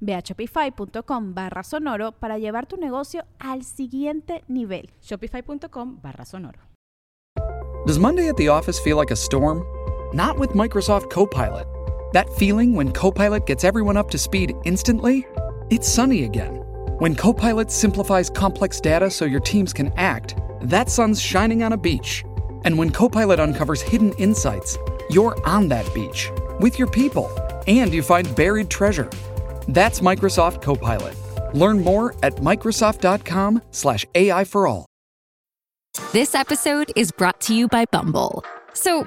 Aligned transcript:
Ve 0.00 0.14
a 0.14 0.22
shopify.com 0.22 1.34
barra 1.34 1.62
sonoro 1.62 2.12
para 2.12 2.38
llevar 2.38 2.66
tu 2.66 2.76
negocio 2.76 3.24
al 3.38 3.62
siguiente 3.64 4.42
nivel. 4.48 4.90
Shopify.com 5.02 6.00
barra 6.02 6.24
sonoro. 6.24 6.58
Does 7.86 7.98
Monday 7.98 8.28
at 8.28 8.36
the 8.36 8.48
office 8.48 8.78
feel 8.78 8.96
like 8.96 9.10
a 9.10 9.16
storm? 9.16 9.64
Not 10.12 10.38
with 10.38 10.50
Microsoft 10.50 11.10
Copilot. 11.10 11.66
That 12.12 12.28
feeling 12.34 12.74
when 12.74 12.92
Copilot 12.92 13.46
gets 13.46 13.64
everyone 13.64 13.96
up 13.96 14.10
to 14.10 14.18
speed 14.18 14.54
instantly? 14.64 15.26
It's 15.70 15.88
sunny 15.88 16.24
again. 16.24 16.56
When 16.98 17.14
Copilot 17.14 17.70
simplifies 17.70 18.28
complex 18.30 18.80
data 18.80 19.10
so 19.10 19.24
your 19.24 19.40
teams 19.40 19.72
can 19.72 19.92
act, 19.96 20.36
that 20.62 20.90
sun's 20.90 21.20
shining 21.20 21.62
on 21.62 21.72
a 21.72 21.76
beach. 21.76 22.24
And 22.64 22.76
when 22.76 22.90
Copilot 22.90 23.38
uncovers 23.38 23.80
hidden 23.80 24.12
insights, 24.14 24.76
you're 25.10 25.36
on 25.46 25.68
that 25.68 25.92
beach 25.94 26.30
with 26.60 26.78
your 26.78 26.88
people 26.88 27.30
and 27.66 27.92
you 27.92 28.02
find 28.02 28.34
buried 28.34 28.68
treasure. 28.68 29.08
That's 29.68 30.00
Microsoft 30.00 30.62
Copilot. 30.62 31.14
Learn 31.54 31.82
more 31.82 32.14
at 32.22 32.34
Microsoft.com 32.36 33.62
slash 33.70 34.04
AI 34.14 34.44
for 34.44 34.66
all. 34.66 34.86
This 36.12 36.34
episode 36.34 36.92
is 36.96 37.10
brought 37.10 37.40
to 37.42 37.54
you 37.54 37.68
by 37.68 37.84
Bumble. 37.86 38.44
So, 38.72 39.06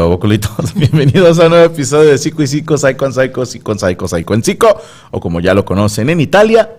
¿Qué 0.00 0.04
va, 0.04 0.08
bocolitos? 0.08 0.72
Bienvenidos 0.74 1.38
a 1.40 1.42
un 1.42 1.50
nuevo 1.50 1.66
episodio 1.66 2.08
de 2.08 2.16
Psico 2.16 2.42
y 2.42 2.46
Psico, 2.46 2.78
Psycho 2.78 3.04
en 3.04 3.12
Psycho, 3.12 3.44
Psico 3.44 3.72
en 3.72 3.78
Psycho, 3.78 4.08
Psycho 4.08 4.32
en 4.32 4.42
Psico, 4.42 4.80
o 5.10 5.20
como 5.20 5.40
ya 5.40 5.52
lo 5.52 5.66
conocen 5.66 6.08
en 6.08 6.22
Italia, 6.22 6.70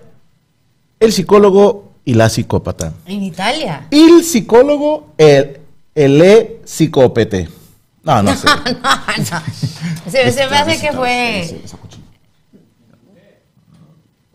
el 0.99 1.13
psicólogo 1.13 1.91
y 2.03 2.15
la 2.15 2.29
psicópata. 2.29 2.93
En 3.05 3.21
Italia. 3.21 3.85
El 3.91 4.23
psicólogo, 4.23 5.13
el, 5.19 5.59
el 5.93 6.19
e 6.19 6.61
psicópete. 6.65 7.47
No, 8.03 8.23
no 8.23 8.35
sé. 8.35 8.47
no, 8.47 8.53
no. 8.73 10.11
Se, 10.11 10.31
se 10.31 10.47
me 10.47 10.57
hace 10.57 10.81
que 10.81 10.91
fue. 10.91 11.61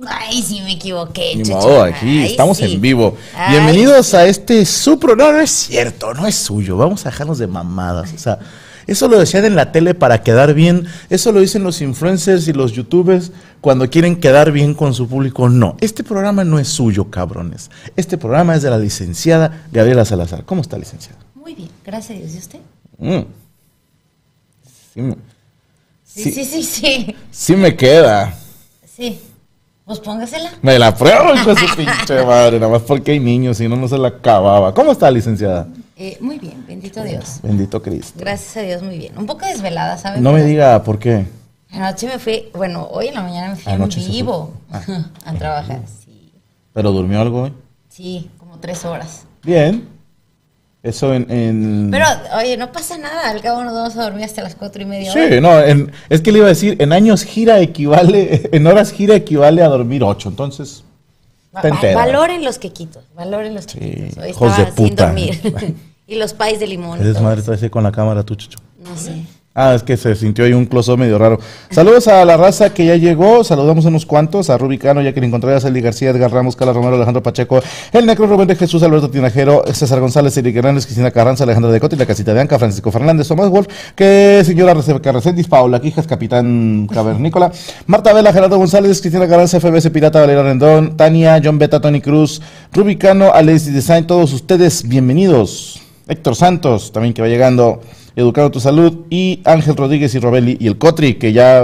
Ay, 0.07 0.43
sí 0.43 0.61
me 0.61 0.75
equivoqué. 0.75 1.35
Ni 1.35 1.51
modo, 1.51 1.83
aquí 1.83 2.21
Ay, 2.21 2.27
estamos 2.27 2.59
sí. 2.59 2.73
en 2.73 2.81
vivo. 2.81 3.17
Ay, 3.35 3.51
Bienvenidos 3.51 4.15
a 4.15 4.27
este 4.27 4.65
su 4.65 4.97
programa. 4.97 5.33
No, 5.33 5.39
no 5.39 5.43
es 5.43 5.51
cierto, 5.51 6.15
no 6.15 6.25
es 6.25 6.37
suyo. 6.37 6.77
Vamos 6.77 7.05
a 7.05 7.11
dejarnos 7.11 7.39
de 7.39 7.49
mamadas. 7.49 8.13
O 8.15 8.19
sea, 8.19 8.39
eso 8.87 9.09
lo 9.09 9.19
decían 9.19 9.45
en 9.45 9.57
la 9.57 9.73
tele 9.73 9.95
para 9.95 10.23
quedar 10.23 10.55
bien. 10.55 10.87
Eso 11.11 11.33
lo 11.33 11.41
dicen 11.41 11.63
los 11.63 11.81
influencers 11.81 12.47
y 12.49 12.53
los 12.53 12.73
youtubers 12.73 13.33
cuando 13.61 13.89
quieren 13.91 14.17
quedar 14.17 14.53
bien 14.53 14.75
con 14.75 14.95
su 14.95 15.09
público. 15.09 15.49
No, 15.49 15.77
este 15.81 16.05
programa 16.05 16.45
no 16.45 16.59
es 16.59 16.69
suyo, 16.69 17.11
cabrones. 17.11 17.71
Este 17.97 18.17
programa 18.19 18.55
es 18.55 18.63
de 18.63 18.71
la 18.71 18.79
licenciada 18.79 19.65
Gabriela 19.73 20.05
Salazar. 20.05 20.45
¿Cómo 20.45 20.63
está, 20.63 20.79
licenciada? 20.79 21.19
Muy 21.35 21.55
bien, 21.55 21.69
gracias 21.85 22.17
a 22.19 22.21
Dios. 22.21 22.35
¿Y 22.35 22.39
usted? 22.39 22.59
Mm. 22.99 23.25
Sí, 24.95 25.03
me- 25.03 25.17
Sí, 26.05 26.31
sí, 26.33 26.45
sí, 26.47 26.63
sí. 26.63 27.17
sí 27.31 27.57
me 27.57 27.77
queda. 27.77 28.35
Sí. 28.97 29.21
Pues 29.85 30.01
póngasela. 30.01 30.51
Me 30.63 30.79
la 30.79 30.97
pruebo, 30.97 31.35
de 31.35 31.55
su 31.55 31.67
pinche 31.77 32.25
madre. 32.25 32.59
Nada 32.59 32.73
más 32.73 32.83
porque 32.83 33.13
hay 33.13 33.21
niños, 33.21 33.59
si 33.59 33.69
no, 33.69 33.77
no 33.77 33.87
se 33.87 33.99
la 33.99 34.09
acababa. 34.09 34.73
¿Cómo 34.73 34.93
está, 34.93 35.11
licenciada? 35.11 35.69
Eh, 35.99 36.19
muy 36.21 36.39
bien, 36.39 36.65
bendito 36.67 37.03
Dios. 37.03 37.41
Bendito 37.43 37.81
Cristo. 37.83 38.19
Gracias 38.19 38.57
a 38.59 38.61
Dios, 38.61 38.83
muy 38.83 38.99
bien. 38.99 39.17
Un 39.17 39.25
poco 39.27 39.47
desvelada, 39.47 39.97
¿sabes? 39.97 40.21
No 40.21 40.33
me 40.33 40.45
diga 40.45 40.83
por 40.83 40.99
qué. 40.99 41.27
Anoche 41.73 42.07
me 42.07 42.19
fui, 42.19 42.49
bueno, 42.55 42.87
hoy 42.91 43.09
en 43.09 43.15
la 43.15 43.23
mañana 43.23 43.51
me 43.51 43.57
fui 43.57 43.73
Anoche 43.73 44.01
en 44.05 44.11
vivo 44.11 44.53
fue. 44.71 44.97
a 45.25 45.33
trabajar. 45.35 45.81
Sí, 46.05 46.33
¿Pero 46.73 46.93
durmió 46.93 47.21
algo 47.21 47.43
hoy? 47.45 47.53
sí, 47.89 48.31
como 48.39 48.59
tres 48.59 48.85
horas. 48.85 49.25
Bien. 49.43 49.89
Eso 50.83 51.13
en... 51.15 51.29
en- 51.31 51.89
Pero, 51.91 52.05
oye, 52.39 52.57
no 52.59 52.71
pasa 52.71 52.97
nada. 52.99 53.31
Al 53.31 53.41
cabo 53.41 53.65
nos 53.65 53.73
vamos 53.75 53.97
a 53.97 54.03
dormir 54.05 54.25
hasta 54.25 54.43
las 54.43 54.55
cuatro 54.55 54.83
y 54.83 54.85
media. 54.85 55.13
Sí, 55.13 55.41
no, 55.41 55.61
en- 55.61 55.91
es 56.11 56.21
que 56.21 56.31
le 56.31 56.39
iba 56.39 56.47
a 56.47 56.51
decir, 56.51 56.77
en 56.81 56.93
años 56.93 57.25
gira 57.25 57.59
equivale, 57.61 58.49
en 58.53 58.67
horas 58.67 58.93
gira 58.93 59.15
equivale 59.17 59.63
a 59.63 59.69
dormir 59.69 60.05
ocho, 60.05 60.29
entonces... 60.29 60.85
Valoren 61.95 62.45
los 62.45 62.59
quequitos, 62.59 63.05
valoren 63.15 63.55
los 63.55 63.67
chiquitos. 63.67 64.19
Hoy 64.19 64.31
hijos 64.31 64.51
estaba 64.51 64.71
de 64.71 64.77
sin 64.77 64.89
puta. 64.91 65.07
dormir. 65.07 65.77
y 66.07 66.15
los 66.17 66.33
pais 66.35 66.61
de 66.61 66.67
limón. 66.67 67.01
Eres 67.01 67.15
todo 67.15 67.25
madre, 67.25 67.41
eso. 67.41 67.47
traes 67.47 67.63
ahí 67.63 67.71
con 67.71 67.83
la 67.83 67.93
cámara 67.93 68.23
tú, 68.23 68.35
chucho. 68.35 68.59
No 68.79 68.97
sé. 68.97 69.23
Ah, 69.59 69.75
es 69.75 69.83
que 69.83 69.97
se 69.97 70.15
sintió 70.15 70.45
ahí 70.45 70.53
un 70.53 70.67
close 70.67 70.95
medio 70.99 71.17
raro. 71.17 71.41
Saludos 71.71 72.09
a 72.09 72.23
la 72.27 72.37
raza 72.37 72.75
que 72.75 72.85
ya 72.85 72.97
llegó. 72.97 73.43
Saludamos 73.43 73.87
a 73.87 73.89
unos 73.89 74.05
cuantos. 74.05 74.51
A 74.51 74.59
Rubicano, 74.59 75.01
Jacqueline 75.01 75.31
Contreras, 75.31 75.65
Eli 75.65 75.81
García, 75.81 76.11
Edgar 76.11 76.31
Ramos, 76.31 76.57
Carla 76.57 76.75
Romero, 76.75 76.97
Alejandro 76.97 77.23
Pacheco, 77.23 77.63
El 77.91 78.05
Necro 78.05 78.27
Rubén 78.27 78.49
de 78.49 78.55
Jesús, 78.55 78.83
Alberto 78.83 79.09
Tinajero, 79.09 79.65
César 79.73 79.99
González, 79.99 80.37
Eric 80.37 80.57
Hernández, 80.57 80.85
Cristina 80.85 81.11
Carranza, 81.11 81.45
Alejandra 81.45 81.71
de 81.71 81.81
Cota 81.81 81.97
y 81.97 81.99
la 81.99 82.05
Casita 82.05 82.35
de 82.35 82.41
Anca, 82.43 82.59
Francisco 82.59 82.93
Fernández, 82.93 83.29
Tomás 83.29 83.49
Wolf, 83.49 83.67
que 83.95 84.43
señora 84.45 84.75
Reséndiz, 84.75 85.49
Paula 85.49 85.81
Quijas, 85.81 86.07
Capitán 86.07 86.87
Cavernícola, 86.93 87.51
Marta 87.87 88.13
Vela, 88.13 88.35
Gerardo 88.35 88.59
González, 88.59 89.01
Cristina 89.01 89.27
Carranza, 89.27 89.59
FBS 89.59 89.89
Pirata, 89.89 90.21
Valeria 90.21 90.43
Rendón, 90.43 90.99
Tania, 90.99 91.41
John 91.43 91.59
Beta, 91.59 91.81
Tony 91.81 92.03
Cruz, 92.03 92.43
Rubicano, 92.75 93.33
Alexis 93.33 93.73
Design, 93.73 94.07
todos 94.07 94.35
ustedes 94.35 94.87
bienvenidos. 94.87 95.81
Héctor 96.09 96.37
Santos, 96.37 96.93
también 96.93 97.15
que 97.15 97.23
va 97.23 97.29
llegando, 97.29 97.81
Educando 98.17 98.51
tu 98.51 98.59
Salud, 98.59 99.07
y 99.11 99.41
Ángel 99.45 99.77
Rodríguez 99.77 100.15
y 100.15 100.19
Robeli, 100.19 100.57
y 100.59 100.67
el 100.67 100.79
Cotri, 100.79 101.15
que 101.15 101.33
ya... 101.33 101.63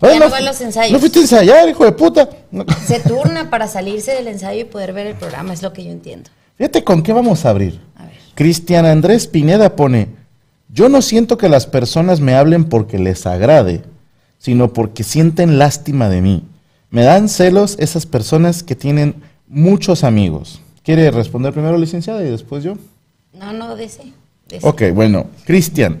Oye, 0.00 0.18
no 0.18 0.28
los 0.40 0.60
ensayos. 0.60 0.92
No 0.92 0.98
fuiste 0.98 1.20
a 1.20 1.22
ensayar, 1.22 1.68
hijo 1.68 1.84
de 1.84 1.92
puta. 1.92 2.28
No. 2.50 2.66
Se 2.84 3.00
turna 3.00 3.48
para 3.48 3.68
salirse 3.68 4.12
del 4.12 4.26
ensayo 4.28 4.60
y 4.60 4.64
poder 4.64 4.92
ver 4.92 5.06
el 5.06 5.14
programa, 5.14 5.54
es 5.54 5.62
lo 5.62 5.72
que 5.72 5.84
yo 5.84 5.90
entiendo. 5.90 6.28
Fíjate 6.58 6.84
con 6.84 7.02
qué 7.02 7.12
vamos 7.12 7.46
a 7.46 7.50
abrir. 7.50 7.80
A 7.96 8.04
ver. 8.04 8.14
Cristian 8.34 8.84
Andrés 8.84 9.26
Pineda 9.26 9.76
pone, 9.76 10.08
yo 10.68 10.88
no 10.88 11.00
siento 11.00 11.38
que 11.38 11.48
las 11.48 11.66
personas 11.66 12.20
me 12.20 12.34
hablen 12.34 12.64
porque 12.64 12.98
les 12.98 13.24
agrade, 13.26 13.82
sino 14.38 14.72
porque 14.72 15.04
sienten 15.04 15.58
lástima 15.58 16.08
de 16.08 16.20
mí. 16.20 16.42
Me 16.90 17.02
dan 17.02 17.28
celos 17.28 17.76
esas 17.78 18.04
personas 18.06 18.62
que 18.62 18.74
tienen 18.74 19.22
muchos 19.46 20.04
amigos. 20.04 20.60
¿Quiere 20.82 21.10
responder 21.10 21.52
primero, 21.52 21.78
licenciada, 21.78 22.22
y 22.22 22.30
después 22.30 22.62
yo? 22.64 22.74
No, 23.32 23.52
no, 23.52 23.76
de 23.76 23.88
Ok, 24.62 24.82
bueno, 24.94 25.26
Cristian, 25.44 26.00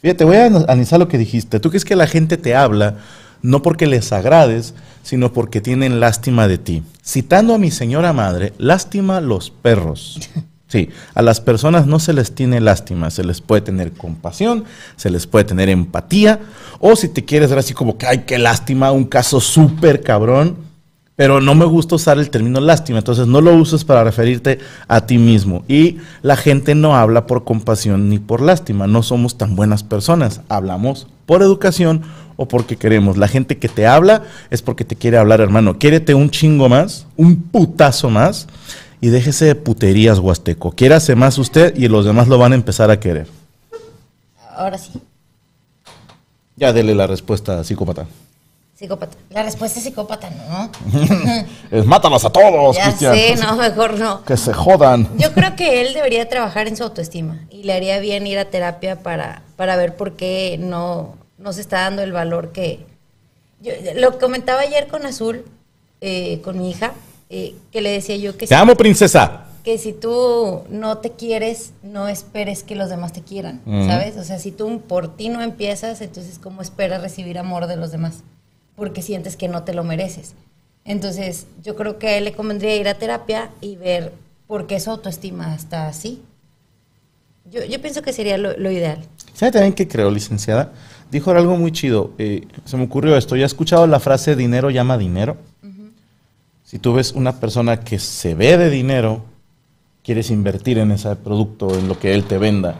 fíjate, 0.00 0.24
voy 0.24 0.36
a 0.36 0.46
analizar 0.46 0.98
lo 0.98 1.08
que 1.08 1.18
dijiste. 1.18 1.60
¿Tú 1.60 1.70
crees 1.70 1.84
que 1.84 1.96
la 1.96 2.06
gente 2.06 2.36
te 2.36 2.54
habla 2.54 2.98
no 3.42 3.62
porque 3.62 3.86
les 3.86 4.12
agrades, 4.12 4.74
sino 5.02 5.32
porque 5.32 5.60
tienen 5.60 6.00
lástima 6.00 6.48
de 6.48 6.58
ti? 6.58 6.82
Citando 7.04 7.54
a 7.54 7.58
mi 7.58 7.70
señora 7.70 8.12
madre, 8.12 8.52
lástima 8.58 9.20
los 9.20 9.50
perros. 9.50 10.20
Sí, 10.72 10.88
a 11.12 11.20
las 11.20 11.42
personas 11.42 11.86
no 11.86 11.98
se 11.98 12.14
les 12.14 12.34
tiene 12.34 12.58
lástima, 12.58 13.10
se 13.10 13.24
les 13.24 13.42
puede 13.42 13.60
tener 13.60 13.92
compasión, 13.92 14.64
se 14.96 15.10
les 15.10 15.26
puede 15.26 15.44
tener 15.44 15.68
empatía, 15.68 16.40
o 16.80 16.96
si 16.96 17.10
te 17.10 17.26
quieres 17.26 17.50
ver 17.50 17.58
así 17.58 17.74
como 17.74 17.98
que, 17.98 18.06
ay, 18.06 18.24
qué 18.26 18.38
lástima, 18.38 18.90
un 18.90 19.04
caso 19.04 19.38
súper 19.38 20.00
cabrón, 20.00 20.56
pero 21.16 21.40
no 21.40 21.54
me 21.54 21.64
gusta 21.64 21.96
usar 21.96 22.18
el 22.18 22.30
término 22.30 22.60
lástima, 22.60 22.98
entonces 22.98 23.26
no 23.26 23.40
lo 23.40 23.54
uses 23.54 23.84
para 23.84 24.04
referirte 24.04 24.58
a 24.88 25.06
ti 25.06 25.18
mismo. 25.18 25.64
Y 25.68 25.98
la 26.22 26.36
gente 26.36 26.74
no 26.74 26.96
habla 26.96 27.26
por 27.26 27.44
compasión 27.44 28.08
ni 28.08 28.18
por 28.18 28.40
lástima, 28.40 28.86
no 28.86 29.02
somos 29.02 29.36
tan 29.36 29.54
buenas 29.54 29.82
personas, 29.82 30.40
hablamos 30.48 31.06
por 31.26 31.42
educación 31.42 32.02
o 32.36 32.48
porque 32.48 32.76
queremos. 32.76 33.16
La 33.16 33.28
gente 33.28 33.58
que 33.58 33.68
te 33.68 33.86
habla 33.86 34.22
es 34.50 34.62
porque 34.62 34.84
te 34.84 34.96
quiere 34.96 35.18
hablar, 35.18 35.40
hermano. 35.40 35.78
Quiérete 35.78 36.14
un 36.14 36.30
chingo 36.30 36.68
más, 36.68 37.06
un 37.16 37.42
putazo 37.42 38.10
más, 38.10 38.48
y 39.00 39.08
déjese 39.08 39.46
de 39.46 39.54
puterías, 39.56 40.18
huasteco. 40.18 40.72
Quiérase 40.72 41.16
más 41.16 41.36
usted 41.36 41.76
y 41.76 41.88
los 41.88 42.04
demás 42.04 42.28
lo 42.28 42.38
van 42.38 42.52
a 42.52 42.54
empezar 42.54 42.90
a 42.90 43.00
querer. 43.00 43.26
Ahora 44.54 44.78
sí, 44.78 44.92
Ya 46.56 46.72
dele 46.72 46.94
la 46.94 47.06
respuesta, 47.06 47.64
psicópata. 47.64 48.06
Psicópata. 48.74 49.16
La 49.30 49.42
respuesta 49.42 49.78
es 49.78 49.84
psicópata, 49.84 50.30
¿no? 50.30 50.70
Es 51.70 51.86
mátalos 51.86 52.24
a 52.24 52.30
todos, 52.30 52.76
ya 52.76 52.84
Cristian. 52.86 53.14
sé, 53.14 53.36
no, 53.36 53.56
mejor 53.56 53.98
no. 53.98 54.24
Que 54.24 54.36
se 54.36 54.52
jodan. 54.52 55.08
Yo 55.18 55.32
creo 55.32 55.54
que 55.56 55.80
él 55.82 55.94
debería 55.94 56.28
trabajar 56.28 56.66
en 56.68 56.76
su 56.76 56.82
autoestima 56.82 57.40
y 57.50 57.62
le 57.64 57.72
haría 57.74 57.98
bien 58.00 58.26
ir 58.26 58.38
a 58.38 58.46
terapia 58.46 59.00
para, 59.02 59.42
para 59.56 59.76
ver 59.76 59.94
por 59.96 60.14
qué 60.16 60.56
no, 60.58 61.16
no 61.38 61.52
se 61.52 61.60
está 61.60 61.82
dando 61.82 62.02
el 62.02 62.12
valor 62.12 62.52
que... 62.52 62.84
Yo, 63.60 63.72
lo 63.96 64.18
comentaba 64.18 64.60
ayer 64.62 64.88
con 64.88 65.06
Azul, 65.06 65.44
eh, 66.00 66.40
con 66.42 66.58
mi 66.58 66.70
hija, 66.70 66.92
eh, 67.30 67.54
que 67.70 67.80
le 67.80 67.90
decía 67.90 68.16
yo 68.16 68.36
que 68.36 68.46
Te 68.48 68.54
amo, 68.56 68.74
princesa. 68.74 69.44
que 69.62 69.78
si 69.78 69.92
tú 69.92 70.64
no 70.68 70.98
te 70.98 71.12
quieres, 71.12 71.72
no 71.84 72.08
esperes 72.08 72.64
que 72.64 72.74
los 72.74 72.90
demás 72.90 73.12
te 73.12 73.22
quieran. 73.22 73.60
¿sabes? 73.86 74.16
O 74.16 74.24
sea, 74.24 74.40
si 74.40 74.50
tú 74.50 74.80
por 74.80 75.16
ti 75.16 75.28
no 75.28 75.40
empiezas, 75.42 76.00
entonces 76.00 76.40
¿cómo 76.40 76.60
esperas 76.60 77.00
recibir 77.02 77.38
amor 77.38 77.68
de 77.68 77.76
los 77.76 77.92
demás? 77.92 78.24
Porque 78.76 79.02
sientes 79.02 79.36
que 79.36 79.48
no 79.48 79.62
te 79.64 79.74
lo 79.74 79.84
mereces. 79.84 80.34
Entonces, 80.84 81.46
yo 81.62 81.76
creo 81.76 81.98
que 81.98 82.08
a 82.08 82.18
él 82.18 82.24
le 82.24 82.32
convendría 82.32 82.76
ir 82.76 82.88
a 82.88 82.94
terapia 82.94 83.50
y 83.60 83.76
ver 83.76 84.12
por 84.46 84.66
qué 84.66 84.80
su 84.80 84.90
autoestima 84.90 85.54
está 85.54 85.86
así. 85.86 86.22
Yo, 87.50 87.64
yo 87.64 87.80
pienso 87.80 88.02
que 88.02 88.12
sería 88.12 88.38
lo, 88.38 88.56
lo 88.56 88.70
ideal. 88.70 88.98
¿Sabe 89.34 89.52
también 89.52 89.72
qué 89.74 89.86
creo, 89.86 90.10
licenciada? 90.10 90.72
Dijo 91.10 91.30
algo 91.30 91.56
muy 91.56 91.72
chido. 91.72 92.12
eh, 92.18 92.46
se 92.64 92.76
me 92.76 92.84
ocurrió 92.84 93.16
esto. 93.16 93.36
¿Ya 93.36 93.44
has 93.44 93.52
escuchado 93.52 93.86
la 93.86 94.00
frase 94.00 94.34
dinero 94.36 94.70
llama 94.70 94.96
dinero? 94.98 95.36
Si 96.64 96.78
tú 96.78 96.94
ves 96.94 97.12
una 97.12 97.38
persona 97.38 97.80
que 97.80 97.98
se 97.98 98.34
ve 98.34 98.56
de 98.56 98.70
dinero, 98.70 99.22
quieres 100.02 100.30
invertir 100.30 100.78
en 100.78 100.90
ese 100.90 101.14
producto, 101.16 101.78
en 101.78 101.86
lo 101.86 101.98
que 101.98 102.14
él 102.14 102.24
te 102.24 102.38
venda. 102.38 102.76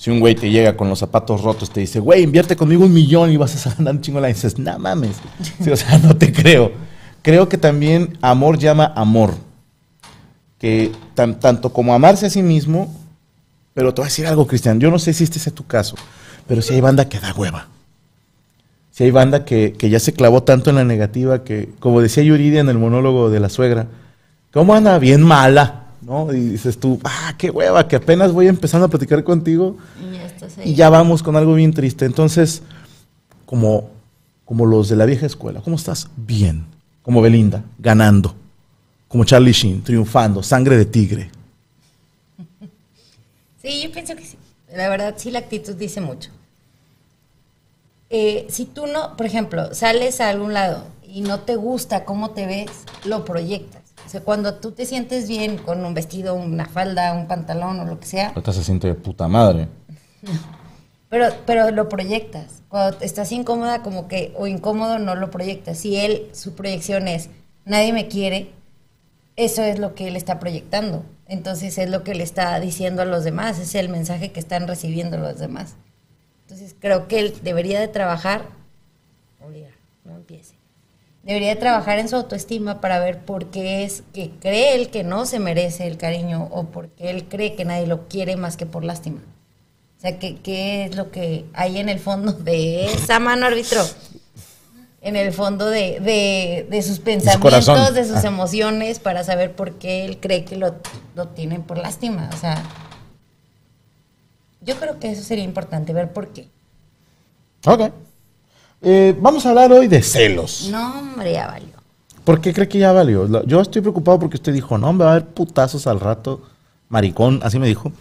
Si 0.00 0.08
un 0.10 0.18
güey 0.18 0.34
te 0.34 0.50
llega 0.50 0.78
con 0.78 0.88
los 0.88 0.98
zapatos 0.98 1.42
rotos, 1.42 1.68
te 1.68 1.80
dice, 1.80 2.00
güey, 2.00 2.22
invierte 2.22 2.56
conmigo 2.56 2.86
un 2.86 2.92
millón 2.94 3.30
y 3.32 3.36
vas 3.36 3.66
a 3.66 3.74
ganar 3.74 3.96
un 3.96 4.00
chingo, 4.00 4.18
la 4.18 4.28
dices, 4.28 4.58
no 4.58 4.78
mames. 4.78 5.16
O 5.70 5.76
sea, 5.76 5.98
no 6.02 6.16
te 6.16 6.32
creo. 6.32 6.72
Creo 7.20 7.50
que 7.50 7.58
también 7.58 8.16
amor 8.22 8.56
llama 8.58 8.94
amor. 8.96 9.34
Que 10.58 10.90
tan- 11.14 11.38
tanto 11.38 11.70
como 11.70 11.92
amarse 11.92 12.24
a 12.24 12.30
sí 12.30 12.42
mismo, 12.42 12.90
pero 13.74 13.92
te 13.92 14.00
voy 14.00 14.06
a 14.06 14.08
decir 14.08 14.26
algo, 14.26 14.46
Cristian. 14.46 14.80
Yo 14.80 14.90
no 14.90 14.98
sé 14.98 15.12
si 15.12 15.24
este 15.24 15.38
sea 15.38 15.52
tu 15.52 15.66
caso, 15.66 15.96
pero 16.48 16.62
si 16.62 16.72
hay 16.72 16.80
banda 16.80 17.06
que 17.06 17.20
da 17.20 17.34
hueva. 17.34 17.68
Si 18.90 19.04
hay 19.04 19.10
banda 19.10 19.44
que, 19.44 19.74
que 19.74 19.90
ya 19.90 20.00
se 20.00 20.14
clavó 20.14 20.42
tanto 20.44 20.70
en 20.70 20.76
la 20.76 20.84
negativa 20.84 21.44
que, 21.44 21.68
como 21.78 22.00
decía 22.00 22.22
Yuridia 22.22 22.60
en 22.60 22.70
el 22.70 22.78
monólogo 22.78 23.28
de 23.28 23.40
la 23.40 23.50
suegra, 23.50 23.86
¿cómo 24.50 24.74
anda? 24.74 24.98
Bien 24.98 25.20
mala, 25.22 25.88
¿no? 26.10 26.32
Y 26.34 26.40
dices 26.40 26.78
tú, 26.78 26.98
ah, 27.04 27.34
qué 27.38 27.50
hueva, 27.50 27.86
que 27.86 27.94
apenas 27.94 28.32
voy 28.32 28.48
empezando 28.48 28.86
a 28.86 28.88
platicar 28.88 29.22
contigo 29.22 29.76
Y 30.02 30.16
ya 30.16 30.26
estás 30.26 30.58
ahí. 30.58 30.70
y 30.70 30.74
ya 30.74 30.90
vamos 30.90 31.22
con 31.22 31.36
algo 31.36 31.54
bien 31.54 31.72
triste. 31.72 32.04
Entonces, 32.04 32.62
como, 33.46 33.90
como 34.44 34.66
los 34.66 34.88
de 34.88 34.96
la 34.96 35.06
vieja 35.06 35.26
escuela, 35.26 35.60
¿cómo 35.60 35.76
estás? 35.76 36.08
Bien. 36.16 36.66
Como 37.02 37.22
Belinda, 37.22 37.62
ganando. 37.78 38.34
Como 39.06 39.24
Charlie 39.24 39.52
Sheen, 39.52 39.82
triunfando, 39.82 40.42
sangre 40.42 40.76
de 40.76 40.84
tigre. 40.84 41.30
Sí, 43.62 43.80
yo 43.82 43.92
pienso 43.92 44.16
que 44.16 44.24
sí. 44.24 44.36
La 44.74 44.88
verdad, 44.88 45.14
sí, 45.16 45.30
la 45.30 45.38
actitud 45.38 45.74
dice 45.74 46.00
mucho. 46.00 46.30
Eh, 48.08 48.46
si 48.50 48.64
tú 48.64 48.86
no, 48.88 49.16
por 49.16 49.26
ejemplo, 49.26 49.74
sales 49.74 50.20
a 50.20 50.28
algún 50.28 50.54
lado 50.54 50.84
y 51.06 51.20
no 51.20 51.40
te 51.40 51.54
gusta 51.54 52.04
cómo 52.04 52.30
te 52.30 52.46
ves, 52.46 52.70
lo 53.04 53.24
proyectas. 53.24 53.79
O 54.10 54.12
sea, 54.12 54.22
cuando 54.22 54.54
tú 54.54 54.72
te 54.72 54.86
sientes 54.86 55.28
bien 55.28 55.56
con 55.56 55.84
un 55.84 55.94
vestido, 55.94 56.34
una 56.34 56.66
falda, 56.66 57.12
un 57.12 57.28
pantalón 57.28 57.78
o 57.78 57.84
lo 57.84 58.00
que 58.00 58.06
sea, 58.06 58.30
Ahorita 58.30 58.52
se 58.52 58.64
siente 58.64 58.88
de 58.88 58.94
puta 58.94 59.28
madre. 59.28 59.68
pero, 61.08 61.28
pero 61.46 61.70
lo 61.70 61.88
proyectas. 61.88 62.64
Cuando 62.68 62.98
estás 63.02 63.30
incómoda 63.30 63.82
como 63.82 64.08
que, 64.08 64.34
o 64.36 64.48
incómodo, 64.48 64.98
no 64.98 65.14
lo 65.14 65.30
proyectas. 65.30 65.78
Si 65.78 65.94
él, 65.94 66.28
su 66.32 66.56
proyección 66.56 67.06
es, 67.06 67.30
nadie 67.64 67.92
me 67.92 68.08
quiere, 68.08 68.50
eso 69.36 69.62
es 69.62 69.78
lo 69.78 69.94
que 69.94 70.08
él 70.08 70.16
está 70.16 70.40
proyectando. 70.40 71.04
Entonces 71.28 71.78
es 71.78 71.88
lo 71.88 72.02
que 72.02 72.16
le 72.16 72.24
está 72.24 72.58
diciendo 72.58 73.02
a 73.02 73.04
los 73.04 73.22
demás, 73.22 73.60
es 73.60 73.76
el 73.76 73.90
mensaje 73.90 74.32
que 74.32 74.40
están 74.40 74.66
recibiendo 74.66 75.18
los 75.18 75.38
demás. 75.38 75.76
Entonces 76.48 76.74
creo 76.76 77.06
que 77.06 77.20
él 77.20 77.34
debería 77.44 77.78
de 77.78 77.86
trabajar, 77.86 78.46
obligar, 79.40 79.74
no 80.04 80.16
empiece, 80.16 80.56
debería 81.22 81.50
de 81.50 81.56
trabajar 81.56 81.98
en 81.98 82.08
su 82.08 82.16
autoestima 82.16 82.80
para 82.80 82.98
ver 82.98 83.18
por 83.20 83.46
qué 83.50 83.84
es 83.84 84.02
que 84.14 84.30
cree 84.40 84.74
él 84.74 84.90
que 84.90 85.04
no 85.04 85.26
se 85.26 85.38
merece 85.38 85.86
el 85.86 85.96
cariño 85.98 86.48
o 86.50 86.64
por 86.64 86.88
qué 86.90 87.10
él 87.10 87.24
cree 87.28 87.54
que 87.54 87.64
nadie 87.64 87.86
lo 87.86 88.08
quiere 88.08 88.36
más 88.36 88.56
que 88.56 88.66
por 88.66 88.84
lástima. 88.84 89.20
O 89.98 90.00
sea, 90.00 90.18
¿qué, 90.18 90.36
qué 90.36 90.86
es 90.86 90.96
lo 90.96 91.10
que 91.10 91.44
hay 91.52 91.78
en 91.78 91.88
el 91.90 91.98
fondo 91.98 92.32
de 92.32 92.86
esa 92.92 93.18
mano 93.18 93.46
árbitro? 93.46 93.82
En 95.02 95.16
el 95.16 95.32
fondo 95.32 95.68
de, 95.70 95.98
de- 96.00 96.66
de 96.70 96.82
sus 96.82 96.98
pensamientos, 96.98 97.94
de 97.94 98.04
sus 98.04 98.24
Ah. 98.24 98.28
emociones, 98.28 98.98
para 98.98 99.24
saber 99.24 99.52
por 99.54 99.78
qué 99.78 100.04
él 100.04 100.18
cree 100.20 100.44
que 100.44 100.56
lo, 100.56 100.74
lo 101.14 101.28
tienen 101.28 101.62
por 101.62 101.78
lástima. 101.78 102.28
O 102.34 102.36
sea, 102.36 102.62
yo 104.62 104.76
creo 104.76 104.98
que 104.98 105.10
eso 105.10 105.22
sería 105.22 105.44
importante, 105.44 105.92
ver 105.94 106.12
por 106.12 106.28
qué. 106.32 106.48
Ok. 107.66 107.92
Eh, 108.82 109.14
vamos 109.20 109.44
a 109.46 109.50
hablar 109.50 109.72
hoy 109.72 109.88
de 109.88 110.02
celos. 110.02 110.68
No, 110.70 110.98
hombre, 110.98 111.32
ya 111.32 111.46
valió. 111.48 111.68
¿Por 112.24 112.40
qué 112.40 112.52
cree 112.52 112.68
que 112.68 112.78
ya 112.78 112.92
valió? 112.92 113.44
Yo 113.46 113.60
estoy 113.60 113.82
preocupado 113.82 114.18
porque 114.18 114.36
usted 114.36 114.52
dijo, 114.52 114.78
no, 114.78 114.92
me 114.92 115.04
va 115.04 115.10
a 115.10 115.14
haber 115.16 115.26
putazos 115.28 115.86
al 115.86 116.00
rato. 116.00 116.42
Maricón, 116.88 117.40
así 117.42 117.58
me 117.58 117.66
dijo. 117.66 117.92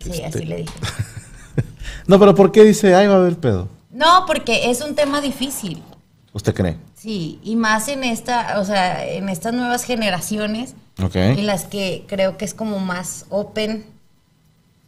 Sí, 0.00 0.10
Este- 0.10 0.24
así 0.26 0.44
le 0.44 0.56
dije. 0.58 0.74
No, 2.06 2.18
pero 2.18 2.34
¿por 2.34 2.50
qué 2.50 2.64
dice, 2.64 2.96
ay, 2.96 3.06
va 3.06 3.14
a 3.14 3.18
haber 3.18 3.36
pedo? 3.36 3.68
No, 3.90 4.24
porque 4.26 4.70
es 4.70 4.80
un 4.80 4.96
tema 4.96 5.20
difícil. 5.20 5.80
¿Usted 6.32 6.52
cree? 6.52 6.76
Sí, 6.96 7.38
y 7.44 7.54
más 7.54 7.86
en 7.86 8.02
esta, 8.02 8.58
o 8.58 8.64
sea, 8.64 9.06
en 9.06 9.28
estas 9.28 9.54
nuevas 9.54 9.84
generaciones 9.84 10.74
Ok. 11.00 11.14
en 11.14 11.46
las 11.46 11.64
que 11.64 12.04
creo 12.08 12.36
que 12.38 12.44
es 12.44 12.54
como 12.54 12.80
más 12.80 13.26
open 13.28 13.84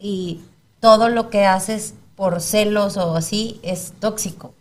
y 0.00 0.40
todo 0.80 1.08
lo 1.08 1.30
que 1.30 1.44
haces 1.46 1.94
por 2.16 2.40
celos 2.40 2.96
o 2.96 3.14
así 3.14 3.60
es 3.62 3.92
tóxico. 4.00 4.52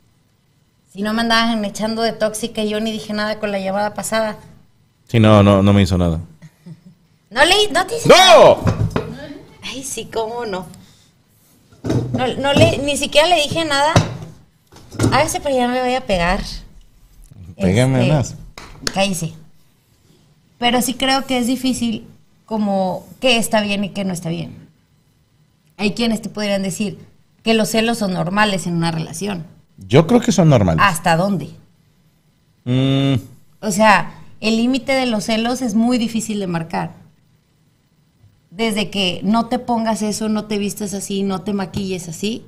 Si 0.94 1.02
no 1.02 1.14
me 1.14 1.22
andaban 1.22 1.66
echando 1.66 2.04
de 2.04 2.14
tóxica, 2.14 2.64
yo 2.64 2.80
ni 2.80 2.92
dije 2.92 3.14
nada 3.14 3.40
con 3.40 3.52
la 3.52 3.60
llamada 3.60 3.96
pasada. 3.96 4.38
Sí, 5.08 5.20
no, 5.20 5.42
no, 5.42 5.64
no 5.64 5.74
me 5.74 5.82
hizo 5.82 5.98
nada. 5.98 6.20
No 7.32 7.44
le, 7.46 7.56
no 7.72 7.84
te 7.88 7.98
hice 7.98 8.10
nada. 8.10 8.36
¡No! 8.36 8.58
Ay, 9.64 9.82
sí, 9.84 10.08
cómo 10.14 10.46
no. 10.46 10.68
No, 12.12 12.28
no 12.28 12.54
le, 12.54 12.78
ni 12.78 12.96
siquiera 12.96 13.28
le 13.28 13.38
dije 13.42 13.66
nada. 13.66 13.92
Hágase, 15.12 15.40
pero 15.42 15.56
ya 15.56 15.66
no 15.68 15.74
me 15.74 15.82
voy 15.82 15.96
a 15.96 16.06
pegar. 16.06 16.42
Pégame 17.60 18.02
Este, 18.02 18.14
más. 18.14 18.36
Cállese. 18.94 19.34
Pero 20.60 20.80
sí 20.84 20.94
creo 20.94 21.26
que 21.26 21.40
es 21.40 21.48
difícil 21.48 22.06
como 22.46 23.04
qué 23.20 23.38
está 23.38 23.62
bien 23.62 23.84
y 23.84 23.90
qué 23.90 24.06
no 24.06 24.14
está 24.14 24.30
bien. 24.30 24.70
Hay 25.78 25.94
quienes 25.96 26.22
te 26.22 26.30
podrían 26.30 26.62
decir 26.62 27.00
que 27.44 27.56
los 27.56 27.70
celos 27.70 27.98
son 27.98 28.14
normales 28.14 28.68
en 28.68 28.76
una 28.76 28.92
relación. 28.92 29.44
Yo 29.78 30.08
creo 30.08 30.22
que 30.22 30.32
son 30.32 30.50
normales. 30.50 30.84
¿Hasta 30.86 31.16
dónde? 31.16 31.50
Mm, 32.66 33.16
O 33.62 33.72
sea, 33.72 34.14
el 34.40 34.58
límite 34.58 34.94
de 34.94 35.06
los 35.06 35.26
celos 35.26 35.62
es 35.62 35.76
muy 35.76 35.98
difícil 35.98 36.40
de 36.40 36.48
marcar. 36.48 36.92
Desde 38.52 38.90
que 38.90 39.22
no 39.24 39.48
te 39.48 39.58
pongas 39.58 40.02
eso, 40.02 40.30
no 40.30 40.46
te 40.46 40.58
vistas 40.58 40.94
así, 40.94 41.24
no 41.24 41.42
te 41.42 41.54
maquilles 41.54 42.08
así. 42.08 42.46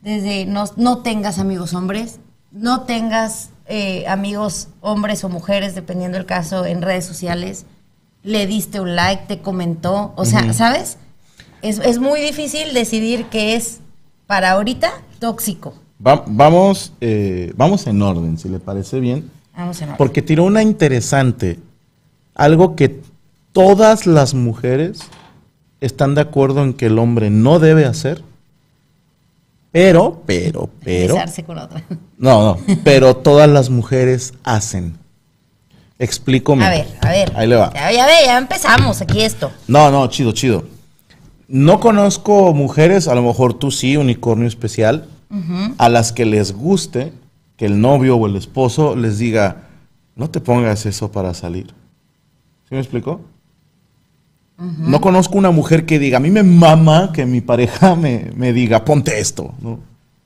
Desde 0.00 0.46
no, 0.46 0.64
no 0.76 0.98
tengas 0.98 1.38
amigos 1.38 1.74
hombres, 1.74 2.20
no 2.52 2.82
tengas 2.82 3.50
eh, 3.66 4.06
amigos, 4.06 4.68
hombres 4.80 5.24
o 5.24 5.28
mujeres, 5.28 5.74
dependiendo 5.74 6.16
del 6.16 6.26
caso, 6.26 6.64
en 6.64 6.80
redes 6.80 7.04
sociales, 7.04 7.66
le 8.22 8.46
diste 8.46 8.80
un 8.80 8.96
like, 8.96 9.24
te 9.26 9.40
comentó, 9.40 10.12
o 10.16 10.24
sea, 10.24 10.52
¿sabes? 10.52 10.98
Es, 11.62 11.80
es 11.80 11.98
muy 11.98 12.20
difícil 12.20 12.72
decidir 12.72 13.26
qué 13.26 13.56
es 13.56 13.80
para 14.26 14.52
ahorita 14.52 14.90
tóxico. 15.18 15.74
Va- 16.06 16.24
vamos, 16.26 16.92
eh, 17.00 17.52
vamos 17.56 17.86
en 17.86 18.00
orden, 18.02 18.38
si 18.38 18.48
le 18.48 18.58
parece 18.58 19.00
bien. 19.00 19.30
Vamos 19.56 19.78
en 19.78 19.84
orden. 19.88 19.96
Porque 19.98 20.22
tiró 20.22 20.44
una 20.44 20.62
interesante. 20.62 21.58
Algo 22.34 22.76
que 22.76 23.00
todas 23.52 24.06
las 24.06 24.34
mujeres 24.34 25.00
están 25.80 26.14
de 26.14 26.20
acuerdo 26.20 26.62
en 26.62 26.74
que 26.74 26.86
el 26.86 26.98
hombre 26.98 27.30
no 27.30 27.58
debe 27.58 27.86
hacer. 27.86 28.22
Pero, 29.72 30.22
pero, 30.24 30.70
pero. 30.84 31.16
Con 31.46 31.58
otra. 31.58 31.82
No, 32.18 32.56
no. 32.66 32.76
Pero 32.84 33.16
todas 33.16 33.48
las 33.48 33.68
mujeres 33.68 34.32
hacen. 34.42 34.96
Explícame. 35.98 36.64
A 36.64 36.70
ver, 36.70 36.86
a 37.02 37.08
ver. 37.10 37.32
Ahí 37.36 37.46
le 37.46 37.56
va. 37.56 37.72
Ya, 37.74 37.92
ya 37.92 38.06
ve, 38.06 38.12
ya 38.24 38.38
empezamos 38.38 39.02
aquí 39.02 39.20
esto. 39.20 39.50
No, 39.68 39.90
no, 39.90 40.06
chido, 40.08 40.32
chido. 40.32 40.64
No 41.48 41.78
conozco 41.78 42.54
mujeres, 42.54 43.06
a 43.06 43.14
lo 43.14 43.22
mejor 43.22 43.54
tú 43.54 43.70
sí, 43.70 43.96
unicornio 43.98 44.48
especial, 44.48 45.08
a 45.78 45.88
las 45.88 46.12
que 46.12 46.24
les 46.24 46.52
guste 46.52 47.12
que 47.56 47.66
el 47.66 47.80
novio 47.80 48.16
o 48.16 48.26
el 48.26 48.36
esposo 48.36 48.94
les 48.96 49.18
diga, 49.18 49.68
no 50.14 50.30
te 50.30 50.40
pongas 50.40 50.86
eso 50.86 51.10
para 51.10 51.34
salir. 51.34 51.68
¿Sí 52.68 52.74
me 52.74 52.80
explicó? 52.80 53.20
No 54.58 55.00
conozco 55.02 55.36
una 55.36 55.50
mujer 55.50 55.84
que 55.84 55.98
diga, 55.98 56.16
a 56.16 56.20
mí 56.20 56.30
me 56.30 56.42
mama 56.42 57.12
que 57.12 57.26
mi 57.26 57.42
pareja 57.42 57.94
me, 57.94 58.30
me 58.34 58.52
diga, 58.52 58.84
ponte 58.84 59.18
esto. 59.18 59.52
¿no? 59.60 59.80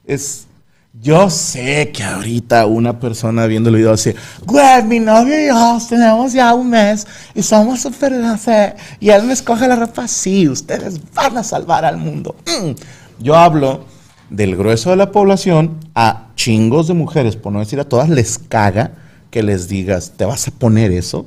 Es, 0.04 0.47
yo 0.92 1.30
sé 1.30 1.90
que 1.92 2.04
ahorita 2.04 2.66
una 2.66 2.99
persona 2.99 3.47
viendo 3.47 3.71
el 3.71 3.76
video 3.76 3.92
dice, 3.92 4.14
güey, 4.45 4.85
mi 4.85 5.00
novio 5.00 5.40
y 5.40 5.49
yo 5.49 5.78
tenemos 5.88 6.33
ya 6.33 6.54
un 6.54 6.71
mes 6.71 7.07
y 7.35 7.42
somos 7.42 7.80
súper, 7.80 8.12
no 8.12 8.37
sé, 8.38 8.75
y 9.00 9.11
él 9.11 9.25
me 9.25 9.33
escoge 9.33 9.66
la 9.66 9.76
ropa 9.76 10.04
así, 10.04 10.49
ustedes 10.49 11.00
van 11.12 11.38
a 11.38 11.45
salvar 11.45 11.85
al 11.85 11.97
mundo. 11.97 12.37
Mm. 12.47 13.23
Yo 13.23 13.37
hablo 13.37 13.85
del 14.30 14.56
grueso 14.56 14.90
de 14.90 14.96
la 14.96 15.12
población, 15.12 15.76
a 15.94 16.28
chingos 16.37 16.88
de 16.88 16.94
mujeres, 16.94 17.37
por 17.37 17.52
no 17.52 17.58
decir 17.58 17.80
a 17.80 17.84
todas, 17.88 18.08
les 18.08 18.38
caga 18.38 18.92
que 19.30 19.42
les 19.42 19.68
digas, 19.68 20.14
¿te 20.16 20.25
vas 20.25 20.49
a 20.49 20.50
poner 20.52 20.92
eso? 20.92 21.26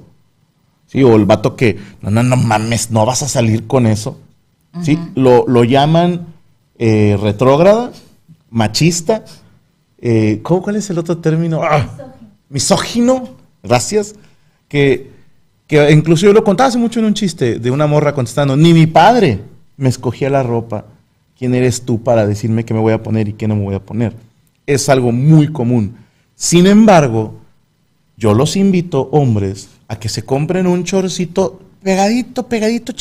Sí, 0.88 1.04
o 1.04 1.16
el 1.16 1.26
vato 1.26 1.56
que, 1.56 1.78
no, 2.02 2.12
no, 2.12 2.24
no 2.24 2.36
mames, 2.36 2.92
no 2.92 3.06
vas 3.06 3.24
a 3.24 3.28
salir 3.28 3.68
con 3.68 3.88
eso. 3.88 4.20
Sí, 4.82 4.98
lo, 5.16 5.46
lo 5.48 5.64
llaman 5.64 6.26
eh, 6.80 7.18
retrógrada, 7.22 7.92
machista. 8.50 9.24
eh, 10.00 10.40
¿cómo, 10.42 10.62
¿Cuál 10.64 10.78
es 10.78 10.90
el 10.90 10.98
otro 10.98 11.18
término? 11.18 11.62
Ah, 11.64 11.88
misógino. 12.50 13.30
Gracias. 13.62 14.16
Que, 14.68 15.12
que 15.68 15.92
incluso 15.92 16.26
yo 16.26 16.34
lo 16.34 16.44
contaba 16.44 16.70
hace 16.70 16.78
mucho 16.80 17.00
en 17.00 17.06
un 17.06 17.14
chiste 17.14 17.60
de 17.60 17.72
una 17.72 17.86
morra 17.88 18.14
contestando, 18.14 18.56
ni 18.58 18.74
mi 18.74 18.88
padre 18.88 19.42
me 19.78 19.90
escogía 19.90 20.30
la 20.30 20.44
ropa. 20.44 20.86
¿Quién 21.44 21.56
eres 21.56 21.82
tú 21.82 22.02
para 22.02 22.26
decirme 22.26 22.64
qué 22.64 22.74
me 22.74 22.80
voy 22.80 22.94
a 22.94 23.04
poner 23.04 23.28
y 23.28 23.34
qué 23.34 23.50
no 23.50 23.58
me 23.58 23.64
voy 23.66 23.76
a 23.76 23.82
poner? 23.82 24.16
Es 24.66 24.88
algo 24.88 25.12
muy 25.12 25.52
común. 25.52 25.98
Sin 26.36 26.68
embargo, 26.68 27.34
yo 28.16 28.34
los 28.34 28.56
invito, 28.56 29.10
hombres, 29.12 29.68
a 29.90 30.00
que 30.00 30.08
se 30.08 30.24
compren 30.24 30.68
un 30.68 30.86
chorcito 30.86 31.60
pegadito, 31.84 32.48
pegadito, 32.48 32.94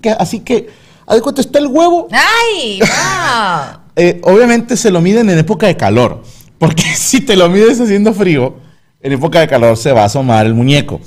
que- 0.00 0.12
así 0.12 0.40
que, 0.40 0.70
de 1.12 1.20
cuenta, 1.20 1.42
está 1.42 1.58
el 1.58 1.66
huevo. 1.66 2.08
¡Ay! 2.10 2.80
Eh, 3.96 4.18
obviamente 4.24 4.78
se 4.78 4.90
lo 4.90 5.02
miden 5.02 5.28
en 5.28 5.38
época 5.38 5.66
de 5.66 5.76
calor, 5.76 6.22
porque 6.58 6.84
si 6.96 7.20
te 7.20 7.36
lo 7.36 7.50
mides 7.50 7.82
haciendo 7.82 8.14
frío, 8.14 8.54
en 9.02 9.12
época 9.12 9.40
de 9.40 9.46
calor 9.48 9.76
se 9.76 9.92
va 9.92 10.04
a 10.04 10.06
asomar 10.06 10.46
el 10.46 10.54
muñeco. 10.54 11.02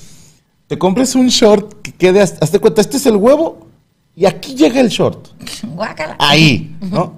Te 0.68 0.78
compres 0.78 1.16
un 1.16 1.26
short 1.30 1.74
que 1.82 1.92
quede, 1.92 2.22
haz 2.22 2.52
de 2.52 2.60
cuenta, 2.60 2.82
este 2.82 2.98
es 2.98 3.06
el 3.08 3.16
huevo 3.16 3.73
y 4.16 4.26
aquí 4.26 4.56
llega 4.56 4.80
el 4.80 4.90
short. 4.90 5.28
Guácala. 5.64 6.16
Ahí, 6.20 6.76
¿no? 6.82 7.14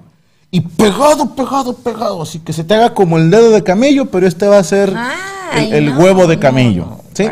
Y 0.52 0.62
pegado, 0.62 1.36
pegado, 1.36 1.74
pegado. 1.76 2.22
Así 2.22 2.40
que 2.40 2.54
se 2.54 2.64
te 2.64 2.74
haga 2.76 2.94
como 2.94 3.18
el 3.18 3.30
dedo 3.30 3.52
de 3.52 3.64
camello, 3.64 4.06
pero 4.06 4.26
este 4.28 4.48
va 4.48 4.58
a 4.60 4.64
ser 4.64 4.94
Ay, 4.96 5.68
el, 5.70 5.74
el 5.74 5.94
no, 5.94 6.00
huevo 6.00 6.28
de 6.28 6.40
camello. 6.40 6.86
no, 6.86 7.02
¿sí? 7.14 7.26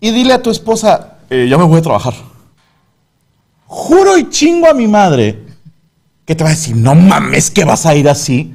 Y 0.00 0.12
dile 0.12 0.34
a 0.34 0.42
tu 0.42 0.50
esposa, 0.50 1.18
eh, 1.30 1.46
ya 1.50 1.58
me 1.58 1.64
voy 1.64 1.78
a 1.78 1.82
trabajar. 1.82 2.14
Juro 3.66 4.16
y 4.16 4.28
chingo 4.30 4.68
a 4.70 4.74
mi 4.74 4.86
madre 4.86 5.44
que 6.24 6.34
te 6.34 6.44
va 6.44 6.50
a 6.50 6.52
decir, 6.52 6.76
no 6.76 6.94
mames 6.94 7.50
que 7.50 7.64
vas 7.64 7.84
a 7.86 7.94
ir 7.94 8.08
así. 8.08 8.54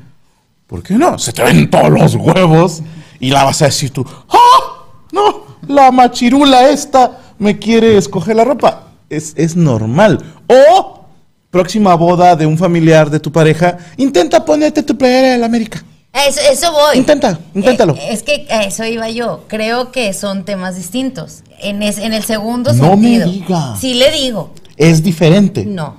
¿Por 0.68 0.82
qué 0.82 0.94
no? 0.96 1.20
Se 1.20 1.34
te 1.34 1.44
ven 1.44 1.70
todos 1.70 1.90
los 1.90 2.16
huevos 2.16 2.82
y 3.20 3.30
la 3.30 3.44
vas 3.44 3.62
a 3.62 3.66
decir 3.66 3.92
tú, 3.92 4.06
¡ah! 4.30 4.86
No, 5.12 5.44
la 5.68 5.92
machirula 5.92 6.70
esta 6.70 7.20
me 7.38 7.60
quiere 7.60 7.98
escoger 7.98 8.36
la 8.38 8.44
ropa. 8.46 8.88
Es, 9.16 9.34
es 9.36 9.56
normal. 9.56 10.24
O, 10.48 11.06
próxima 11.50 11.96
boda 11.96 12.36
de 12.36 12.46
un 12.46 12.58
familiar 12.58 13.10
de 13.10 13.20
tu 13.20 13.32
pareja, 13.32 13.78
intenta 13.98 14.44
ponerte 14.46 14.84
tu 14.84 14.98
playera 14.98 15.30
de 15.34 15.38
la 15.38 15.46
América. 15.46 15.84
Eso, 16.28 16.40
eso 16.52 16.72
voy. 16.72 16.98
Intenta, 16.98 17.40
inténtalo. 17.56 17.96
Eh, 17.96 18.10
es 18.12 18.22
que 18.24 18.46
a 18.52 18.64
eso 18.64 18.86
iba 18.86 19.10
yo. 19.10 19.46
Creo 19.48 19.92
que 19.92 20.14
son 20.14 20.46
temas 20.46 20.76
distintos. 20.76 21.42
En, 21.60 21.82
es- 21.82 21.98
en 21.98 22.14
el 22.14 22.24
segundo 22.24 22.72
No 22.74 22.96
me 22.98 23.20
sentido. 23.20 23.30
diga. 23.32 23.76
Sí 23.80 23.96
le 23.96 24.12
digo. 24.12 24.54
Es 24.78 25.02
diferente. 25.02 25.66
No. 25.66 25.96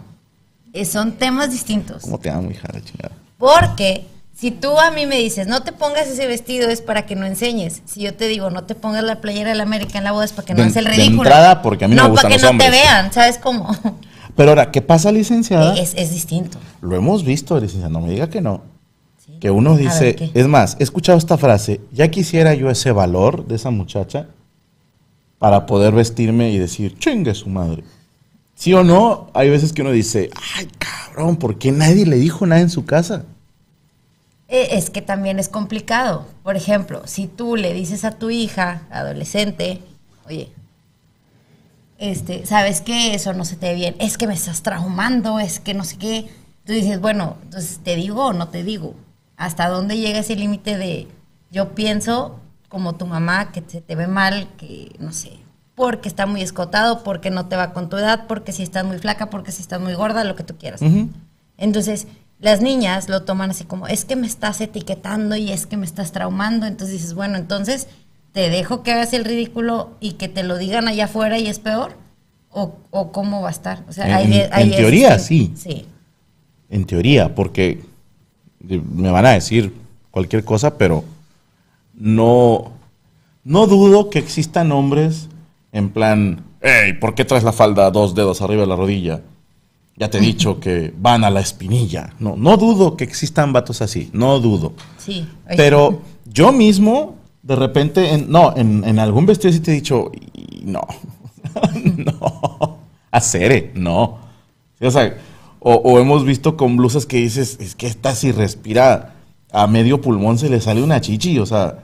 Eh, 0.73 0.85
son 0.85 1.13
temas 1.13 1.51
distintos. 1.51 2.03
¿Cómo 2.03 2.19
te 2.19 2.31
amo, 2.31 2.51
hija 2.51 2.69
de 2.73 2.83
chingada? 2.83 3.13
Porque 3.39 4.07
si 4.37 4.51
tú 4.51 4.79
a 4.79 4.91
mí 4.91 5.07
me 5.07 5.17
dices, 5.19 5.47
no 5.47 5.63
te 5.63 5.73
pongas 5.73 6.09
ese 6.09 6.27
vestido, 6.27 6.69
es 6.69 6.81
para 6.81 7.07
que 7.07 7.15
no 7.17 7.25
enseñes. 7.27 7.83
Si 7.87 8.01
yo 8.03 8.15
te 8.15 8.27
digo, 8.29 8.51
no 8.51 8.65
te 8.65 8.75
pongas 8.75 9.05
la 9.05 9.21
playera 9.21 9.51
de 9.51 9.57
la 9.57 9.63
América 9.63 9.99
en 9.99 10.05
la 10.05 10.13
boda, 10.13 10.25
es 10.25 10.33
para 10.33 10.47
que 10.47 10.53
no 10.55 10.59
De- 10.59 10.63
hagas 10.65 10.77
el 10.77 10.85
de 10.87 10.91
ridículo. 10.91 11.23
entrada, 11.23 11.63
porque 11.63 11.85
a 11.85 11.89
mí 11.89 11.95
no 11.95 12.05
me 12.05 12.09
gustan 12.11 12.31
para 12.31 12.37
que 12.41 12.43
los 12.43 12.53
no 12.53 12.59
te 12.59 12.71
vean, 12.71 13.13
¿sabes 13.13 13.39
cómo? 13.39 13.75
Pero 14.37 14.49
ahora, 14.51 14.73
¿qué 14.73 14.83
pasa, 14.83 15.13
licenciada? 15.13 15.77
es, 15.77 15.95
es 15.97 16.11
distinto. 16.11 16.59
Lo 16.81 16.97
hemos 16.97 17.25
visto, 17.25 17.55
licenciada, 17.61 17.89
no 17.91 18.01
me 18.01 18.11
diga 18.11 18.29
que 18.29 18.41
no. 18.41 18.63
Que 19.41 19.51
uno 19.51 19.77
dice, 19.77 20.31
es 20.35 20.47
más, 20.49 20.77
he 20.81 20.83
escuchado 20.83 21.17
esta 21.19 21.39
frase, 21.39 21.81
ya 21.93 22.09
quisiera 22.09 22.55
yo 22.55 22.71
ese 22.71 22.93
valor 22.93 23.47
de 23.47 23.55
esa 23.57 23.71
muchacha 23.71 24.27
para 25.39 25.67
poder 25.67 25.93
vestirme 25.95 26.51
y 26.51 26.59
decir, 26.59 26.99
chingue 26.99 27.35
su 27.35 27.49
madre. 27.49 27.85
¿Sí 28.55 28.73
o 28.73 28.83
no? 28.85 29.29
Hay 29.35 29.51
veces 29.51 29.73
que 29.73 29.83
uno 29.83 29.91
dice, 29.93 30.31
ay, 30.57 30.69
cabrón, 30.79 31.37
¿por 31.37 31.59
qué 31.59 31.73
nadie 31.73 32.07
le 32.07 32.17
dijo 32.17 32.47
nada 32.47 32.61
en 32.61 32.71
su 32.71 32.85
casa? 32.85 33.25
Eh, 34.55 34.77
Es 34.77 34.89
que 34.91 35.03
también 35.03 35.41
es 35.41 35.49
complicado. 35.49 36.27
Por 36.45 36.57
ejemplo, 36.57 37.03
si 37.07 37.27
tú 37.27 37.57
le 37.57 37.73
dices 37.73 38.05
a 38.05 38.13
tu 38.13 38.31
hija, 38.31 38.83
adolescente, 38.91 39.81
oye, 40.27 40.53
este, 41.99 42.47
¿sabes 42.47 42.81
qué? 42.81 43.15
Eso 43.15 43.33
no 43.33 43.45
se 43.45 43.57
te 43.57 43.71
ve 43.71 43.75
bien. 43.75 43.97
Es 43.99 44.17
que 44.17 44.29
me 44.29 44.35
estás 44.35 44.63
traumando, 44.63 45.41
es 45.41 45.59
que 45.59 45.75
no 45.75 45.83
sé 45.83 45.97
qué. 45.97 46.29
Tú 46.65 46.73
dices, 46.73 47.01
bueno, 47.01 47.37
entonces 47.43 47.81
te 47.83 47.97
digo 47.97 48.27
o 48.27 48.33
no 48.33 48.49
te 48.49 48.63
digo. 48.63 48.95
¿Hasta 49.37 49.69
dónde 49.69 49.99
llega 49.99 50.21
ese 50.21 50.37
límite 50.37 50.77
de 50.77 51.09
yo 51.51 51.75
pienso 51.75 52.39
como 52.69 52.95
tu 52.95 53.07
mamá 53.07 53.51
que 53.51 53.63
se 53.67 53.81
te 53.81 53.97
ve 53.97 54.07
mal, 54.07 54.49
que 54.57 54.95
no 55.01 55.13
sé, 55.13 55.33
porque 55.75 56.09
está 56.09 56.27
muy 56.27 56.43
escotado, 56.43 57.03
porque 57.03 57.31
no 57.31 57.47
te 57.47 57.57
va 57.57 57.73
con 57.73 57.89
tu 57.89 57.97
edad, 57.97 58.27
porque 58.29 58.53
si 58.53 58.63
estás 58.63 58.85
muy 58.85 58.99
flaca, 58.99 59.31
porque 59.31 59.51
si 59.51 59.63
estás 59.63 59.81
muy 59.81 59.95
gorda, 59.95 60.23
lo 60.25 60.37
que 60.37 60.45
tú 60.45 60.57
quieras. 60.57 60.81
Entonces, 61.57 62.07
las 62.45 62.61
niñas 62.61 63.09
lo 63.09 63.23
toman 63.23 63.51
así 63.51 63.65
como, 63.65 63.87
es 63.89 64.05
que 64.05 64.17
me 64.17 64.27
estás 64.27 64.61
etiquetando 64.61 65.35
y 65.35 65.51
es 65.51 65.67
que 65.67 65.77
me 65.79 65.87
estás 65.87 66.13
traumando. 66.13 66.67
Entonces 66.67 66.93
dices, 67.01 67.15
bueno, 67.15 67.39
entonces 67.39 67.89
te 68.33 68.51
dejo 68.51 68.83
que 68.83 68.93
hagas 68.93 69.15
el 69.15 69.25
ridículo 69.25 69.93
y 69.99 70.13
que 70.13 70.29
te 70.29 70.43
lo 70.43 70.59
digan 70.59 70.87
allá 70.87 71.07
afuera 71.07 71.39
y 71.39 71.47
es 71.47 71.59
peor. 71.59 71.93
¿O, 72.51 72.77
o 72.91 73.11
cómo 73.13 73.41
va 73.41 73.49
a 73.49 73.51
estar? 73.51 73.83
O 73.89 73.93
sea, 73.93 74.21
En- 74.21 74.31
de- 74.31 74.45
en 74.45 74.71
es 74.71 74.77
teoría, 74.77 75.19
sí. 75.19 75.53
Sí. 75.57 75.87
En 76.71 76.85
teoría, 76.85 77.35
porque 77.35 77.83
eh, 78.69 78.81
me 78.95 79.11
van 79.11 79.27
a 79.27 79.31
decir 79.31 79.73
cualquier 80.11 80.45
cosa, 80.45 80.77
pero 80.79 81.03
no, 81.95 82.73
no 83.45 83.67
dudo 83.67 84.11
que 84.11 84.19
existan 84.19 84.71
hombres 84.73 85.29
en 85.73 85.89
plan, 85.91 86.45
hey, 86.61 86.93
¿por 87.01 87.15
qué 87.15 87.25
traes 87.25 87.43
la 87.45 87.53
falda 87.53 87.91
dos 87.91 88.15
dedos 88.15 88.43
arriba 88.43 88.61
de 88.63 88.69
la 88.69 88.77
rodilla? 88.77 89.23
Ya 89.97 90.11
te 90.11 90.19
he 90.19 90.21
dicho 90.21 90.59
que 90.59 90.93
van 90.99 91.23
a 91.25 91.31
la 91.31 91.41
espinilla. 91.41 92.13
No, 92.19 92.35
no 92.37 92.57
dudo 92.57 92.97
que 92.97 93.05
existan 93.05 93.53
vatos 93.53 93.81
así, 93.81 94.11
no 94.13 94.41
dudo. 94.41 94.73
Sí. 94.99 95.29
Oye, 95.47 95.57
Pero 95.57 96.01
yo 96.27 96.51
mismo, 96.53 97.15
de 97.43 97.55
repente, 97.57 98.13
en- 98.13 98.29
no, 98.31 98.57
en, 98.57 98.83
en 98.85 98.99
algún 98.99 99.25
vestido 99.27 99.53
sí 99.53 99.61
te 99.61 99.71
he 99.71 99.75
dicho, 99.75 100.11
"Y- 100.33 100.63
no, 100.65 100.81
no, 101.97 102.79
hacer, 103.11 103.71
no. 103.75 104.19
O 104.81 104.91
sea, 104.91 105.17
o, 105.61 105.75
o 105.75 105.99
hemos 106.01 106.25
visto 106.25 106.57
con 106.57 106.77
blusas 106.77 107.07
que 107.07 107.19
dices, 107.19 107.57
es 107.61 107.75
que 107.75 107.87
esta 107.87 108.15
si 108.15 108.33
respira 108.33 109.15
a 109.53 109.67
medio 109.67 110.01
pulmón 110.01 110.39
se 110.39 110.49
le 110.51 110.61
sale 110.61 110.83
una 110.83 111.01
chichi, 111.01 111.39
o 111.39 111.47
sea, 111.47 111.79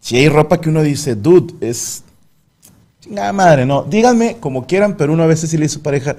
si 0.00 0.16
hay 0.16 0.28
ropa 0.28 0.60
que 0.60 0.68
uno 0.68 0.82
dice, 0.82 1.14
dude, 1.14 1.54
es 1.60 2.02
chingada 3.00 3.32
madre, 3.32 3.64
no. 3.66 3.84
Díganme 3.84 4.38
como 4.40 4.66
quieran, 4.66 4.96
pero 4.96 5.12
uno 5.12 5.22
a 5.22 5.26
veces 5.26 5.50
sí 5.50 5.56
le 5.56 5.62
dice 5.64 5.74
a 5.74 5.78
su 5.78 5.82
pareja, 5.82 6.16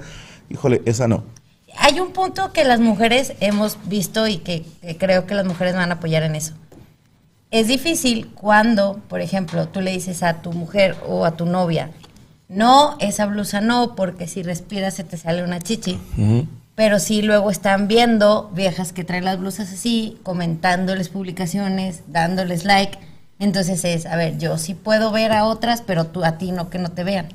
híjole, 0.48 0.80
esa 0.86 1.06
no. 1.06 1.22
Hay 1.76 2.00
un 2.00 2.12
punto 2.12 2.52
que 2.52 2.64
las 2.64 2.80
mujeres 2.80 3.34
hemos 3.40 3.78
visto 3.86 4.26
y 4.26 4.38
que, 4.38 4.64
que 4.80 4.96
creo 4.96 5.26
que 5.26 5.34
las 5.34 5.46
mujeres 5.46 5.74
van 5.74 5.90
a 5.90 5.94
apoyar 5.96 6.22
en 6.22 6.34
eso. 6.34 6.54
es 7.50 7.68
difícil 7.68 8.28
cuando, 8.34 9.00
por 9.08 9.20
ejemplo, 9.20 9.68
tú 9.68 9.80
le 9.80 9.92
dices 9.92 10.22
a 10.22 10.42
tu 10.42 10.52
mujer 10.52 10.96
o 11.06 11.24
a 11.24 11.36
tu 11.36 11.46
novia, 11.46 11.90
no, 12.48 12.96
esa 13.00 13.26
blusa 13.26 13.60
no, 13.60 13.94
porque 13.94 14.26
si 14.26 14.42
respiras 14.42 14.94
se 14.94 15.04
te 15.04 15.16
sale 15.16 15.42
una 15.42 15.60
chichi. 15.60 15.98
Pero 16.74 16.98
sí 16.98 17.22
luego 17.22 17.50
están 17.50 17.86
viendo 17.88 18.50
viejas 18.54 18.92
que 18.92 19.04
traen 19.04 19.24
las 19.24 19.38
blusas 19.38 19.72
así, 19.72 20.18
comentándoles 20.22 21.08
publicaciones, 21.08 22.02
dándoles 22.08 22.64
like. 22.64 22.98
Entonces 23.38 23.84
es, 23.84 24.06
a 24.06 24.16
ver, 24.16 24.38
yo 24.38 24.58
sí 24.58 24.74
puedo 24.74 25.10
ver 25.10 25.32
a 25.32 25.44
otras, 25.44 25.82
pero 25.82 26.06
tú 26.06 26.24
a 26.24 26.38
ti 26.38 26.52
no 26.52 26.70
que 26.70 26.78
no 26.78 26.90
te 26.90 27.04
vean. 27.04 27.28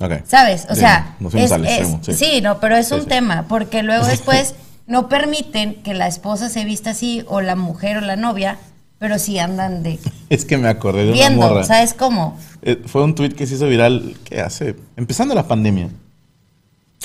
Ok. 0.00 0.12
¿Sabes? 0.26 0.66
O 0.70 0.74
Sí, 0.74 0.80
sea, 0.80 1.16
nos 1.20 1.34
es- 1.34 1.52
al 1.52 1.64
es- 1.66 1.88
sí. 2.02 2.12
sí. 2.14 2.40
no, 2.42 2.60
pero 2.60 2.76
es 2.76 2.88
Sí, 2.88 2.94
un 2.94 3.06
tema, 3.06 3.46
porque 3.48 3.82
luego 3.82 4.04
después 4.06 4.54
no 4.86 5.08
permiten 5.08 5.82
que 5.82 5.94
la 5.94 6.06
esposa 6.06 6.48
se 6.48 6.64
vista 6.64 6.90
así, 6.90 7.24
o 7.28 7.40
la 7.40 7.56
mujer 7.56 7.96
o 7.98 8.00
la 8.02 8.16
novia, 8.16 8.58
pero 8.98 9.18
sí 9.18 9.38
andan 9.38 9.82
de 9.82 9.98
Es 10.28 10.44
que 10.44 10.58
me 10.58 10.68
acordé 10.68 11.00
de 11.04 11.12
una 11.12 11.14
viendo, 11.14 11.48
morra. 11.48 11.64
¿sabes 11.64 11.94
cómo? 11.94 12.36
Eh, 12.62 12.82
fue 12.86 13.02
un 13.04 13.14
tweet 13.14 13.30
que 13.30 13.46
se 13.46 13.54
hizo 13.54 13.66
viral, 13.68 14.16
que 14.24 14.40
hace? 14.40 14.76
Empezando 14.96 15.34
la 15.34 15.46
pandemia. 15.48 15.88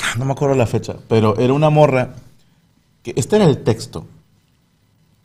Ah, 0.03 0.15
No 0.17 0.25
me 0.25 0.31
acuerdo 0.33 0.55
la 0.55 0.67
fecha, 0.67 0.95
pero 1.07 1.38
era 1.39 1.53
una 1.53 1.69
morra 1.69 2.15
que 3.03 3.13
este 3.15 3.36
era 3.38 3.45
el 3.45 3.60
texto. 3.60 4.05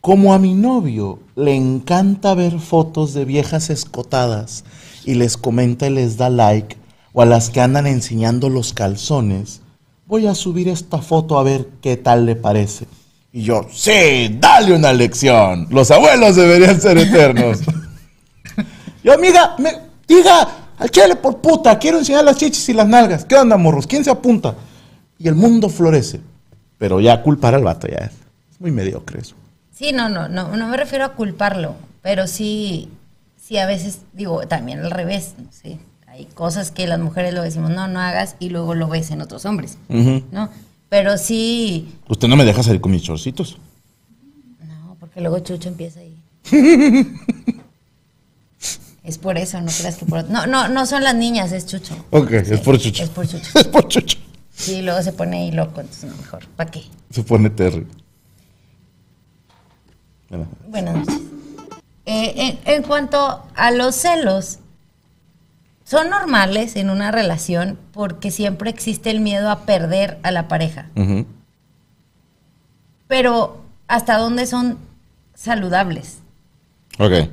Como 0.01 0.33
a 0.33 0.39
mi 0.39 0.53
novio 0.53 1.19
le 1.35 1.53
encanta 1.55 2.33
ver 2.33 2.59
fotos 2.59 3.13
de 3.13 3.25
viejas 3.25 3.69
escotadas 3.69 4.63
y 5.03 5.15
les 5.15 5.35
comenta 5.37 5.87
y 5.87 5.89
les 5.89 6.17
da 6.17 6.29
like, 6.29 6.77
o 7.17 7.23
a 7.23 7.25
las 7.25 7.49
que 7.49 7.61
andan 7.61 7.87
enseñando 7.87 8.47
los 8.47 8.73
calzones, 8.73 9.61
voy 10.05 10.27
a 10.27 10.35
subir 10.35 10.67
esta 10.67 10.99
foto 10.99 11.39
a 11.39 11.43
ver 11.43 11.67
qué 11.81 11.97
tal 11.97 12.27
le 12.27 12.35
parece. 12.35 12.85
Y 13.33 13.41
yo, 13.41 13.65
sí, 13.73 14.37
dale 14.39 14.75
una 14.75 14.93
lección. 14.93 15.65
Los 15.71 15.89
abuelos 15.89 16.35
deberían 16.35 16.79
ser 16.79 16.99
eternos. 16.99 17.61
Yo, 19.03 19.13
amiga, 19.13 19.55
me, 19.57 19.71
diga, 20.07 20.47
al 20.77 20.91
chile 20.91 21.15
por 21.15 21.37
puta, 21.39 21.79
quiero 21.79 21.97
enseñar 21.97 22.23
las 22.23 22.37
chichis 22.37 22.69
y 22.69 22.73
las 22.73 22.87
nalgas. 22.87 23.25
¿Qué 23.25 23.35
onda, 23.35 23.57
morros? 23.57 23.87
¿Quién 23.87 24.03
se 24.03 24.11
apunta? 24.11 24.53
Y 25.17 25.27
el 25.27 25.33
mundo 25.33 25.69
florece. 25.69 26.21
Pero 26.77 26.99
ya 26.99 27.23
culpar 27.23 27.55
al 27.55 27.63
vato 27.63 27.87
ya 27.87 27.97
es, 27.97 28.11
es 28.51 28.61
muy 28.61 28.69
mediocre 28.69 29.21
eso. 29.21 29.33
Sí, 29.73 29.91
no, 29.91 30.07
no, 30.07 30.29
no, 30.29 30.55
no 30.55 30.67
me 30.67 30.77
refiero 30.77 31.03
a 31.03 31.13
culparlo, 31.13 31.73
pero 32.03 32.27
sí, 32.27 32.89
sí 33.43 33.57
a 33.57 33.65
veces 33.65 34.01
digo 34.13 34.47
también 34.47 34.81
al 34.81 34.91
revés, 34.91 35.33
sé, 35.49 35.79
hay 36.17 36.25
cosas 36.25 36.71
que 36.71 36.87
las 36.87 36.99
mujeres 36.99 37.33
lo 37.33 37.43
decimos, 37.43 37.69
no, 37.69 37.87
no 37.87 37.99
hagas 37.99 38.35
y 38.39 38.49
luego 38.49 38.73
lo 38.73 38.87
ves 38.87 39.11
en 39.11 39.21
otros 39.21 39.45
hombres. 39.45 39.77
¿no? 39.87 40.49
Pero 40.89 41.17
sí, 41.17 41.93
Usted 42.09 42.27
no 42.27 42.35
me 42.35 42.43
deja 42.43 42.63
salir 42.63 42.81
con 42.81 42.91
mis 42.91 43.03
chorcitos. 43.03 43.57
no, 44.65 44.95
porque 44.99 45.21
luego 45.21 45.37
Chucho 45.39 45.69
empieza 45.69 45.99
ahí. 45.99 46.17
es 49.03 49.17
por 49.19 49.37
eso, 49.37 49.61
no 49.61 49.71
creas 49.71 49.97
que 49.97 50.05
por 50.05 50.27
no, 50.29 50.47
no, 50.47 50.67
no 50.69 50.85
son 50.87 51.03
las 51.03 51.13
niñas, 51.15 51.51
es 51.51 51.67
Chucho. 51.67 51.93
Ok, 52.09 52.29
Sí, 52.45 52.53
es 52.53 52.59
por 52.61 52.79
chucho. 52.79 53.03
Es 53.03 53.09
por 53.09 53.27
Chucho. 53.27 53.49
Es 53.59 53.67
por 53.67 53.87
chucho. 53.87 54.17
Sí, 54.51 54.81
luego 54.81 55.03
se 55.03 55.13
pone 55.13 55.37
ahí 55.43 55.51
loco, 55.51 55.81
entonces 55.81 56.09
no, 56.09 56.17
mejor, 56.17 56.47
¿para 56.55 56.71
qué? 56.71 56.81
Se 57.11 57.21
pone 57.21 57.51
terrible. 57.51 57.85
Bueno, 60.29 60.47
Buenas 60.67 60.95
noches. 60.95 61.21
Eh, 62.05 62.57
en, 62.65 62.73
en 62.73 62.83
cuanto 62.83 63.43
a 63.55 63.71
los 63.71 63.93
celos, 63.95 64.59
son 65.87 66.09
normales 66.09 66.75
en 66.75 66.89
una 66.89 67.11
relación 67.11 67.79
porque 67.93 68.29
siempre 68.29 68.69
existe 68.69 69.09
el 69.09 69.21
miedo 69.21 69.49
a 69.49 69.61
perder 69.61 70.19
a 70.21 70.31
la 70.31 70.49
pareja. 70.49 70.87
Pero, 73.07 73.63
¿hasta 73.87 74.17
dónde 74.17 74.47
son 74.47 74.77
saludables? 75.33 76.17
Ok. 76.99 77.29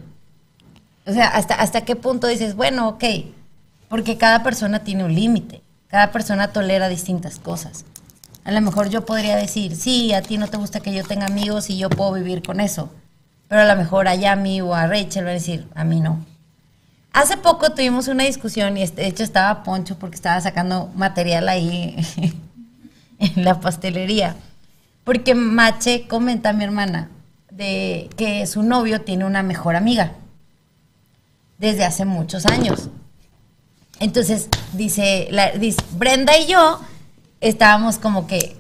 O 1.05 1.13
sea, 1.13 1.27
¿hasta, 1.27 1.57
¿hasta 1.57 1.85
qué 1.85 1.97
punto 1.97 2.29
dices, 2.29 2.55
bueno, 2.55 2.87
ok? 2.91 3.05
Porque 3.89 4.19
cada 4.19 4.45
persona 4.45 4.85
tiene 4.85 5.03
un 5.03 5.17
límite. 5.17 5.63
Cada 5.89 6.13
persona 6.13 6.53
tolera 6.53 6.89
distintas 6.89 7.41
cosas. 7.41 7.85
A 8.45 8.53
lo 8.53 8.61
mejor 8.61 8.89
yo 8.89 9.05
podría 9.05 9.35
decir, 9.35 9.75
sí, 9.75 10.13
a 10.13 10.23
ti 10.23 10.39
no 10.39 10.47
te 10.47 10.59
gusta 10.59 10.79
que 10.79 10.95
yo 10.95 11.03
tenga 11.03 11.27
amigos 11.27 11.71
y 11.71 11.79
yo 11.79 11.91
puedo 11.91 12.13
vivir 12.13 12.41
con 12.41 12.61
eso. 12.61 12.93
Pero 13.49 13.63
a 13.63 13.67
lo 13.67 13.75
mejor 13.75 14.07
a 14.07 14.15
Yami 14.15 14.61
o 14.61 14.77
a 14.77 14.87
Rachel 14.87 15.27
va 15.27 15.31
a 15.31 15.33
decir, 15.33 15.67
a 15.75 15.83
mí 15.83 16.01
no. 16.01 16.25
Hace 17.15 17.37
poco 17.37 17.71
tuvimos 17.71 18.09
una 18.09 18.25
discusión 18.25 18.77
y 18.77 18.83
este- 18.83 19.03
de 19.03 19.09
hecho 19.09 19.23
estaba 19.23 19.63
Poncho 19.63 19.97
porque 19.99 20.17
estaba 20.17 20.41
sacando 20.41 20.91
material 20.97 21.49
ahí 21.49 21.97
en 23.19 23.45
la 23.45 23.61
pastelería. 23.61 24.37
Porque 25.05 25.35
Mache 25.35 26.07
comenta 26.09 26.51
a 26.51 26.53
mi 26.53 26.65
hermana 26.65 27.09
de 27.51 28.11
que 28.17 28.45
su 28.47 28.63
novio 28.63 29.03
tiene 29.03 29.25
una 29.25 29.43
mejor 29.43 29.77
amiga 29.77 30.13
desde 31.59 31.85
hace 31.85 32.05
muchos 32.05 32.47
años. 32.47 32.89
Entonces, 34.01 34.49
dice, 34.73 35.29
la- 35.31 35.53
dice, 35.53 35.81
Brenda 35.93 36.37
y 36.37 36.47
yo 36.47 36.81
estábamos 37.41 37.99
como 37.99 38.27
que 38.27 38.57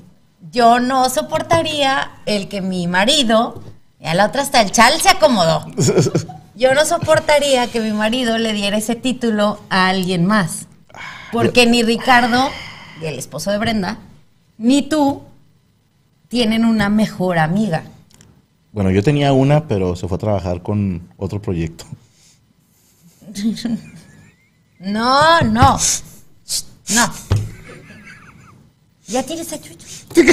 yo 0.52 0.78
no 0.78 1.10
soportaría 1.10 2.12
el 2.24 2.46
que 2.48 2.60
mi 2.60 2.86
marido, 2.86 3.60
y 3.98 4.06
a 4.06 4.14
la 4.14 4.26
otra 4.26 4.42
hasta 4.42 4.60
el 4.60 4.70
chal 4.70 4.92
se 5.00 5.08
acomodó. 5.08 5.66
Yo 6.56 6.72
no 6.74 6.84
soportaría 6.84 7.66
que 7.66 7.80
mi 7.80 7.92
marido 7.92 8.38
le 8.38 8.52
diera 8.52 8.76
ese 8.76 8.94
título 8.94 9.60
a 9.70 9.88
alguien 9.88 10.24
más. 10.24 10.66
Porque 11.32 11.66
ni 11.66 11.82
Ricardo, 11.82 12.48
el 13.02 13.18
esposo 13.18 13.50
de 13.50 13.58
Brenda, 13.58 13.98
ni 14.56 14.82
tú 14.82 15.22
tienen 16.28 16.64
una 16.64 16.88
mejor 16.88 17.38
amiga. 17.38 17.82
Bueno, 18.72 18.90
yo 18.90 19.02
tenía 19.02 19.32
una, 19.32 19.66
pero 19.66 19.96
se 19.96 20.06
fue 20.06 20.16
a 20.16 20.18
trabajar 20.18 20.62
con 20.62 21.08
otro 21.16 21.42
proyecto. 21.42 21.84
No, 24.78 25.40
no. 25.40 25.78
No. 26.90 27.14
¿Ya 29.08 29.22
tienes 29.22 29.52
a 29.52 29.60
Chucho? 29.60 29.86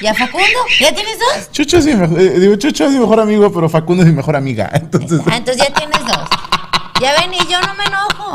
¿Y 0.00 0.06
a 0.06 0.14
Facundo? 0.14 0.46
¿Ya 0.80 0.94
tienes 0.94 1.18
dos? 1.18 1.50
Chucho 1.52 1.78
es 1.78 1.86
mi 1.86 1.94
mejor, 1.94 2.20
eh, 2.20 2.38
digo, 2.38 2.56
Chucho 2.56 2.84
es 2.86 2.92
mi 2.92 2.98
mejor 2.98 3.20
amigo, 3.20 3.52
pero 3.52 3.68
Facundo 3.68 4.02
es 4.02 4.08
mi 4.08 4.14
mejor 4.14 4.36
amiga. 4.36 4.70
Entonces, 4.74 5.20
Ah, 5.26 5.36
entonces 5.36 5.66
ya 5.66 5.74
tienes 5.74 6.00
dos. 6.00 6.28
Ya 7.00 7.12
ven, 7.20 7.32
y 7.34 7.38
yo 7.50 7.60
no 7.60 7.74
me 7.74 7.84
enojo. 7.84 8.34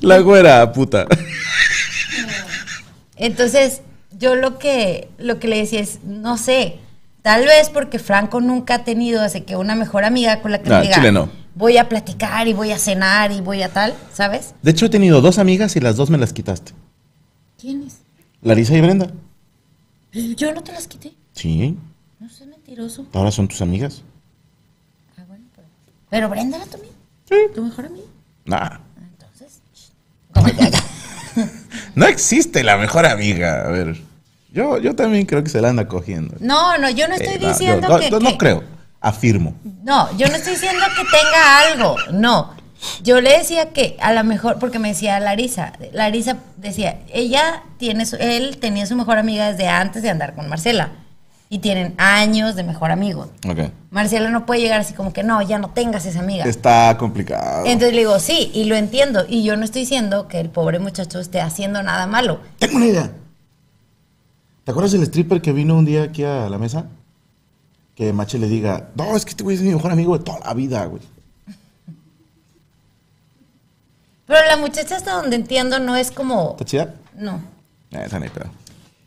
la 0.00 0.18
güera, 0.18 0.72
puta. 0.72 1.06
Entonces, 3.16 3.82
yo 4.18 4.34
lo 4.34 4.58
que, 4.58 5.08
lo 5.18 5.38
que 5.38 5.48
le 5.48 5.58
decía 5.58 5.80
es, 5.80 6.00
no 6.04 6.36
sé, 6.38 6.78
tal 7.22 7.44
vez 7.44 7.70
porque 7.70 7.98
Franco 7.98 8.40
nunca 8.40 8.76
ha 8.76 8.84
tenido 8.84 9.22
así 9.22 9.42
que 9.42 9.56
una 9.56 9.74
mejor 9.74 10.04
amiga 10.04 10.40
con 10.40 10.52
la 10.52 10.62
que 10.62 10.68
No, 10.70 10.76
me 10.76 10.82
diga, 10.82 10.94
Chile 10.96 11.12
no. 11.12 11.28
voy 11.54 11.76
a 11.78 11.88
platicar 11.88 12.48
y 12.48 12.52
voy 12.52 12.72
a 12.72 12.78
cenar 12.78 13.30
y 13.32 13.40
voy 13.40 13.62
a 13.62 13.68
tal, 13.68 13.94
¿sabes? 14.12 14.54
De 14.62 14.70
hecho, 14.70 14.86
he 14.86 14.88
tenido 14.90 15.20
dos 15.20 15.38
amigas 15.38 15.76
y 15.76 15.80
las 15.80 15.96
dos 15.96 16.10
me 16.10 16.18
las 16.18 16.32
quitaste. 16.32 16.72
¿Quién 17.60 17.84
es? 17.86 17.98
Larisa 18.42 18.74
y 18.74 18.80
Brenda. 18.80 19.08
Yo 20.12 20.52
no 20.54 20.62
te 20.62 20.72
las 20.72 20.86
quité. 20.86 21.12
Sí, 21.32 21.76
No 22.20 22.28
seas 22.28 22.48
mentiroso. 22.48 23.06
ahora 23.12 23.30
son 23.30 23.48
tus 23.48 23.62
amigas. 23.62 24.02
Ah, 25.18 25.22
bueno, 25.26 25.44
pero, 25.54 25.66
pero 26.10 26.28
Brenda 26.28 26.56
era 26.58 26.66
tu 26.66 26.76
amiga. 26.76 26.92
Sí. 27.28 27.34
Tu 27.54 27.62
mejor 27.62 27.86
amiga. 27.86 28.06
Nah. 28.44 28.58
Ah, 28.60 28.80
Entonces. 29.00 29.60
No 31.94 32.06
existe 32.06 32.62
la 32.62 32.76
mejor 32.76 33.06
amiga. 33.06 33.66
A 33.66 33.70
ver, 33.70 34.00
yo, 34.52 34.78
yo 34.78 34.94
también 34.94 35.24
creo 35.26 35.42
que 35.42 35.48
se 35.50 35.60
la 35.60 35.70
anda 35.70 35.88
cogiendo. 35.88 36.36
No, 36.40 36.76
no, 36.78 36.90
yo 36.90 37.08
no 37.08 37.14
estoy 37.14 37.34
Eh, 37.36 37.38
no, 37.40 37.48
diciendo 37.48 37.88
yo- 37.88 37.94
no, 37.94 38.00
que, 38.00 38.10
no, 38.10 38.20
no 38.20 38.30
que- 38.30 38.38
creo. 38.38 38.64
Afirmo. 39.00 39.54
No, 39.82 40.16
yo 40.16 40.28
no 40.28 40.34
estoy 40.36 40.52
diciendo 40.52 40.84
que 40.96 41.02
tenga 41.04 41.58
algo. 41.72 41.96
No. 42.12 42.54
Yo 43.02 43.20
le 43.20 43.38
decía 43.38 43.70
que 43.70 43.96
a 44.00 44.12
lo 44.12 44.24
mejor, 44.24 44.58
porque 44.58 44.78
me 44.78 44.88
decía 44.88 45.18
Larisa, 45.20 45.72
Larisa 45.92 46.38
decía, 46.56 47.00
ella 47.12 47.62
tiene 47.78 48.06
su, 48.06 48.16
él 48.16 48.58
tenía 48.58 48.86
su 48.86 48.96
mejor 48.96 49.18
amiga 49.18 49.50
desde 49.50 49.68
antes 49.68 50.02
de 50.02 50.10
andar 50.10 50.34
con 50.34 50.48
Marcela. 50.48 50.90
Y 51.48 51.58
tienen 51.58 51.92
años 51.98 52.56
de 52.56 52.64
mejor 52.64 52.90
amigo. 52.92 53.28
Ok. 53.46 53.70
Marcela 53.90 54.30
no 54.30 54.46
puede 54.46 54.62
llegar 54.62 54.80
así 54.80 54.94
como 54.94 55.12
que 55.12 55.22
no, 55.22 55.42
ya 55.42 55.58
no 55.58 55.68
tengas 55.68 56.06
esa 56.06 56.20
amiga. 56.20 56.44
Está 56.46 56.96
complicado. 56.96 57.66
Entonces 57.66 57.92
le 57.92 57.98
digo, 57.98 58.18
sí, 58.20 58.50
y 58.54 58.64
lo 58.64 58.74
entiendo. 58.74 59.26
Y 59.28 59.42
yo 59.42 59.54
no 59.56 59.64
estoy 59.64 59.82
diciendo 59.82 60.28
que 60.28 60.40
el 60.40 60.48
pobre 60.48 60.78
muchacho 60.78 61.20
esté 61.20 61.42
haciendo 61.42 61.82
nada 61.82 62.06
malo. 62.06 62.40
Tengo 62.58 62.76
una 62.76 62.86
idea. 62.86 63.10
¿Te 64.64 64.70
acuerdas 64.70 64.92
del 64.92 65.02
stripper 65.02 65.42
que 65.42 65.52
vino 65.52 65.76
un 65.76 65.84
día 65.84 66.04
aquí 66.04 66.24
a 66.24 66.48
la 66.48 66.56
mesa? 66.56 66.86
Que 67.96 68.14
Mache 68.14 68.38
le 68.38 68.48
diga, 68.48 68.88
no, 68.94 69.14
es 69.14 69.26
que 69.26 69.32
este 69.32 69.44
güey 69.44 69.56
es 69.56 69.62
mi 69.62 69.74
mejor 69.74 69.92
amigo 69.92 70.16
de 70.16 70.24
toda 70.24 70.38
la 70.40 70.54
vida, 70.54 70.86
güey. 70.86 71.02
Pero 74.26 74.38
la 74.48 74.56
muchacha 74.56 74.96
hasta 74.96 75.12
donde 75.12 75.36
entiendo 75.36 75.78
no 75.78 75.96
es 75.96 76.10
como... 76.10 76.52
¿Está 76.52 76.64
chida? 76.64 76.94
No. 77.16 77.42
Eh, 77.90 78.02
esa 78.06 78.18
no 78.18 78.24
hay 78.24 78.30
pedo. 78.30 78.46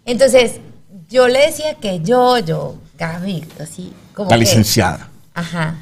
Entonces, 0.06 0.60
yo 1.10 1.28
le 1.28 1.40
decía 1.40 1.76
que 1.76 2.02
yo, 2.02 2.38
yo, 2.40 2.76
Gaby, 2.98 3.46
así 3.60 3.94
como 4.14 4.30
La 4.30 4.36
que- 4.36 4.42
licenciada. 4.42 5.10
Ajá. 5.34 5.76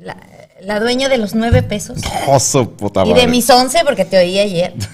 La, 0.00 0.16
la 0.60 0.78
dueña 0.80 1.08
de 1.08 1.18
los 1.18 1.34
nueve 1.34 1.62
pesos. 1.62 1.98
Oso, 2.28 2.70
puta 2.70 3.02
y 3.04 3.08
madre. 3.10 3.22
de 3.22 3.28
mis 3.28 3.48
once, 3.50 3.80
porque 3.84 4.04
te 4.04 4.18
oí 4.18 4.38
ayer. 4.38 4.74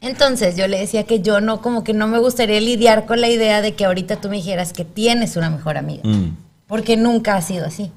Entonces 0.00 0.56
yo 0.56 0.66
le 0.66 0.78
decía 0.78 1.04
que 1.04 1.20
yo 1.20 1.40
no, 1.42 1.60
como 1.60 1.84
que 1.84 1.92
no 1.92 2.06
me 2.06 2.18
gustaría 2.18 2.58
lidiar 2.60 3.04
con 3.04 3.20
la 3.20 3.28
idea 3.28 3.60
de 3.60 3.74
que 3.74 3.84
ahorita 3.84 4.16
tú 4.16 4.30
me 4.30 4.36
dijeras 4.36 4.72
que 4.72 4.84
tienes 4.86 5.36
una 5.36 5.50
mejor 5.50 5.76
amiga. 5.76 6.02
Mm. 6.04 6.36
Porque 6.66 6.96
nunca 6.96 7.36
ha 7.36 7.42
sido 7.42 7.66
así. 7.66 7.92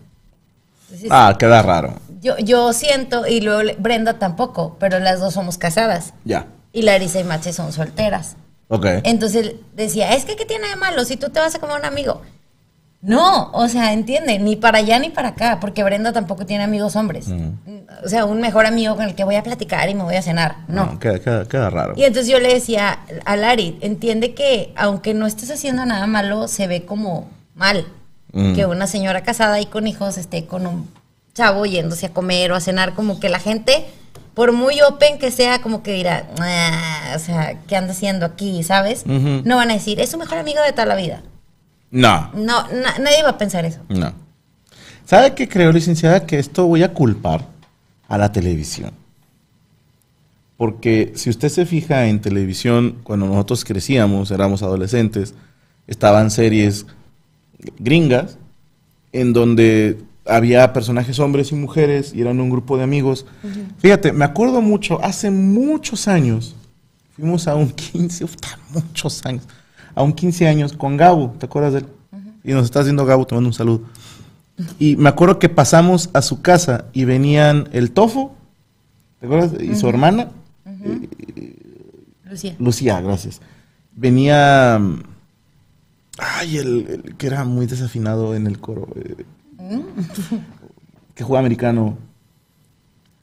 Entonces, 0.90 1.08
Ah, 1.12 1.34
queda 1.40 1.62
raro. 1.62 1.96
Yo, 2.24 2.38
yo 2.40 2.74
siento, 2.74 3.28
y 3.28 3.42
luego 3.42 3.70
Brenda 3.80 4.18
tampoco, 4.18 4.78
pero 4.80 5.00
las 5.00 5.20
dos 5.20 5.34
somos 5.36 5.58
casadas. 5.58 6.14
Ya. 6.26 6.48
Y 6.72 6.82
Larisa 6.82 7.20
y 7.20 7.24
Mache 7.24 7.54
son 7.54 7.72
solteras. 7.74 8.36
Ok. 8.70 8.86
Entonces 9.04 9.54
decía, 9.76 10.14
es 10.16 10.26
que 10.26 10.36
¿qué 10.36 10.46
tiene 10.46 10.68
de 10.70 10.76
malo 10.78 11.06
si 11.06 11.18
tú 11.18 11.30
te 11.30 11.40
vas 11.40 11.54
a 11.54 11.60
comer 11.60 11.78
un 11.80 11.86
amigo? 11.86 12.22
No, 13.02 13.52
o 13.52 13.68
sea, 13.68 13.92
entiende, 13.92 14.40
ni 14.40 14.56
para 14.56 14.78
allá 14.78 14.98
ni 14.98 15.10
para 15.10 15.30
acá, 15.30 15.58
porque 15.60 15.84
Brenda 15.84 16.14
tampoco 16.14 16.46
tiene 16.46 16.64
amigos 16.64 16.96
hombres. 16.96 17.28
O 18.06 18.08
sea, 18.08 18.24
un 18.24 18.40
mejor 18.40 18.66
amigo 18.66 18.96
con 18.96 19.04
el 19.04 19.14
que 19.14 19.26
voy 19.26 19.36
a 19.36 19.44
platicar 19.44 19.90
y 19.90 19.94
me 19.94 20.04
voy 20.04 20.16
a 20.16 20.22
cenar. 20.22 20.56
No. 20.70 20.98
queda, 21.00 21.20
queda- 21.20 21.46
queda 21.46 21.70
raro. 21.70 21.94
Y 21.98 22.06
entonces 22.06 22.32
yo 22.32 22.40
le 22.40 22.54
decía 22.54 23.00
a 23.26 23.36
Lari, 23.36 23.78
entiende 23.82 24.34
que 24.34 24.72
aunque 24.78 25.14
no 25.14 25.28
estés 25.28 25.52
haciendo 25.52 25.86
nada 25.86 26.08
malo, 26.08 26.48
se 26.48 26.66
ve 26.68 26.86
como 26.86 27.30
mal 27.56 27.86
Mm. 28.32 28.56
que 28.56 28.66
una 28.66 28.88
señora 28.88 29.22
casada 29.22 29.60
y 29.60 29.66
con 29.68 29.86
hijos 29.86 30.18
esté 30.18 30.46
con 30.48 30.66
un 30.66 30.90
chavo 31.34 31.66
yéndose 31.66 32.08
a 32.08 32.14
comer 32.14 32.52
o 32.52 32.56
a 32.56 32.60
cenar, 32.60 32.94
como 32.94 33.20
que 33.20 33.30
la 33.30 33.40
gente, 33.40 33.86
por 34.34 34.52
muy 34.52 34.80
open 34.82 35.18
que 35.20 35.32
sea, 35.32 35.62
como 35.62 35.82
que 35.84 35.94
dirá, 35.94 36.28
"Ah, 36.40 37.14
o 37.16 37.20
sea, 37.20 37.60
¿qué 37.68 37.76
anda 37.76 37.94
haciendo 37.94 38.26
aquí? 38.26 38.64
¿Sabes? 38.64 39.04
Ujú. 39.06 39.42
No 39.46 39.56
van 39.58 39.72
a 39.72 39.74
decir, 39.74 40.00
es 40.00 40.12
su 40.12 40.18
mejor 40.18 40.38
amigo 40.38 40.62
de 40.62 40.72
toda 40.72 40.86
la 40.86 40.96
vida. 40.96 41.24
No, 41.92 42.32
No, 42.34 42.68
na- 42.70 42.98
nadie 43.00 43.22
va 43.24 43.30
a 43.30 43.38
pensar 43.38 43.66
eso. 43.66 43.80
no. 43.90 44.14
¿Sabe 45.06 45.34
qué 45.36 45.48
creo, 45.50 45.72
licenciada? 45.72 46.26
Que 46.26 46.40
esto 46.40 46.66
voy 46.66 46.82
a 46.82 46.94
culpar 46.94 47.46
a 48.08 48.18
la 48.18 48.32
televisión. 48.32 48.92
Porque 50.58 51.12
si 51.16 51.30
usted 51.30 51.50
se 51.50 51.66
fija 51.66 52.06
en 52.06 52.22
televisión, 52.22 53.00
cuando 53.04 53.26
nosotros 53.28 53.66
crecíamos, 53.66 54.32
éramos 54.32 54.64
adolescentes, 54.64 55.34
estaban 55.88 56.32
series 56.32 56.86
gringas 57.80 58.38
en 59.12 59.34
donde 59.34 59.98
había 60.26 60.72
personajes 60.74 61.20
hombres 61.20 61.52
y 61.52 61.56
mujeres 61.56 62.14
y 62.14 62.22
eran 62.22 62.40
un 62.40 62.50
grupo 62.50 62.78
de 62.78 62.84
amigos. 62.84 63.26
Fíjate, 63.78 64.12
me 64.14 64.26
acuerdo 64.26 64.62
mucho, 64.62 65.04
hace 65.04 65.30
muchos 65.32 66.08
años, 66.08 66.56
fuimos 67.16 67.48
a 67.48 67.56
un 67.56 67.70
15, 67.70 68.24
uf, 68.24 68.36
muchos 68.74 69.26
años, 69.26 69.44
a 69.96 70.02
un 70.04 70.14
15 70.14 70.48
años 70.48 70.74
con 70.74 70.98
Gabo, 70.98 71.36
¿te 71.40 71.46
acuerdas 71.46 71.74
de 71.74 71.80
él? 71.80 71.86
Y 72.44 72.52
nos 72.54 72.66
está 72.66 72.80
haciendo 72.82 73.06
Gabo, 73.06 73.26
te 73.28 73.36
mando 73.36 73.50
un 73.50 73.54
saludo. 73.54 73.82
Y 74.80 74.96
me 74.98 75.10
acuerdo 75.10 75.40
que 75.40 75.50
pasamos 75.50 76.10
a 76.14 76.22
su 76.22 76.42
casa 76.42 76.86
y 76.94 77.06
venían 77.06 77.68
el 77.74 77.92
Tofo, 77.92 78.36
¿te 79.20 79.26
acuerdas? 79.26 79.52
Y 79.62 79.76
su 79.76 79.88
hermana, 79.90 80.30
Lucía. 82.30 82.56
Lucía, 82.60 83.02
gracias. 83.02 83.42
Venía. 83.96 84.80
mm, 84.80 85.04
Ay, 86.20 86.58
el, 86.58 87.04
el 87.06 87.16
que 87.18 87.26
era 87.28 87.44
muy 87.44 87.66
desafinado 87.66 88.36
en 88.36 88.46
el 88.48 88.60
coro. 88.60 88.88
eh, 88.96 89.26
que 91.16 91.24
juega 91.24 91.40
americano. 91.40 91.98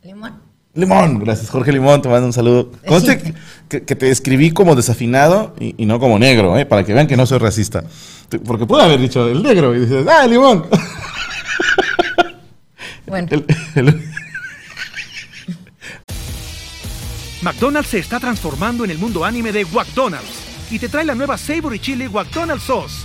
Limón. 0.03 0.33
Limón, 0.73 1.19
gracias, 1.19 1.51
Jorge 1.51 1.73
Limón, 1.73 2.01
te 2.01 2.09
mando 2.09 2.27
un 2.27 2.33
saludo. 2.33 2.71
Conste 2.87 3.35
que, 3.69 3.85
que 3.85 3.97
te 3.97 4.07
describí 4.07 4.53
como 4.53 4.77
desafinado 4.77 5.55
y, 5.59 5.75
y 5.77 5.85
no 5.87 5.99
como 5.99 6.17
negro, 6.19 6.57
¿eh? 6.57 6.65
para 6.65 6.85
que 6.85 6.95
vean 6.95 7.09
que 7.09 7.17
no 7.17 7.27
soy 7.27 7.39
racista. 7.39 7.83
Porque 8.47 8.67
puedo 8.67 8.81
haber 8.83 9.01
dicho 9.01 9.29
el 9.29 9.43
negro 9.43 9.75
y 9.75 9.81
dices, 9.81 10.07
¡ah, 10.09 10.27
Limón! 10.27 10.67
Bueno. 13.07 13.27
El- 13.33 13.45
el- 13.75 14.05
McDonald's 17.43 17.89
se 17.91 17.99
está 17.99 18.21
transformando 18.21 18.85
en 18.85 18.93
el 18.93 18.99
mundo 18.99 19.25
anime 19.25 19.51
de 19.51 19.65
McDonald's 19.65 20.31
y 20.71 20.79
te 20.79 20.89
trae 20.89 21.05
la 21.05 21.17
nueva 21.17 21.37
Savory 21.37 21.81
Chili 21.81 22.09
McDonald's 22.09 22.63
Sauce. 22.65 23.05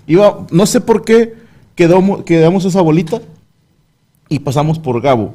iba, 0.07 0.45
no 0.51 0.65
sé 0.65 0.81
por 0.81 1.03
qué 1.03 1.33
quedó, 1.75 2.23
quedamos 2.25 2.65
esa 2.65 2.81
bolita 2.81 3.21
y 4.29 4.39
pasamos 4.39 4.79
por 4.79 5.01
Gabo. 5.01 5.33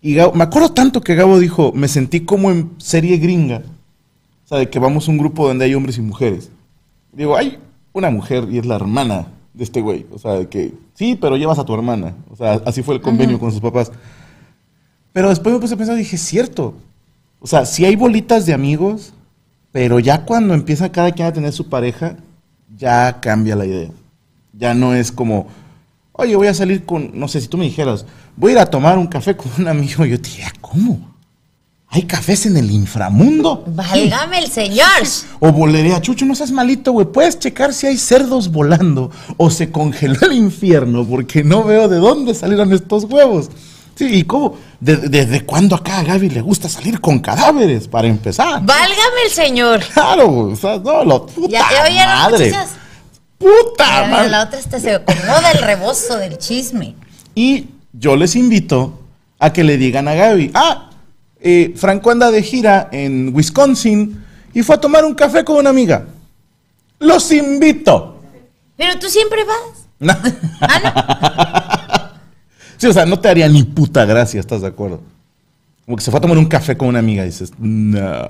Y 0.00 0.14
Gabo- 0.14 0.34
me 0.34 0.44
acuerdo 0.44 0.72
tanto 0.72 1.00
que 1.00 1.14
Gabo 1.14 1.38
dijo, 1.38 1.72
me 1.74 1.88
sentí 1.88 2.20
como 2.20 2.50
en 2.50 2.70
serie 2.78 3.16
gringa. 3.18 3.62
O 4.44 4.48
sea, 4.48 4.58
de 4.58 4.68
que 4.68 4.78
vamos 4.78 5.08
a 5.08 5.10
un 5.10 5.18
grupo 5.18 5.46
donde 5.48 5.64
hay 5.64 5.74
hombres 5.74 5.96
y 5.98 6.02
mujeres. 6.02 6.50
Digo, 7.12 7.36
hay 7.36 7.58
una 7.92 8.10
mujer 8.10 8.46
y 8.50 8.58
es 8.58 8.66
la 8.66 8.76
hermana 8.76 9.28
de 9.54 9.64
este 9.64 9.80
güey. 9.80 10.04
O 10.12 10.18
sea, 10.18 10.32
de 10.32 10.48
que 10.48 10.74
sí, 10.94 11.16
pero 11.18 11.36
llevas 11.36 11.58
a 11.58 11.64
tu 11.64 11.72
hermana. 11.72 12.14
O 12.30 12.36
sea, 12.36 12.60
así 12.66 12.82
fue 12.82 12.94
el 12.96 13.00
convenio 13.00 13.38
con 13.38 13.50
sus 13.52 13.60
papás. 13.60 13.90
Pero 15.12 15.28
después 15.30 15.54
me 15.54 15.60
puse 15.60 15.74
a 15.74 15.76
pensar 15.76 15.94
y 15.94 16.00
dije, 16.00 16.18
cierto. 16.18 16.74
O 17.40 17.46
sea, 17.46 17.64
sí 17.64 17.84
hay 17.84 17.94
bolitas 17.96 18.46
de 18.46 18.52
amigos, 18.52 19.14
pero 19.72 19.98
ya 20.00 20.24
cuando 20.24 20.54
empieza 20.54 20.92
cada 20.92 21.12
quien 21.12 21.28
a 21.28 21.32
tener 21.32 21.52
su 21.52 21.68
pareja, 21.68 22.16
ya 22.76 23.20
cambia 23.20 23.56
la 23.56 23.66
idea. 23.66 23.90
Ya 24.52 24.74
no 24.74 24.94
es 24.94 25.10
como, 25.10 25.48
oye, 26.12 26.36
voy 26.36 26.46
a 26.46 26.54
salir 26.54 26.84
con, 26.84 27.10
no 27.14 27.28
sé, 27.28 27.40
si 27.40 27.48
tú 27.48 27.58
me 27.58 27.64
dijeras, 27.64 28.06
voy 28.36 28.50
a 28.50 28.54
ir 28.54 28.58
a 28.60 28.66
tomar 28.66 28.98
un 28.98 29.06
café 29.06 29.36
con 29.36 29.50
un 29.58 29.68
amigo, 29.68 30.04
yo 30.04 30.20
te 30.20 30.30
diría, 30.30 30.52
¿cómo? 30.60 31.14
¿Hay 31.88 32.02
cafés 32.02 32.46
en 32.46 32.56
el 32.56 32.72
inframundo? 32.72 33.62
Válgame 33.68 34.38
el 34.40 34.50
señor. 34.50 34.88
O 35.38 35.52
volaré 35.52 35.94
a 35.94 36.00
Chucho, 36.00 36.24
no 36.24 36.34
seas 36.34 36.50
malito, 36.50 36.90
güey. 36.90 37.06
Puedes 37.06 37.38
checar 37.38 37.72
si 37.72 37.86
hay 37.86 37.96
cerdos 37.98 38.50
volando 38.50 39.12
o 39.36 39.48
se 39.48 39.70
congeló 39.70 40.16
el 40.22 40.32
infierno 40.32 41.06
porque 41.06 41.44
no 41.44 41.62
veo 41.62 41.86
de 41.86 41.98
dónde 41.98 42.34
salieron 42.34 42.72
estos 42.72 43.04
huevos. 43.04 43.48
Sí, 43.96 44.06
¿y 44.06 44.24
cómo? 44.24 44.56
¿De- 44.80 44.96
¿Desde 44.96 45.44
cuándo 45.44 45.76
acá 45.76 45.98
a 45.98 46.02
Gaby 46.02 46.30
le 46.30 46.40
gusta 46.40 46.68
salir 46.68 47.00
con 47.00 47.20
cadáveres, 47.20 47.86
para 47.88 48.08
empezar? 48.08 48.60
Válgame 48.64 49.22
el 49.26 49.30
señor. 49.30 49.80
Claro, 49.92 50.28
o 50.50 50.56
sea, 50.56 50.78
no, 50.78 51.04
lo 51.04 51.26
puta 51.26 51.48
Ya 51.48 51.68
te 51.68 51.90
oyeron, 51.90 52.14
madre. 52.14 52.46
muchachas. 52.46 52.70
Puta 53.38 54.06
madre. 54.08 54.30
La 54.30 54.42
otra 54.44 54.58
hasta 54.58 54.80
se 54.80 54.94
acomoda 54.94 55.50
el 55.52 55.58
rebozo 55.62 56.16
del 56.16 56.38
chisme. 56.38 56.94
Y 57.34 57.66
yo 57.92 58.16
les 58.16 58.34
invito 58.36 59.00
a 59.38 59.52
que 59.52 59.62
le 59.64 59.76
digan 59.76 60.08
a 60.08 60.14
Gaby, 60.14 60.50
ah, 60.54 60.90
eh, 61.40 61.74
Franco 61.76 62.10
anda 62.10 62.30
de 62.30 62.42
gira 62.42 62.88
en 62.90 63.34
Wisconsin 63.34 64.24
y 64.54 64.62
fue 64.62 64.76
a 64.76 64.80
tomar 64.80 65.04
un 65.04 65.14
café 65.14 65.44
con 65.44 65.56
una 65.56 65.70
amiga. 65.70 66.06
Los 66.98 67.30
invito. 67.32 68.20
Pero 68.76 68.98
tú 68.98 69.08
siempre 69.08 69.44
vas. 69.44 69.84
No. 70.00 70.14
sí, 72.84 72.88
o 72.90 72.92
sea, 72.92 73.06
no 73.06 73.18
te 73.18 73.28
haría 73.28 73.48
ni 73.48 73.62
puta 73.62 74.04
gracia, 74.04 74.38
¿estás 74.40 74.60
de 74.60 74.68
acuerdo? 74.68 75.00
Como 75.84 75.96
que 75.96 76.02
se 76.02 76.10
fue 76.10 76.18
a 76.18 76.20
tomar 76.20 76.38
un 76.38 76.46
café 76.46 76.76
con 76.76 76.88
una 76.88 76.98
amiga 76.98 77.22
y 77.22 77.26
dices, 77.26 77.52
no. 77.58 78.28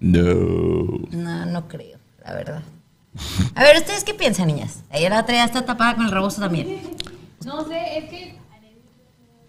No. 0.00 0.98
No, 1.12 1.46
no 1.46 1.68
creo, 1.68 1.98
la 2.24 2.34
verdad. 2.34 2.62
A 3.54 3.62
ver, 3.62 3.76
¿ustedes 3.76 4.04
qué 4.04 4.14
piensan, 4.14 4.48
niñas? 4.48 4.80
Ayer 4.90 5.10
la 5.10 5.20
otra 5.20 5.34
ya 5.34 5.44
está 5.44 5.64
tapada 5.64 5.94
con 5.94 6.04
el 6.06 6.10
rebozo 6.10 6.40
también. 6.40 6.80
No 7.44 7.64
sé, 7.68 7.98
es 7.98 8.04
que 8.10 8.34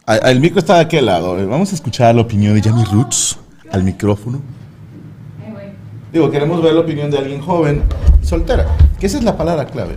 A- 0.06 0.18
El 0.18 0.40
micro 0.42 0.60
está 0.60 0.76
de 0.76 0.82
aquel 0.82 1.06
lado. 1.06 1.36
Vamos 1.48 1.72
a 1.72 1.76
escuchar 1.76 2.14
la 2.14 2.22
opinión 2.22 2.54
de 2.56 2.62
Jamie 2.62 2.86
Roots 2.86 3.38
al 3.72 3.84
micrófono. 3.84 4.42
Digo, 6.12 6.30
queremos 6.30 6.62
ver 6.62 6.74
la 6.76 6.82
opinión 6.82 7.10
de 7.10 7.18
alguien 7.18 7.42
joven, 7.42 7.82
soltera. 8.22 8.68
Que 9.00 9.08
esa 9.08 9.18
es 9.18 9.24
la 9.24 9.36
palabra 9.36 9.66
clave. 9.66 9.96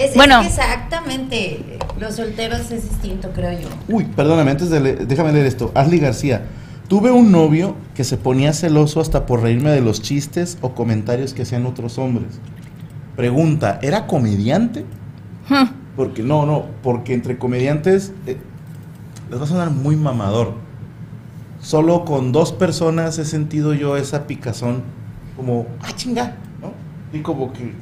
Es 0.00 0.14
Bueno. 0.14 0.40
que 0.40 0.46
exactamente. 0.48 1.78
Los 1.98 2.16
solteros 2.16 2.70
es 2.70 2.88
distinto, 2.88 3.30
creo 3.34 3.52
yo. 3.58 3.68
Uy, 3.88 4.04
perdóname, 4.04 4.50
antes 4.52 4.70
de 4.70 4.80
leer, 4.80 5.06
déjame 5.06 5.32
leer 5.32 5.46
esto. 5.46 5.70
Ashley 5.74 5.98
García. 5.98 6.46
Tuve 6.88 7.10
un 7.12 7.30
novio 7.30 7.76
que 7.94 8.02
se 8.02 8.16
ponía 8.16 8.52
celoso 8.52 9.00
hasta 9.00 9.26
por 9.26 9.42
reírme 9.42 9.70
de 9.70 9.80
los 9.80 10.02
chistes 10.02 10.58
o 10.60 10.74
comentarios 10.74 11.34
que 11.34 11.42
hacían 11.42 11.66
otros 11.66 11.98
hombres. 11.98 12.40
Pregunta, 13.16 13.78
¿era 13.82 14.06
comediante? 14.06 14.84
Porque 15.96 16.22
no, 16.22 16.46
no, 16.46 16.64
porque 16.82 17.12
entre 17.14 17.38
comediantes 17.38 18.12
eh, 18.26 18.38
les 19.30 19.38
va 19.38 19.44
a 19.44 19.46
sonar 19.46 19.70
muy 19.70 19.94
mamador. 19.96 20.54
Solo 21.60 22.04
con 22.04 22.32
dos 22.32 22.52
personas 22.52 23.18
he 23.18 23.24
sentido 23.24 23.74
yo 23.74 23.96
esa 23.96 24.26
picazón, 24.26 24.82
como, 25.36 25.66
ah, 25.82 25.92
chinga, 25.94 26.36
¿no? 26.60 26.72
Y 27.16 27.20
como 27.22 27.52
que 27.52 27.72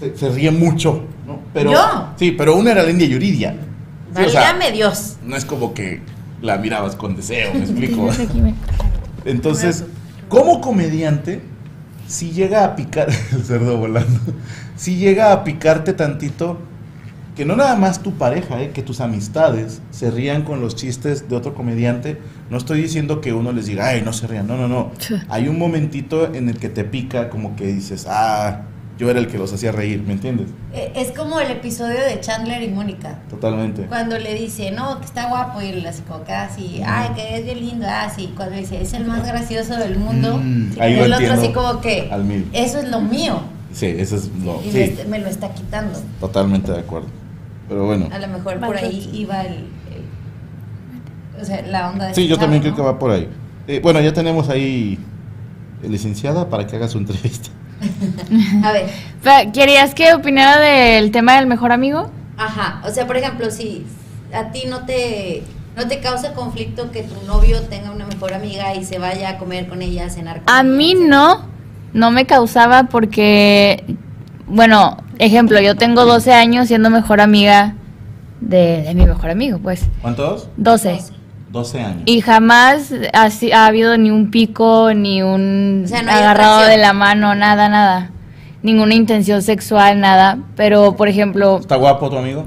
se, 0.00 0.16
se 0.16 0.28
ríe 0.30 0.50
mucho, 0.50 1.04
¿no? 1.26 1.40
Pero, 1.52 1.72
¿Yo? 1.72 2.08
Sí, 2.16 2.32
pero 2.32 2.56
una 2.56 2.72
era 2.72 2.82
la 2.82 2.90
India 2.90 3.06
Yuridia. 3.06 3.56
Sí, 4.16 4.24
o 4.24 4.28
sea, 4.28 4.58
Dios. 4.72 5.18
no 5.24 5.36
es 5.36 5.44
como 5.44 5.72
que 5.72 6.00
la 6.42 6.56
mirabas 6.58 6.96
con 6.96 7.14
deseo, 7.14 7.54
me 7.54 7.60
explico. 7.60 8.08
Entonces, 9.24 9.84
como 10.28 10.60
comediante, 10.60 11.42
si 12.08 12.30
llega 12.30 12.64
a 12.64 12.76
picar, 12.76 13.08
el 13.32 13.44
cerdo 13.44 13.76
volando, 13.76 14.20
si 14.76 14.96
llega 14.96 15.32
a 15.32 15.44
picarte 15.44 15.92
tantito, 15.92 16.58
que 17.36 17.44
no 17.44 17.56
nada 17.56 17.76
más 17.76 18.02
tu 18.02 18.14
pareja, 18.14 18.60
eh, 18.60 18.70
que 18.70 18.82
tus 18.82 19.00
amistades 19.00 19.80
se 19.90 20.10
rían 20.10 20.42
con 20.42 20.60
los 20.60 20.74
chistes 20.74 21.28
de 21.28 21.36
otro 21.36 21.54
comediante. 21.54 22.20
No 22.50 22.58
estoy 22.58 22.82
diciendo 22.82 23.20
que 23.20 23.32
uno 23.32 23.52
les 23.52 23.66
diga, 23.66 23.86
ay, 23.86 24.02
no 24.02 24.12
se 24.12 24.26
rían, 24.26 24.46
no, 24.46 24.56
no, 24.56 24.68
no. 24.68 24.90
Hay 25.28 25.48
un 25.48 25.58
momentito 25.58 26.34
en 26.34 26.48
el 26.48 26.58
que 26.58 26.68
te 26.68 26.84
pica, 26.84 27.30
como 27.30 27.54
que 27.56 27.66
dices, 27.66 28.06
ah, 28.08 28.62
yo 29.00 29.08
era 29.08 29.18
el 29.18 29.28
que 29.28 29.38
los 29.38 29.50
hacía 29.50 29.72
reír, 29.72 30.02
¿me 30.02 30.12
entiendes? 30.12 30.48
Eh, 30.74 30.92
Es 30.94 31.10
como 31.12 31.40
el 31.40 31.50
episodio 31.50 31.98
de 32.04 32.20
Chandler 32.20 32.62
y 32.62 32.68
Mónica. 32.68 33.18
Totalmente. 33.30 33.86
Cuando 33.86 34.18
le 34.18 34.34
dice, 34.34 34.72
no, 34.72 34.98
que 35.00 35.06
está 35.06 35.30
guapo, 35.30 35.62
y 35.62 35.82
como 36.06 36.22
que 36.22 36.32
así, 36.32 36.82
ay, 36.84 37.08
que 37.16 37.38
es 37.38 37.44
bien 37.46 37.60
lindo, 37.60 37.86
así. 37.88 38.30
Cuando 38.36 38.56
dice, 38.56 38.78
es 38.82 38.92
el 38.92 39.06
más 39.06 39.26
gracioso 39.26 39.76
del 39.78 39.96
mundo. 39.98 40.36
Mm, 40.36 40.72
y 40.76 40.80
el 40.82 41.12
otro 41.14 41.32
así 41.32 41.48
como 41.50 41.80
que, 41.80 42.10
al 42.12 42.24
mil. 42.24 42.46
eso 42.52 42.78
es 42.78 42.90
lo 42.90 43.00
mío. 43.00 43.40
Sí, 43.72 43.86
eso 43.86 44.16
es 44.16 44.28
lo. 44.44 44.60
Y 44.62 44.66
me, 44.66 44.86
Sí, 44.88 44.98
lo 45.06 45.26
está 45.28 45.54
quitando. 45.54 45.98
totalmente 46.20 46.70
de 46.70 46.80
acuerdo. 46.80 47.08
Pero 47.70 47.86
bueno. 47.86 48.06
A 48.12 48.18
lo 48.18 48.28
mejor 48.28 48.60
por 48.60 48.76
ahí 48.76 49.08
iba 49.14 49.40
el, 49.42 49.54
el- 49.54 51.40
o 51.40 51.44
sea, 51.46 51.62
la 51.62 51.88
onda 51.90 52.08
de 52.08 52.14
Sí, 52.14 52.26
yo 52.28 52.36
también 52.36 52.62
chavo, 52.62 52.74
creo 52.74 52.84
que 52.84 52.92
va 52.92 52.98
por 52.98 53.12
ahí. 53.12 53.28
Eh, 53.66 53.80
bueno, 53.82 53.98
ya 54.02 54.12
tenemos 54.12 54.50
ahí 54.50 54.98
eh, 55.82 55.88
licenciada 55.88 56.50
para 56.50 56.66
que 56.66 56.76
haga 56.76 56.86
su 56.88 56.98
entrevista. 56.98 57.48
A 58.64 58.72
ver, 58.72 58.86
¿Querías 59.52 59.94
que 59.94 60.14
opinara 60.14 60.60
del 60.60 61.10
tema 61.10 61.36
del 61.36 61.46
mejor 61.46 61.72
amigo? 61.72 62.10
ajá, 62.36 62.80
o 62.86 62.90
sea, 62.90 63.06
por 63.06 63.16
ejemplo, 63.16 63.50
si 63.50 63.84
a 64.32 64.50
ti 64.50 64.64
no 64.68 64.86
te 64.86 65.42
no 65.76 65.86
te 65.88 66.00
causa 66.00 66.32
conflicto 66.34 66.90
que 66.90 67.02
tu 67.02 67.26
novio 67.26 67.62
tenga 67.62 67.90
una 67.90 68.06
mejor 68.06 68.32
amiga 68.34 68.74
y 68.74 68.84
se 68.84 68.98
vaya 68.98 69.30
a 69.30 69.38
comer 69.38 69.68
con 69.68 69.82
ella, 69.82 70.06
a 70.06 70.10
cenar 70.10 70.42
con 70.42 70.54
A 70.54 70.60
ella, 70.60 70.70
mí 70.70 70.94
no, 70.94 71.46
no 71.92 72.10
me 72.10 72.26
causaba 72.26 72.84
porque, 72.84 73.84
bueno, 74.46 74.96
ejemplo, 75.18 75.60
yo 75.60 75.76
tengo 75.76 76.04
12 76.04 76.32
años 76.32 76.68
siendo 76.68 76.90
mejor 76.90 77.20
amiga 77.20 77.74
de, 78.40 78.82
de 78.82 78.94
mi 78.94 79.06
mejor 79.06 79.30
amigo, 79.30 79.58
pues, 79.58 79.84
¿Cuántos? 80.02 80.48
12. 80.56 80.90
12 80.92 81.19
años. 81.54 82.02
Y 82.06 82.20
jamás 82.20 82.92
ha, 83.12 83.30
si- 83.30 83.52
ha 83.52 83.66
habido 83.66 83.96
ni 83.98 84.10
un 84.10 84.30
pico, 84.30 84.92
ni 84.94 85.22
un 85.22 85.82
O 85.84 85.88
sea, 85.88 86.02
no 86.02 86.10
hay 86.10 86.18
agarrado 86.18 86.62
de 86.62 86.76
la 86.76 86.92
mano, 86.92 87.34
nada, 87.34 87.68
nada. 87.68 88.10
Ninguna 88.62 88.94
intención 88.94 89.42
sexual, 89.42 90.00
nada. 90.00 90.38
Pero, 90.56 90.96
por 90.96 91.08
ejemplo, 91.08 91.58
¿Está 91.60 91.76
guapo 91.76 92.08
tu 92.10 92.18
amigo? 92.18 92.46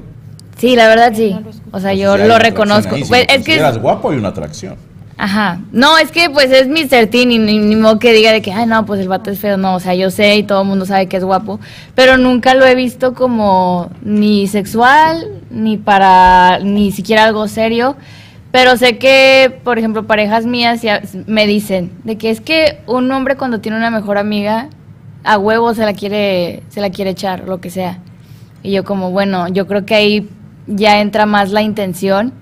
sí, 0.56 0.76
la 0.76 0.88
verdad 0.88 1.12
sí. 1.14 1.36
O 1.72 1.80
sea, 1.80 1.92
yo 1.92 2.10
Pues 2.12 2.22
hay 2.22 2.28
lo 2.28 2.38
reconozco. 2.38 2.94
ahí. 2.94 3.02
Si 3.02 3.08
Pues, 3.08 3.26
lo 3.26 3.32
es 3.34 3.38
que... 3.44 3.52
consideras 3.52 3.78
guapo 3.78 4.10
hay 4.10 4.18
una 4.18 4.28
atracción. 4.28 4.76
Ajá. 5.16 5.60
No, 5.70 5.96
es 5.98 6.10
que 6.10 6.28
pues 6.28 6.50
es 6.50 6.66
Mr. 6.66 7.06
Teen 7.06 7.30
y 7.30 7.38
ni, 7.38 7.58
ni 7.58 7.76
modo 7.76 8.00
que 8.00 8.12
diga 8.12 8.32
de 8.32 8.42
que, 8.42 8.52
ay, 8.52 8.66
no, 8.66 8.84
pues 8.84 8.98
el 9.00 9.06
vato 9.08 9.30
es 9.30 9.38
feo. 9.38 9.56
No, 9.56 9.74
o 9.76 9.80
sea, 9.80 9.94
yo 9.94 10.10
sé 10.10 10.34
y 10.36 10.42
todo 10.42 10.62
el 10.62 10.68
mundo 10.68 10.86
sabe 10.86 11.06
que 11.08 11.16
es 11.18 11.24
guapo. 11.24 11.60
Pero 11.94 12.16
nunca 12.16 12.54
lo 12.54 12.66
he 12.66 12.74
visto 12.74 13.14
como 13.14 13.90
ni 14.02 14.48
sexual, 14.48 15.28
ni 15.50 15.76
para, 15.76 16.58
ni 16.60 16.90
siquiera 16.90 17.24
algo 17.24 17.46
serio. 17.46 17.96
Pero 18.54 18.76
sé 18.76 18.98
que, 18.98 19.60
por 19.64 19.80
ejemplo, 19.80 20.06
parejas 20.06 20.46
mías 20.46 20.80
ya 20.80 21.02
me 21.26 21.44
dicen 21.44 21.90
de 22.04 22.16
que 22.16 22.30
es 22.30 22.40
que 22.40 22.78
un 22.86 23.10
hombre 23.10 23.34
cuando 23.34 23.60
tiene 23.60 23.76
una 23.76 23.90
mejor 23.90 24.16
amiga, 24.16 24.68
a 25.24 25.38
huevo 25.38 25.74
se 25.74 25.84
la 25.84 25.92
quiere, 25.92 26.62
se 26.68 26.80
la 26.80 26.90
quiere 26.90 27.10
echar, 27.10 27.48
lo 27.48 27.60
que 27.60 27.70
sea. 27.70 27.98
Y 28.62 28.70
yo 28.70 28.84
como, 28.84 29.10
bueno, 29.10 29.48
yo 29.48 29.66
creo 29.66 29.84
que 29.84 29.96
ahí 29.96 30.28
ya 30.68 31.00
entra 31.00 31.26
más 31.26 31.50
la 31.50 31.62
intención 31.62 32.32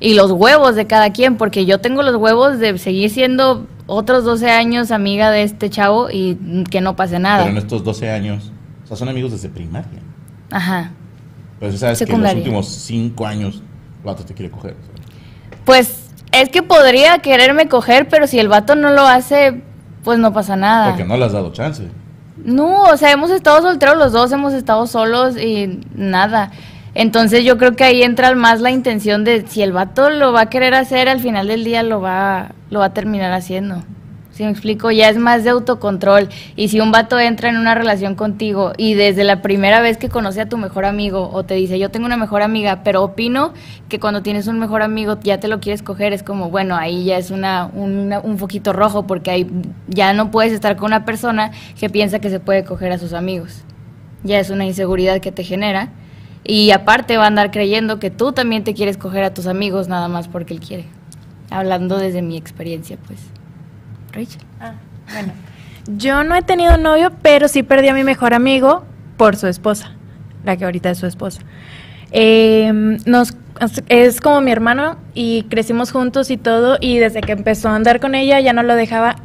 y 0.00 0.14
los 0.14 0.32
huevos 0.32 0.74
de 0.74 0.88
cada 0.88 1.12
quien, 1.12 1.36
porque 1.36 1.64
yo 1.64 1.78
tengo 1.78 2.02
los 2.02 2.16
huevos 2.16 2.58
de 2.58 2.76
seguir 2.78 3.08
siendo 3.10 3.68
otros 3.86 4.24
12 4.24 4.50
años 4.50 4.90
amiga 4.90 5.30
de 5.30 5.44
este 5.44 5.70
chavo 5.70 6.08
y 6.10 6.64
que 6.72 6.80
no 6.80 6.96
pase 6.96 7.20
nada. 7.20 7.44
Pero 7.44 7.52
en 7.52 7.58
estos 7.58 7.84
12 7.84 8.10
años, 8.10 8.50
o 8.82 8.88
sea, 8.88 8.96
son 8.96 9.08
amigos 9.08 9.30
desde 9.30 9.48
primaria. 9.48 10.00
Ajá. 10.50 10.90
Pero 11.60 11.76
sabes 11.76 11.98
Secundaria. 11.98 12.42
que 12.42 12.48
en 12.48 12.52
los 12.56 12.66
últimos 12.66 12.84
5 12.84 13.26
años, 13.26 13.62
el 14.00 14.04
vato 14.04 14.24
te 14.24 14.34
quiere 14.34 14.50
coger. 14.50 14.74
Pues 15.64 16.10
es 16.32 16.48
que 16.48 16.62
podría 16.62 17.18
quererme 17.18 17.68
coger, 17.68 18.08
pero 18.08 18.26
si 18.26 18.38
el 18.38 18.48
vato 18.48 18.74
no 18.74 18.90
lo 18.90 19.02
hace, 19.02 19.62
pues 20.02 20.18
no 20.18 20.32
pasa 20.32 20.56
nada. 20.56 20.88
Porque 20.90 21.04
no 21.04 21.16
le 21.16 21.24
has 21.24 21.32
dado 21.32 21.52
chance. 21.52 21.88
No, 22.36 22.84
o 22.84 22.96
sea, 22.96 23.12
hemos 23.12 23.30
estado 23.30 23.62
solteros 23.62 23.96
los 23.96 24.12
dos, 24.12 24.32
hemos 24.32 24.52
estado 24.52 24.86
solos 24.86 25.36
y 25.36 25.80
nada. 25.94 26.50
Entonces 26.94 27.44
yo 27.44 27.56
creo 27.56 27.74
que 27.76 27.84
ahí 27.84 28.02
entra 28.02 28.34
más 28.34 28.60
la 28.60 28.70
intención 28.70 29.24
de 29.24 29.46
si 29.46 29.62
el 29.62 29.72
vato 29.72 30.10
lo 30.10 30.32
va 30.32 30.42
a 30.42 30.46
querer 30.50 30.74
hacer, 30.74 31.08
al 31.08 31.20
final 31.20 31.48
del 31.48 31.64
día 31.64 31.82
lo 31.82 32.00
va, 32.00 32.50
lo 32.70 32.80
va 32.80 32.86
a 32.86 32.94
terminar 32.94 33.32
haciendo. 33.32 33.82
Si 34.32 34.44
me 34.44 34.50
explico, 34.50 34.90
ya 34.90 35.10
es 35.10 35.18
más 35.18 35.44
de 35.44 35.50
autocontrol. 35.50 36.28
Y 36.56 36.68
si 36.68 36.80
un 36.80 36.90
vato 36.90 37.20
entra 37.20 37.50
en 37.50 37.58
una 37.58 37.74
relación 37.74 38.14
contigo 38.14 38.72
y 38.78 38.94
desde 38.94 39.24
la 39.24 39.42
primera 39.42 39.82
vez 39.82 39.98
que 39.98 40.08
conoce 40.08 40.40
a 40.40 40.48
tu 40.48 40.56
mejor 40.56 40.86
amigo 40.86 41.28
o 41.30 41.44
te 41.44 41.54
dice, 41.54 41.78
yo 41.78 41.90
tengo 41.90 42.06
una 42.06 42.16
mejor 42.16 42.40
amiga, 42.40 42.82
pero 42.82 43.02
opino 43.02 43.52
que 43.90 44.00
cuando 44.00 44.22
tienes 44.22 44.46
un 44.46 44.58
mejor 44.58 44.80
amigo 44.80 45.18
ya 45.22 45.38
te 45.38 45.48
lo 45.48 45.60
quieres 45.60 45.82
coger, 45.82 46.14
es 46.14 46.22
como, 46.22 46.48
bueno, 46.48 46.76
ahí 46.76 47.04
ya 47.04 47.18
es 47.18 47.30
una, 47.30 47.66
un 47.66 48.38
foquito 48.38 48.72
rojo 48.72 49.06
porque 49.06 49.30
ahí 49.30 49.50
ya 49.88 50.14
no 50.14 50.30
puedes 50.30 50.52
estar 50.52 50.76
con 50.76 50.86
una 50.86 51.04
persona 51.04 51.50
que 51.78 51.90
piensa 51.90 52.18
que 52.18 52.30
se 52.30 52.40
puede 52.40 52.64
coger 52.64 52.90
a 52.90 52.98
sus 52.98 53.12
amigos. 53.12 53.64
Ya 54.24 54.40
es 54.40 54.48
una 54.48 54.64
inseguridad 54.64 55.20
que 55.20 55.32
te 55.32 55.44
genera. 55.44 55.90
Y 56.44 56.70
aparte 56.70 57.18
va 57.18 57.24
a 57.24 57.26
andar 57.28 57.50
creyendo 57.50 57.98
que 57.98 58.10
tú 58.10 58.32
también 58.32 58.64
te 58.64 58.74
quieres 58.74 58.96
coger 58.96 59.24
a 59.24 59.34
tus 59.34 59.46
amigos 59.46 59.88
nada 59.88 60.08
más 60.08 60.26
porque 60.26 60.54
él 60.54 60.60
quiere. 60.60 60.86
Hablando 61.50 61.98
desde 61.98 62.22
mi 62.22 62.36
experiencia, 62.36 62.96
pues. 63.06 63.20
Rachel. 64.12 64.42
Ah, 64.60 64.74
bueno. 65.12 65.32
Yo 65.86 66.22
no 66.22 66.36
he 66.36 66.42
tenido 66.42 66.76
novio, 66.76 67.10
pero 67.22 67.48
sí 67.48 67.62
perdí 67.62 67.88
a 67.88 67.94
mi 67.94 68.04
mejor 68.04 68.34
amigo 68.34 68.84
por 69.16 69.36
su 69.36 69.48
esposa, 69.48 69.92
la 70.44 70.56
que 70.56 70.64
ahorita 70.64 70.90
es 70.90 70.98
su 70.98 71.06
esposa. 71.06 71.42
Eh, 72.12 72.70
nos, 73.04 73.36
es 73.88 74.20
como 74.20 74.40
mi 74.40 74.52
hermano 74.52 74.96
y 75.14 75.44
crecimos 75.44 75.90
juntos 75.90 76.30
y 76.30 76.36
todo, 76.36 76.78
y 76.80 76.98
desde 76.98 77.20
que 77.20 77.32
empezó 77.32 77.68
a 77.68 77.74
andar 77.74 78.00
con 78.00 78.14
ella 78.14 78.38
ya 78.40 78.52
no 78.52 78.62
lo 78.62 78.76
dejaba 78.76 79.16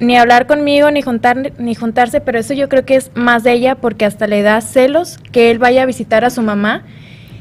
ni 0.00 0.16
hablar 0.16 0.46
conmigo, 0.46 0.90
ni, 0.90 1.02
juntar, 1.02 1.52
ni 1.58 1.74
juntarse, 1.74 2.22
pero 2.22 2.38
eso 2.38 2.54
yo 2.54 2.70
creo 2.70 2.86
que 2.86 2.96
es 2.96 3.10
más 3.14 3.44
de 3.44 3.52
ella 3.52 3.74
porque 3.74 4.06
hasta 4.06 4.26
le 4.26 4.40
da 4.40 4.60
celos 4.62 5.18
que 5.30 5.50
él 5.50 5.58
vaya 5.58 5.82
a 5.82 5.86
visitar 5.86 6.24
a 6.24 6.30
su 6.30 6.40
mamá 6.40 6.84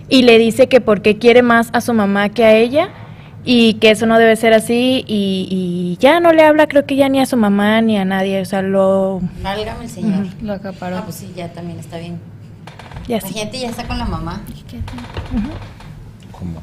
y 0.10 0.24
le 0.24 0.38
dice 0.38 0.68
que 0.68 0.82
porque 0.82 1.18
quiere 1.18 1.42
más 1.42 1.70
a 1.72 1.80
su 1.80 1.94
mamá 1.94 2.28
que 2.30 2.44
a 2.44 2.54
ella 2.54 2.90
y 3.46 3.76
que 3.76 3.92
eso 3.92 4.06
no 4.06 4.18
debe 4.20 4.36
ser 4.36 4.54
así 4.54 5.04
y, 5.08 5.48
y 5.50 5.98
ya 6.02 6.20
no 6.20 6.34
le 6.34 6.44
habla 6.44 6.68
creo 6.68 6.86
que 6.86 6.96
ya 6.96 7.10
ni 7.10 7.20
a 7.20 7.26
su 7.26 7.38
mamá 7.38 7.82
ni 7.82 7.98
a 7.98 8.06
nadie, 8.06 8.42
o 8.42 8.46
sea, 8.46 8.62
lo... 8.62 9.22
Válgame 9.42 9.86
el 9.86 9.90
señor. 9.90 10.26
Lo 10.42 10.54
acaparó. 10.54 10.98
Ah, 10.98 11.04
pues 11.06 11.18
sí, 11.18 11.32
ya 11.36 11.52
también 11.54 11.80
está 11.80 11.98
bien. 11.98 12.20
Ya 13.08 13.18
La 13.18 13.22
sí. 13.28 13.34
gente 13.34 13.60
ya 13.60 13.70
está 13.70 13.88
con 13.88 13.98
la 13.98 14.06
mamá. 14.06 14.42
¿Cómo? 16.32 16.62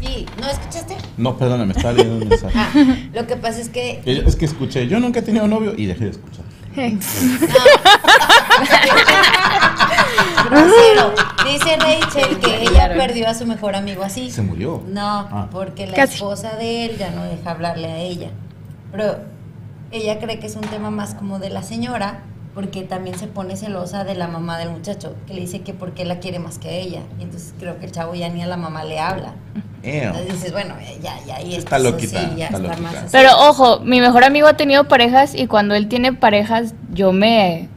Sí, 0.00 0.26
¿no 0.40 0.48
escuchaste? 0.48 0.96
No, 1.16 1.36
perdóname, 1.36 1.72
estaba 1.72 1.92
leyendo 1.94 2.22
un 2.22 2.28
mensaje. 2.28 2.56
Ah, 2.58 2.70
lo 3.14 3.26
que 3.26 3.36
pasa 3.36 3.60
es 3.60 3.68
que 3.68 4.00
yo- 4.04 4.12
Es 4.28 4.36
que 4.36 4.44
escuché, 4.44 4.86
yo 4.86 5.00
nunca 5.00 5.20
he 5.20 5.22
tenido 5.22 5.48
novio 5.48 5.74
y 5.76 5.86
dejé 5.86 6.04
de 6.04 6.10
escuchar. 6.10 6.44
Grosero. 10.50 11.14
Dice 11.44 11.76
Rachel 11.76 12.38
que 12.40 12.62
ella 12.62 12.88
perdió 12.96 13.28
a 13.28 13.34
su 13.34 13.46
mejor 13.46 13.74
amigo 13.76 14.02
así. 14.02 14.30
Se 14.30 14.42
murió. 14.42 14.82
No, 14.86 15.28
Ah. 15.30 15.48
porque 15.50 15.86
la 15.86 15.94
Casi. 15.94 16.14
esposa 16.14 16.56
de 16.56 16.84
él 16.86 16.98
ya 16.98 17.10
no 17.10 17.24
deja 17.24 17.50
hablarle 17.50 17.86
a 17.90 17.98
ella. 17.98 18.30
Pero 18.92 19.18
ella 19.90 20.18
cree 20.18 20.38
que 20.38 20.46
es 20.46 20.56
un 20.56 20.62
tema 20.62 20.90
más 20.90 21.14
como 21.14 21.38
de 21.38 21.50
la 21.50 21.62
señora, 21.62 22.20
porque 22.54 22.82
también 22.82 23.18
se 23.18 23.26
pone 23.28 23.56
celosa 23.56 24.04
de 24.04 24.14
la 24.14 24.26
mamá 24.28 24.58
del 24.58 24.70
muchacho, 24.70 25.14
que 25.26 25.34
le 25.34 25.40
dice 25.42 25.60
que 25.60 25.74
porque 25.74 26.04
la 26.04 26.18
quiere 26.18 26.38
más 26.38 26.58
que 26.58 26.68
a 26.68 26.72
ella. 26.72 27.00
Y 27.18 27.22
entonces 27.22 27.54
creo 27.58 27.78
que 27.78 27.86
el 27.86 27.92
chavo 27.92 28.14
ya 28.14 28.28
ni 28.28 28.42
a 28.42 28.46
la 28.46 28.56
mamá 28.56 28.84
le 28.84 28.98
habla. 28.98 29.34
Entonces 29.82 30.32
dices, 30.32 30.52
bueno, 30.52 30.74
ya, 31.00 31.14
ya, 31.24 31.36
ahí 31.36 31.54
Está 31.54 31.78
loquita, 31.78 32.20
sí, 32.20 32.26
ya 32.36 32.46
está 32.46 32.56
está 32.58 32.68
loquita. 32.76 33.00
más. 33.02 33.10
Pero 33.12 33.30
ojo, 33.48 33.80
mi 33.80 34.00
mejor 34.00 34.24
amigo 34.24 34.48
ha 34.48 34.54
tenido 34.56 34.84
parejas 34.88 35.34
y 35.34 35.46
cuando 35.46 35.74
él 35.76 35.88
tiene 35.88 36.12
parejas, 36.12 36.74
yo 36.92 37.12
me. 37.12 37.68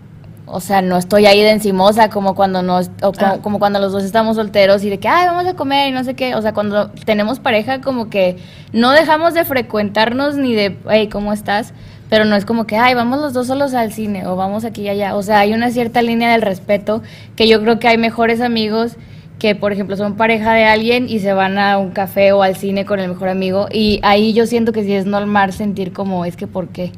O 0.45 0.59
sea, 0.59 0.81
no 0.81 0.97
estoy 0.97 1.25
ahí 1.27 1.39
de 1.41 1.51
encimosa 1.51 2.09
como 2.09 2.35
cuando 2.35 2.61
nos, 2.61 2.89
o 3.03 3.11
co- 3.13 3.19
Ah. 3.25 3.37
como 3.41 3.57
cuando 3.59 3.79
los 3.79 3.91
dos 3.93 4.03
estamos 4.03 4.35
solteros 4.35 4.83
y 4.83 4.89
de 4.89 4.97
que, 4.99 5.07
ay, 5.07 5.27
vamos 5.27 5.45
a 5.45 5.53
comer 5.55 5.89
y 5.89 5.91
no 5.91 6.03
sé 6.03 6.13
qué. 6.13 6.35
O 6.35 6.41
sea, 6.41 6.53
cuando 6.53 6.89
tenemos 7.05 7.39
pareja, 7.39 7.79
como 7.81 8.09
que 8.09 8.37
no 8.73 8.91
dejamos 8.91 9.33
de 9.33 9.45
frecuentarnos 9.45 10.35
ni 10.35 10.53
de, 10.53 10.77
hey, 10.89 11.07
¿cómo 11.07 11.31
estás? 11.31 11.73
Pero 12.09 12.25
no 12.25 12.35
es 12.35 12.43
como 12.43 12.65
que, 12.67 12.75
ay, 12.77 12.93
vamos 12.95 13.21
los 13.21 13.31
dos 13.33 13.47
solos 13.47 13.73
al 13.73 13.93
cine 13.93 14.27
o 14.27 14.35
vamos 14.35 14.65
aquí 14.65 14.81
y 14.81 14.89
allá. 14.89 15.15
O 15.15 15.23
sea, 15.23 15.39
hay 15.39 15.53
una 15.53 15.69
cierta 15.71 16.01
línea 16.01 16.31
del 16.31 16.41
respeto 16.41 17.01
que 17.37 17.47
yo 17.47 17.61
creo 17.61 17.79
que 17.79 17.87
hay 17.87 17.97
mejores 17.97 18.41
amigos 18.41 18.97
que, 19.39 19.55
por 19.55 19.71
ejemplo, 19.71 19.95
son 19.95 20.17
pareja 20.17 20.53
de 20.53 20.65
alguien 20.65 21.07
y 21.07 21.19
se 21.19 21.31
van 21.33 21.57
a 21.57 21.77
un 21.77 21.91
café 21.91 22.33
o 22.33 22.43
al 22.43 22.57
cine 22.57 22.85
con 22.85 22.99
el 22.99 23.07
mejor 23.07 23.29
amigo. 23.29 23.67
Y 23.71 23.99
ahí 24.03 24.33
yo 24.33 24.45
siento 24.45 24.73
que 24.73 24.83
sí 24.83 24.93
es 24.93 25.05
normal 25.05 25.53
sentir 25.53 25.93
como, 25.93 26.25
es 26.25 26.35
que, 26.35 26.45
¿por 26.47 26.67
qué? 26.67 26.91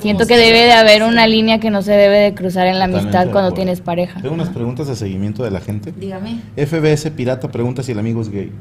Siento 0.00 0.26
que 0.26 0.36
debe 0.36 0.64
de 0.64 0.72
haber 0.72 1.02
una 1.02 1.26
línea 1.26 1.58
que 1.58 1.70
no 1.70 1.82
se 1.82 1.92
debe 1.92 2.18
de 2.18 2.34
cruzar 2.34 2.66
en 2.66 2.78
la 2.78 2.84
amistad 2.84 3.30
cuando 3.30 3.52
tienes 3.52 3.80
pareja. 3.80 4.20
Tengo 4.20 4.34
unas 4.34 4.50
preguntas 4.50 4.86
de 4.86 4.94
seguimiento 4.96 5.42
de 5.42 5.50
la 5.50 5.60
gente. 5.60 5.92
Dígame. 5.92 6.40
FBS 6.56 7.10
Pirata 7.10 7.50
pregunta 7.50 7.82
si 7.82 7.92
el 7.92 7.98
amigo 7.98 8.20
es 8.20 8.28
gay. 8.30 8.52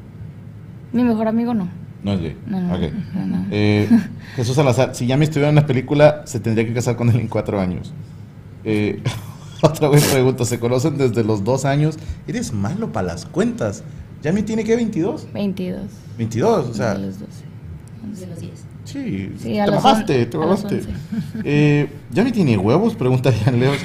Mi 0.94 1.04
mejor 1.04 1.28
amigo 1.28 1.54
no. 1.54 1.68
No 2.04 2.14
es 2.14 2.22
gay. 2.22 2.38
No, 2.48 2.60
no, 2.62 2.74
Ok. 2.76 2.82
no, 3.14 3.26
no. 3.28 3.46
Eh, 3.52 3.88
Jesús 4.36 4.56
Salazar, 4.56 4.96
si 4.96 5.06
ya 5.06 5.16
me 5.18 5.26
estuviera 5.26 5.50
en 5.50 5.56
la 5.56 5.68
película, 5.68 6.24
se 6.26 6.40
tendría 6.40 6.66
que 6.66 6.74
casar 6.74 6.96
con 6.96 7.10
él 7.10 7.18
en 7.20 7.28
cuatro 7.28 7.60
años. 7.60 7.94
Eh, 8.64 9.02
otra 9.62 9.90
vez 9.90 10.06
pregunto, 10.08 10.44
¿se 10.46 10.60
conocen 10.60 10.98
desde 10.98 11.24
los 11.24 11.44
dos 11.44 11.66
años? 11.66 11.98
Eres 12.28 12.52
malo 12.52 12.92
para 12.92 13.08
las 13.08 13.26
cuentas. 13.26 13.84
¿Yami 14.24 14.42
tiene 14.42 14.64
que 14.64 14.76
22? 14.76 15.28
22. 15.34 15.82
22, 16.18 16.70
o 16.70 16.74
sea, 16.74 16.96
de 16.96 17.06
los 17.06 17.20
12. 17.20 17.32
De 18.22 18.28
los 18.28 18.40
10. 18.40 18.52
Sí, 18.88 19.34
Sí, 19.38 19.54
te 19.54 19.70
bajaste, 19.70 20.26
te 20.26 20.38
bajaste. 20.38 20.76
11. 20.76 20.90
Eh, 21.44 21.90
¿Yami 22.12 22.32
tiene 22.32 22.58
huevos? 22.58 22.96
Pregunta 22.96 23.32
Jan 23.32 23.60
Leos. 23.60 23.78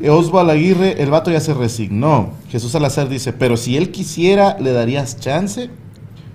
Eh, 0.00 0.10
Osvaldo 0.10 0.52
Aguirre, 0.52 1.02
el 1.02 1.10
vato 1.10 1.30
ya 1.30 1.40
se 1.40 1.54
resignó. 1.54 2.34
Jesús 2.50 2.72
Salazar 2.72 3.08
dice, 3.08 3.32
pero 3.32 3.56
si 3.56 3.76
él 3.76 3.90
quisiera, 3.90 4.56
¿le 4.60 4.72
darías 4.72 5.18
chance? 5.18 5.70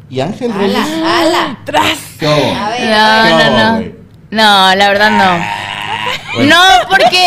Y 0.09 0.21
Ángel 0.21 0.53
Reyes... 0.53 0.75
¡Hala, 0.75 1.57
hala! 1.65 1.97
¿Qué 2.17 2.25
hubo? 2.25 2.55
A 2.55 2.69
ver, 2.69 2.89
No, 2.89 3.23
¿Qué 3.23 3.31
no, 3.31 3.51
hubo, 3.51 3.79
no. 3.79 3.99
No, 4.31 4.75
la 4.75 4.89
verdad 4.89 5.11
no. 5.11 5.69
No, 6.45 6.61
porque. 6.87 7.25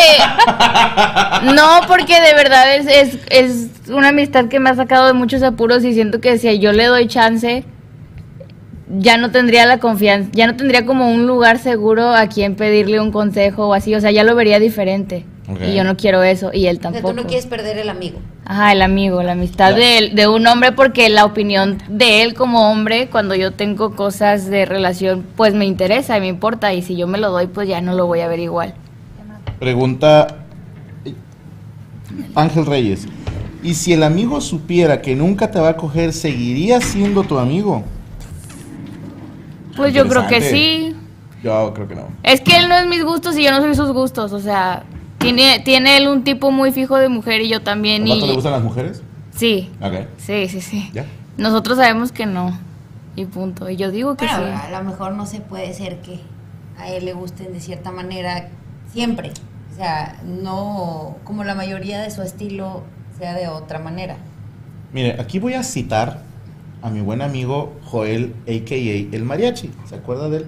No, 1.55 1.81
porque 1.89 2.21
de 2.21 2.35
verdad 2.35 2.77
es, 2.77 2.87
es, 2.87 3.19
es 3.31 3.91
una 3.91 4.09
amistad 4.09 4.47
que 4.47 4.61
me 4.61 4.71
ha 4.71 4.75
sacado 4.75 5.07
de 5.07 5.13
muchos 5.13 5.43
apuros 5.43 5.85
y 5.85 5.93
siento 5.93 6.21
que 6.21 6.39
si 6.39 6.59
yo 6.59 6.73
le 6.73 6.87
doy 6.87 7.09
chance, 7.09 7.65
ya 8.99 9.17
no 9.17 9.31
tendría 9.31 9.67
la 9.67 9.79
confianza, 9.79 10.31
ya 10.33 10.47
no 10.47 10.57
tendría 10.57 10.85
como 10.85 11.11
un 11.11 11.27
lugar 11.27 11.59
seguro 11.59 12.15
a 12.15 12.27
quien 12.27 12.55
pedirle 12.57 13.01
un 13.01 13.11
consejo 13.13 13.69
o 13.69 13.75
así, 13.75 13.95
o 13.95 14.01
sea, 14.01 14.11
ya 14.11 14.25
lo 14.25 14.35
vería 14.35 14.59
diferente. 14.59 15.25
Y 15.69 15.75
yo 15.75 15.85
no 15.85 15.97
quiero 15.97 16.23
eso, 16.23 16.51
y 16.55 16.67
él 16.67 16.79
O 16.79 16.81
sea, 16.81 16.93
tampoco. 16.93 17.11
tú 17.15 17.21
no 17.23 17.27
quieres 17.27 17.47
perder 17.47 17.77
el 17.77 17.91
amigo. 17.91 18.19
Ajá, 18.45 18.73
el 18.73 18.81
amigo, 18.81 19.23
la 19.23 19.33
amistad 19.33 19.75
de, 19.75 19.99
él- 19.99 20.15
de 20.15 20.27
un 20.27 20.47
hombre, 20.47 20.73
porque 20.73 21.09
la 21.11 21.25
opinión 21.27 21.79
de 21.89 22.23
él 22.23 22.33
como 22.33 22.71
hombre, 22.71 23.09
cuando 23.11 23.35
yo 23.35 23.51
tengo 23.53 23.95
cosas 23.95 24.47
de 24.47 24.65
relación, 24.65 25.27
pues 25.37 25.53
me 25.53 25.67
interesa 25.67 26.17
y 26.17 26.21
me 26.21 26.29
importa, 26.29 26.73
y 26.73 26.81
si 26.81 26.97
yo 26.97 27.07
me 27.07 27.19
lo 27.19 27.31
doy, 27.31 27.49
pues 27.49 27.69
ya 27.69 27.81
no 27.83 27.95
lo 27.95 28.07
voy 28.07 28.21
a 28.21 28.29
ver 28.29 28.39
igual. 28.39 28.75
Pregunta 29.59 30.39
Ángel 32.35 32.65
Reyes. 32.67 33.07
¿Y 33.63 33.75
si 33.75 33.93
el 33.93 34.03
amigo 34.03 34.41
supiera 34.41 35.03
que 35.03 35.15
nunca 35.15 35.51
te 35.51 35.61
va 35.61 35.71
a 35.71 35.77
coger, 35.77 36.13
seguiría 36.13 36.81
siendo 36.81 37.23
tu 37.25 37.39
amigo? 37.39 37.85
Pues 39.77 39.95
yo 39.95 40.07
creo 40.09 40.27
que 40.27 40.41
sí. 40.41 40.97
Yo 41.43 41.73
creo 41.75 41.89
que 41.89 41.95
no. 41.97 42.09
Es 42.23 42.41
que 42.41 42.57
él 42.57 42.69
no 42.69 42.77
es 42.77 42.87
mis 42.87 43.05
gustos 43.05 43.37
y 43.37 43.43
yo 43.45 43.51
no 43.51 43.59
soy 43.61 43.75
sus 43.75 43.93
gustos, 43.93 44.33
o 44.33 44.39
sea, 44.41 44.85
tiene, 45.19 45.61
tiene 45.61 45.97
él 45.97 46.07
un 46.09 46.23
tipo 46.25 46.51
muy 46.51 46.71
fijo 46.73 46.97
de 46.97 47.09
mujer 47.09 47.41
y 47.41 47.49
yo 47.49 47.63
también. 47.63 48.03
¿Al 48.03 48.09
vato 48.11 48.25
Y, 48.25 48.29
le 48.29 48.35
gustan 48.35 48.53
las 48.53 48.63
mujeres? 48.63 49.03
Sí, 49.35 49.71
Ok. 49.81 49.95
sí, 50.19 50.49
sí, 50.49 50.61
sí. 50.61 50.91
¿Ya? 50.93 51.07
Nosotros 51.37 51.79
sabemos 51.79 52.13
que 52.13 52.27
no, 52.27 52.57
y 53.17 53.25
punto. 53.25 53.69
Y 53.71 53.77
yo 53.77 53.91
digo 53.91 54.17
que 54.17 54.27
Bueno, 54.27 54.47
sí. 54.47 54.67
a 54.67 54.79
lo 54.79 54.85
mejor 54.89 55.13
no 55.15 55.27
se 55.27 55.41
puede 55.41 55.73
ser 55.75 56.01
que 56.01 56.21
a 56.79 56.89
él 56.91 57.05
le 57.07 57.13
gusten 57.15 57.53
de 57.53 57.61
cierta 57.61 57.91
manera 57.91 58.49
siempre. 58.93 59.33
O 59.73 59.77
sea, 59.77 60.21
no 60.25 61.17
como 61.25 61.45
la 61.45 61.55
mayoría 61.55 62.01
de 62.03 62.11
su 62.11 62.23
estilo 62.23 62.83
sea 63.19 63.35
de 63.35 63.49
otra 63.49 63.79
manera. 63.79 64.17
Mire, 64.93 65.19
aquí 65.19 65.39
voy 65.39 65.55
a 65.55 65.63
citar 65.63 66.21
a 66.83 66.91
mi 66.91 67.01
buen 67.01 67.23
amigo 67.23 67.75
Joel, 67.85 68.35
a.k.a. 68.43 69.17
El 69.17 69.25
Mariachi. 69.25 69.71
¿Se 69.87 69.95
acuerda 69.95 70.29
de 70.29 70.39
él? 70.39 70.47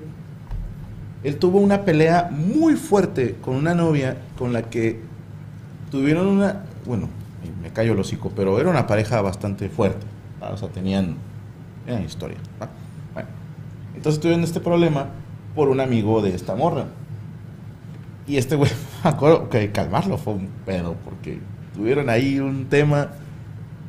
Él 1.23 1.39
tuvo 1.39 1.59
una 1.61 1.85
pelea 1.85 2.29
muy 2.31 2.75
fuerte 2.75 3.37
con 3.41 3.55
una 3.55 3.75
novia 3.75 4.19
con 4.37 4.53
la 4.53 4.63
que 4.63 5.01
tuvieron 5.91 6.27
una... 6.27 6.65
Bueno, 6.85 7.09
me 7.63 7.71
callo 7.71 7.93
el 7.93 8.01
hocico, 8.01 8.33
pero 8.35 8.61
era 8.61 8.69
una 8.69 8.87
pareja 8.87 9.23
bastante 9.23 9.69
fuerte. 9.69 10.05
O 10.41 10.57
sea, 10.57 10.69
tenían... 10.69 11.17
Tenían 11.87 12.05
historia. 12.05 12.39
Bueno, 13.15 13.29
entonces 13.95 14.21
tuvieron 14.21 14.43
este 14.45 14.61
problema 14.61 15.09
por 15.55 15.69
un 15.69 15.81
amigo 15.81 16.21
de 16.21 16.35
esta 16.35 16.57
morra. 16.57 16.87
Y 18.27 18.37
este 18.39 18.57
güey, 18.57 18.71
me 19.05 19.11
acuerdo 19.11 19.49
que 19.49 19.71
calmarlo 19.71 20.19
fue 20.19 20.35
un 20.35 20.49
pedo, 20.67 20.97
porque 21.05 21.39
tuvieron 21.75 22.11
ahí 22.11 22.41
un 22.41 22.67
tema 22.67 23.13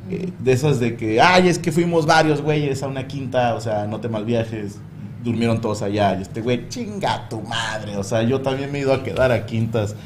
eh, 0.08 0.32
de 0.38 0.52
esas 0.52 0.78
de 0.78 0.96
que, 0.96 1.20
ay, 1.20 1.48
es 1.48 1.58
que 1.58 1.72
fuimos 1.72 2.06
varios 2.06 2.40
güeyes 2.40 2.82
a 2.82 2.88
una 2.88 3.08
quinta, 3.08 3.54
o 3.54 3.60
sea, 3.60 3.86
no 3.86 4.00
te 4.00 4.08
malviajes, 4.08 4.78
durmieron 5.24 5.60
todos 5.60 5.82
allá, 5.82 6.16
y 6.16 6.22
este 6.22 6.40
güey, 6.40 6.68
chinga 6.68 7.28
tu 7.28 7.40
madre, 7.40 7.96
o 7.96 8.04
sea, 8.04 8.22
yo 8.22 8.40
también 8.40 8.70
me 8.70 8.78
he 8.78 8.82
ido 8.82 8.92
a 8.92 9.02
quedar 9.02 9.32
a 9.32 9.46
quintas, 9.46 9.96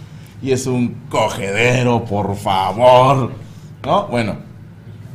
y 0.41 0.53
es 0.53 0.67
un 0.67 0.95
cogedero, 1.11 2.05
por 2.07 2.35
favor, 2.35 3.33
¿no? 3.85 4.07
Bueno, 4.07 4.37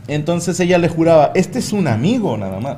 entonces 0.08 0.60
ella 0.60 0.78
le 0.78 0.88
juraba, 0.88 1.32
este 1.34 1.58
es 1.58 1.74
un 1.74 1.88
amigo 1.88 2.38
nada 2.38 2.60
más, 2.60 2.78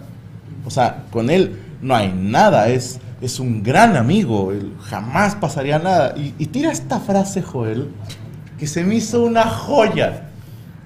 o 0.66 0.70
sea, 0.70 1.04
con 1.12 1.30
él 1.30 1.60
no 1.82 1.94
hay 1.94 2.14
nada, 2.16 2.70
es, 2.70 3.02
es 3.20 3.40
un 3.42 3.64
gran 3.64 3.98
amigo, 3.98 4.54
él 4.54 4.74
jamás 4.84 5.36
pasaría 5.36 5.78
nada, 5.78 6.14
y, 6.16 6.34
y 6.38 6.46
tira 6.46 6.72
esta 6.72 7.02
frase, 7.02 7.42
Joel, 7.42 7.90
que 8.58 8.66
se 8.66 8.86
me 8.86 8.96
hizo 8.96 9.26
una 9.26 9.44
joya, 9.44 10.30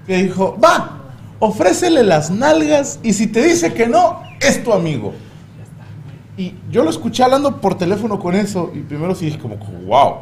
que 0.04 0.24
dijo, 0.24 0.58
va, 0.62 1.01
ofrécele 1.44 2.04
las 2.04 2.30
nalgas 2.30 3.00
y 3.02 3.14
si 3.14 3.26
te 3.26 3.42
dice 3.42 3.74
que 3.74 3.88
no, 3.88 4.22
es 4.40 4.62
tu 4.62 4.72
amigo. 4.72 5.12
Y 6.36 6.54
yo 6.70 6.84
lo 6.84 6.90
escuché 6.90 7.24
hablando 7.24 7.60
por 7.60 7.76
teléfono 7.76 8.20
con 8.20 8.36
eso 8.36 8.70
y 8.72 8.78
primero 8.78 9.12
sí 9.16 9.24
dije 9.24 9.38
como, 9.38 9.56
wow. 9.56 10.18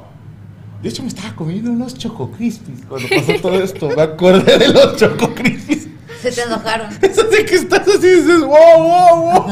De 0.83 0.89
hecho 0.89 1.03
me 1.03 1.09
estaba 1.09 1.37
comiendo 1.37 1.71
unos 1.73 1.95
Choco 1.95 2.31
Crispies 2.31 2.87
cuando 2.89 3.07
pasó 3.07 3.33
todo 3.43 3.63
esto. 3.63 3.91
Me 3.95 4.01
acordé 4.01 4.57
de 4.57 4.69
los 4.69 4.97
Choco 4.97 5.35
Crispies. 5.35 5.89
Se 6.23 6.33
te 6.33 6.41
enojaron. 6.41 6.89
Es 7.03 7.19
así 7.19 7.45
que 7.45 7.55
estás 7.55 7.87
así 7.87 8.07
y 8.07 8.23
dices, 8.23 8.41
wow, 8.41 8.83
wow, 8.83 9.25
wow. 9.25 9.45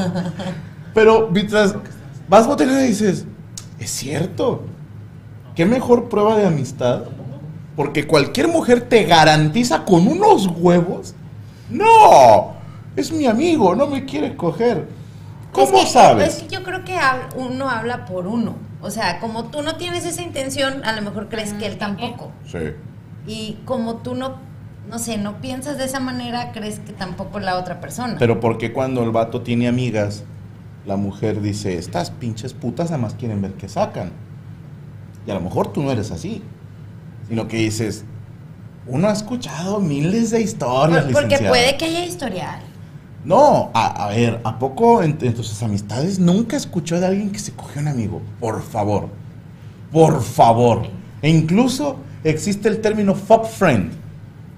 Pero 0.95 1.29
mientras 1.31 1.77
vas 2.31 2.47
botellando 2.47 2.83
y 2.83 2.89
dices, 2.89 3.27
es 3.79 3.91
cierto. 3.91 4.63
¿Qué 5.55 5.67
mejor 5.67 6.09
prueba 6.09 6.35
de 6.39 6.47
amistad? 6.47 7.03
Porque 7.77 8.07
cualquier 8.07 8.49
mujer 8.49 8.89
te 8.89 9.05
garantiza 9.05 9.85
con 9.85 10.09
unos 10.09 10.47
huevos. 10.47 11.15
No, 11.71 12.53
es 12.97 13.13
mi 13.13 13.27
amigo, 13.27 13.75
no 13.75 13.87
me 13.87 14.05
quiere 14.05 14.37
coger. 14.37 14.89
¿Cómo 15.53 15.79
Es 15.79 15.85
que- 15.87 15.91
sabes? 15.93 16.29
Es 16.37 16.43
que 16.45 16.49
yo 16.55 16.63
creo 16.63 16.85
que 16.85 16.97
uno 17.37 17.69
habla 17.69 18.05
por 18.05 18.27
uno. 18.27 18.57
O 18.81 18.91
sea, 18.91 19.19
como 19.21 19.45
tú 19.45 19.63
no 19.63 19.77
tienes 19.77 20.05
esa 20.07 20.23
intención, 20.23 20.85
a 20.85 20.93
lo 20.93 21.03
mejor 21.03 21.29
crees 21.29 21.53
que 21.55 21.67
él 21.67 21.79
tampoco. 21.79 22.31
Sí. 22.47 22.59
Y 23.27 23.59
como 23.65 23.97
tú 23.97 24.15
no, 24.15 24.37
no 24.89 24.99
sé, 24.99 25.19
no 25.19 25.41
piensas 25.41 25.79
de 25.79 25.85
esa 25.85 26.01
manera, 26.01 26.53
crees 26.53 26.79
que 26.79 26.93
tampoco 26.93 27.41
la 27.41 27.57
otra 27.59 27.81
persona. 27.81 28.17
Pero 28.19 28.41
porque 28.41 28.73
cuando 28.73 29.03
el 29.03 29.11
vato 29.11 29.43
tiene 29.43 29.69
amigas, 29.69 30.25
la 30.87 30.97
mujer 30.97 31.41
dice, 31.43 31.77
estas 31.77 32.11
pinches 32.11 32.55
putas 32.55 32.91
nada 32.91 33.03
más 33.03 33.15
quieren 33.15 33.43
ver 33.43 33.55
qué 33.55 33.69
sacan. 33.69 34.13
Y 35.27 35.31
a 35.31 35.35
lo 35.35 35.41
mejor 35.41 35.73
tú 35.73 35.83
no 35.83 35.91
eres 35.91 36.11
así. 36.11 36.43
Sino 37.29 37.49
que 37.49 37.59
dices, 37.59 38.05
uno 38.89 39.09
ha 39.09 39.13
escuchado 39.13 39.81
miles 39.81 40.31
de 40.31 40.41
historias. 40.41 41.05
Por- 41.05 41.13
porque 41.13 41.27
licenciada". 41.37 41.51
puede 41.51 41.77
que 41.77 41.85
haya 41.85 42.05
historial. 42.05 42.61
No, 43.25 43.71
a, 43.75 44.07
a 44.07 44.09
ver, 44.11 44.41
¿a 44.45 44.59
poco 44.59 45.03
en, 45.03 45.19
en 45.21 45.35
tus 45.35 45.63
amistades 45.63 46.19
nunca 46.19 46.57
escuchó 46.57 46.99
de 46.99 47.07
alguien 47.07 47.31
que 47.31 47.39
se 47.39 47.53
cogió 47.53 47.83
un 47.83 47.89
amigo? 47.89 48.23
Por 48.41 48.63
favor. 48.63 49.09
Por 49.93 50.23
favor. 50.23 50.87
E 51.21 51.29
incluso 51.29 51.97
existe 52.25 52.69
el 52.69 52.81
término 52.81 53.15
fuck 53.15 53.45
friend. 53.47 53.93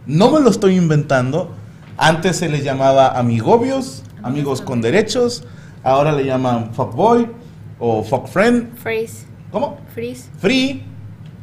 No 0.07 0.31
me 0.31 0.40
lo 0.40 0.51
estoy 0.51 0.77
inventando. 0.77 1.53
Antes 1.97 2.37
se 2.37 2.49
les 2.49 2.62
llamaba 2.64 3.19
amigobios, 3.19 4.03
amigos 4.23 4.61
con 4.61 4.81
derechos. 4.81 5.45
Ahora 5.83 6.12
le 6.12 6.25
llaman 6.25 6.73
fuck 6.75 6.95
boy 6.95 7.29
o 7.78 8.03
fuck 8.05 8.26
friend. 8.28 8.76
Freeze. 8.76 9.26
¿Cómo? 9.51 9.78
Freeze. 9.95 10.28
Free. 10.39 10.85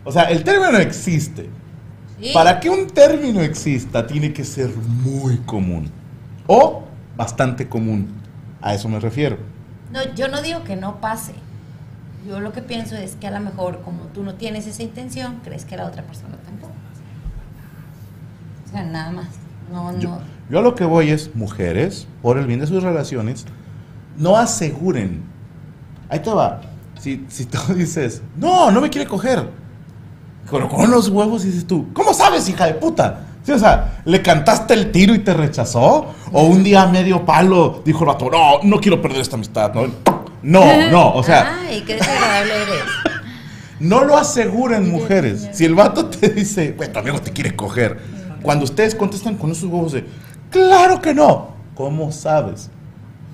O 0.06 0.12
sea, 0.12 0.24
el 0.26 0.44
término 0.44 0.78
existe. 0.78 1.50
Sí. 2.20 2.32
Para 2.34 2.60
que 2.60 2.70
un 2.70 2.88
término 2.88 3.42
exista, 3.42 4.08
tiene 4.08 4.34
que 4.34 4.44
ser 4.44 4.70
muy 4.76 5.38
común. 5.40 5.92
O 6.48 6.84
bastante 7.16 7.68
común. 7.68 8.08
A 8.62 8.74
eso 8.74 8.90
me 8.90 9.00
refiero. 9.00 9.38
No, 9.92 10.00
yo 10.16 10.28
no 10.28 10.42
digo 10.42 10.64
que 10.64 10.76
no 10.76 11.00
pase. 11.00 11.34
Yo 12.28 12.40
lo 12.40 12.52
que 12.52 12.62
pienso 12.62 12.96
es 12.96 13.16
que 13.16 13.28
a 13.28 13.32
lo 13.32 13.40
mejor 13.40 13.82
como 13.82 14.04
tú 14.08 14.24
no 14.24 14.36
tienes 14.36 14.68
esa 14.68 14.84
intención, 14.84 15.40
crees 15.44 15.66
que 15.66 15.78
la 15.78 15.86
otra 15.86 16.04
persona 16.04 16.36
tampoco. 16.46 16.74
O 18.66 18.72
sea, 18.72 18.84
nada 18.84 19.12
más. 19.12 19.28
No, 19.72 19.92
no. 19.92 20.00
Yo, 20.00 20.20
yo 20.50 20.60
a 20.60 20.62
lo 20.62 20.76
que 20.76 20.86
voy 20.86 21.12
es, 21.12 21.36
mujeres, 21.36 22.08
por 22.22 22.38
el 22.38 22.48
bien 22.48 22.60
de 22.60 22.68
sus 22.68 22.84
relaciones, 22.84 23.46
no 24.18 24.38
aseguren. 24.38 25.24
Ahí 26.10 26.20
te 26.20 26.32
va. 26.32 26.62
si, 27.00 27.26
si 27.30 27.46
tú 27.46 27.60
dices, 27.76 28.22
no, 28.36 28.72
no 28.72 28.82
me 28.82 28.90
quiere 28.90 29.08
coger, 29.08 29.50
pero 30.50 30.70
con 30.70 30.82
unos 30.82 31.10
huevos 31.10 31.44
dices 31.44 31.66
tú, 31.68 31.88
¿cómo 31.94 32.14
sabes, 32.14 32.48
hija 32.48 32.66
de 32.66 32.74
puta? 32.74 33.22
Sí, 33.44 33.52
o 33.52 33.60
sea, 33.60 34.02
¿le 34.06 34.22
cantaste 34.22 34.74
el 34.74 34.92
tiro 34.92 35.14
y 35.16 35.20
te 35.20 35.34
rechazó? 35.34 36.14
¿O 36.32 36.44
un 36.44 36.64
día 36.64 36.84
a 36.84 36.88
medio 36.88 37.26
palo 37.26 37.82
dijo 37.86 38.02
el 38.02 38.08
vato, 38.08 38.30
no, 38.30 38.60
no 38.64 38.80
quiero 38.80 39.02
perder 39.02 39.22
esta 39.22 39.36
amistad? 39.36 39.74
No, 39.74 39.88
no, 40.44 40.92
no, 40.92 41.14
o 41.14 41.24
sea, 41.24 41.58
Ay, 41.68 41.82
qué 41.82 41.96
desagradable 41.96 42.54
eres. 42.54 42.84
no 43.80 44.04
lo 44.04 44.18
aseguren 44.18 44.90
mujeres. 44.90 45.50
Si 45.54 45.66
el 45.66 45.76
vato 45.76 46.08
te 46.08 46.30
dice, 46.30 46.74
bueno, 46.76 46.94
tu 46.94 47.00
amigo 47.00 47.22
te 47.22 47.32
quiere 47.32 47.56
coger, 47.56 48.00
cuando 48.42 48.66
ustedes 48.66 48.96
contestan 48.96 49.36
con 49.36 49.52
esos 49.52 49.70
huevos 49.70 49.94
de, 49.94 50.06
claro 50.50 51.02
que 51.02 51.14
no, 51.14 51.50
¿cómo 51.76 52.12
sabes? 52.12 52.70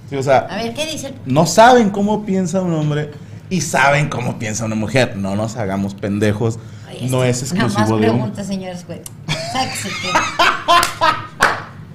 Sí, 0.10 0.16
o 0.16 0.24
sea, 0.24 0.48
A 0.50 0.58
ver, 0.58 0.74
¿qué 0.74 0.86
dice 0.86 1.14
no 1.26 1.46
saben 1.46 1.90
cómo 1.90 2.26
piensa 2.26 2.62
un 2.62 2.74
hombre 2.74 3.12
y 3.50 3.62
saben 3.62 4.10
cómo 4.10 4.40
piensa 4.40 4.66
una 4.66 4.76
mujer. 4.76 5.16
No 5.16 5.36
nos 5.36 5.58
hagamos 5.58 5.94
pendejos. 5.94 6.58
Ay, 7.02 7.10
no 7.10 7.24
este, 7.24 7.46
es 7.46 7.52
exclusivo 7.52 7.98
de 7.98 8.08
preguntas, 8.08 8.48
señores 8.48 8.86
que. 8.86 9.02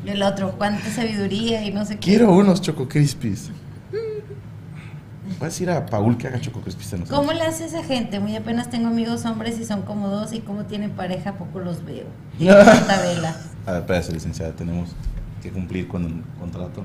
Y 0.04 0.10
el 0.10 0.22
otro, 0.22 0.52
cuánta 0.52 0.90
sabiduría 0.90 1.64
y 1.64 1.72
no 1.72 1.84
sé 1.84 1.94
qué. 1.94 2.00
Quiero 2.00 2.32
unos 2.32 2.62
Choco 2.62 2.88
Crispies. 2.88 3.50
Voy 3.90 5.42
a 5.42 5.44
decir 5.44 5.70
a 5.70 5.86
Paul 5.86 6.16
que 6.16 6.26
haga 6.26 6.40
Choco 6.40 6.60
Crispies 6.60 6.92
en 6.92 7.00
nosotros. 7.00 7.20
¿Cómo 7.20 7.32
le 7.32 7.44
hace 7.44 7.66
esa 7.66 7.84
gente? 7.84 8.18
Muy 8.18 8.34
apenas 8.34 8.70
tengo 8.70 8.88
amigos 8.88 9.24
hombres 9.24 9.58
y 9.58 9.64
son 9.64 9.82
como 9.82 10.08
dos 10.08 10.32
y 10.32 10.40
cómo 10.40 10.64
tienen 10.64 10.90
pareja 10.92 11.34
poco 11.34 11.60
los 11.60 11.84
veo. 11.84 12.06
Vela. 12.38 13.36
A 13.66 13.72
ver, 13.72 13.80
espérate, 13.82 14.12
licenciada, 14.12 14.52
tenemos 14.52 14.90
que 15.42 15.50
cumplir 15.50 15.88
con 15.88 16.04
un 16.04 16.24
contrato. 16.38 16.84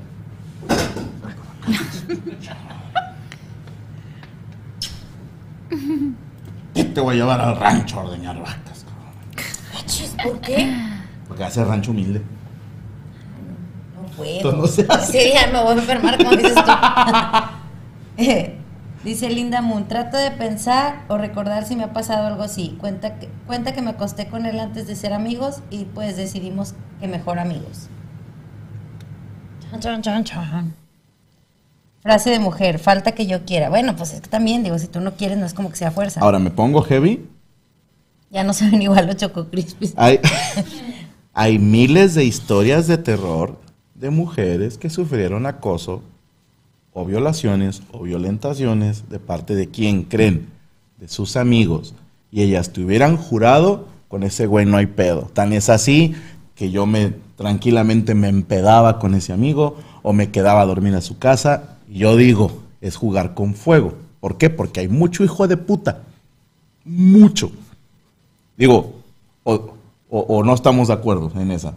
¿Qué 6.74 6.84
te 6.84 7.00
voy 7.00 7.14
a 7.14 7.18
llevar 7.18 7.40
al 7.40 7.56
rancho 7.56 8.00
a 8.00 8.04
ordeñar 8.04 8.38
vacas? 8.40 8.84
¿Por 10.22 10.40
qué? 10.40 10.74
Porque 11.28 11.44
hace 11.44 11.64
rancho 11.64 11.90
humilde. 11.92 12.22
No 13.94 14.08
puedo. 14.16 14.36
Entonces 14.36 14.58
no 14.58 14.66
se 14.66 14.86
hace. 14.92 15.12
Sí, 15.12 15.32
ya 15.34 15.46
me 15.52 15.62
voy 15.62 15.72
a 15.72 15.80
enfermar, 15.80 16.18
como 16.18 16.30
dices 16.36 16.54
tú. 16.54 16.72
Dice 19.04 19.28
Linda 19.28 19.60
Moon, 19.60 19.86
trato 19.86 20.16
de 20.16 20.30
pensar 20.30 21.04
o 21.08 21.18
recordar 21.18 21.66
si 21.66 21.76
me 21.76 21.84
ha 21.84 21.92
pasado 21.92 22.26
algo 22.26 22.42
así. 22.42 22.74
Cuenta 22.80 23.18
que, 23.18 23.28
cuenta 23.46 23.74
que 23.74 23.82
me 23.82 23.90
acosté 23.90 24.28
con 24.28 24.46
él 24.46 24.58
antes 24.58 24.86
de 24.86 24.96
ser 24.96 25.12
amigos 25.12 25.58
y 25.68 25.84
pues 25.84 26.16
decidimos 26.16 26.74
que 27.00 27.06
mejor 27.06 27.38
amigos. 27.38 27.88
Chan, 29.70 29.80
chan, 29.80 30.02
chan, 30.02 30.24
chan. 30.24 30.83
Frase 32.04 32.28
de 32.28 32.38
mujer, 32.38 32.78
falta 32.78 33.12
que 33.12 33.26
yo 33.26 33.46
quiera. 33.46 33.70
Bueno, 33.70 33.96
pues 33.96 34.12
es 34.12 34.20
que 34.20 34.28
también, 34.28 34.62
digo, 34.62 34.78
si 34.78 34.88
tú 34.88 35.00
no 35.00 35.14
quieres, 35.14 35.38
no 35.38 35.46
es 35.46 35.54
como 35.54 35.70
que 35.70 35.76
sea 35.76 35.90
fuerza. 35.90 36.20
Ahora 36.20 36.38
me 36.38 36.50
pongo 36.50 36.82
heavy. 36.82 37.26
Ya 38.30 38.44
no 38.44 38.52
saben 38.52 38.82
igual 38.82 39.06
los 39.06 39.16
Choco 39.16 39.48
Crispies. 39.48 39.94
Hay, 39.96 40.20
hay 41.32 41.58
miles 41.58 42.14
de 42.14 42.26
historias 42.26 42.86
de 42.88 42.98
terror 42.98 43.58
de 43.94 44.10
mujeres 44.10 44.76
que 44.76 44.90
sufrieron 44.90 45.46
acoso 45.46 46.02
o 46.92 47.06
violaciones 47.06 47.82
o 47.90 48.02
violentaciones 48.02 49.08
de 49.08 49.18
parte 49.18 49.54
de 49.54 49.70
quien 49.70 50.02
creen, 50.02 50.50
de 50.98 51.08
sus 51.08 51.38
amigos. 51.38 51.94
Y 52.30 52.42
ellas 52.42 52.74
te 52.74 52.82
hubieran 52.82 53.16
jurado, 53.16 53.88
con 54.08 54.24
ese 54.24 54.44
güey 54.44 54.66
no 54.66 54.76
hay 54.76 54.88
pedo. 54.88 55.30
Tan 55.32 55.54
es 55.54 55.70
así 55.70 56.14
que 56.54 56.70
yo 56.70 56.84
me 56.84 57.14
tranquilamente 57.36 58.14
me 58.14 58.28
empedaba 58.28 58.98
con 58.98 59.14
ese 59.14 59.32
amigo 59.32 59.78
o 60.02 60.12
me 60.12 60.30
quedaba 60.30 60.60
a 60.60 60.66
dormir 60.66 60.94
a 60.94 61.00
su 61.00 61.18
casa. 61.18 61.73
Yo 61.94 62.16
digo, 62.16 62.50
es 62.80 62.96
jugar 62.96 63.34
con 63.34 63.54
fuego. 63.54 63.94
¿Por 64.18 64.36
qué? 64.36 64.50
Porque 64.50 64.80
hay 64.80 64.88
mucho 64.88 65.22
hijo 65.22 65.46
de 65.46 65.56
puta. 65.56 66.00
Mucho. 66.84 67.52
Digo, 68.56 68.94
o, 69.44 69.74
o- 70.10 70.42
no 70.42 70.54
estamos 70.54 70.88
de 70.88 70.94
acuerdo 70.94 71.30
en 71.36 71.52
esa. 71.52 71.74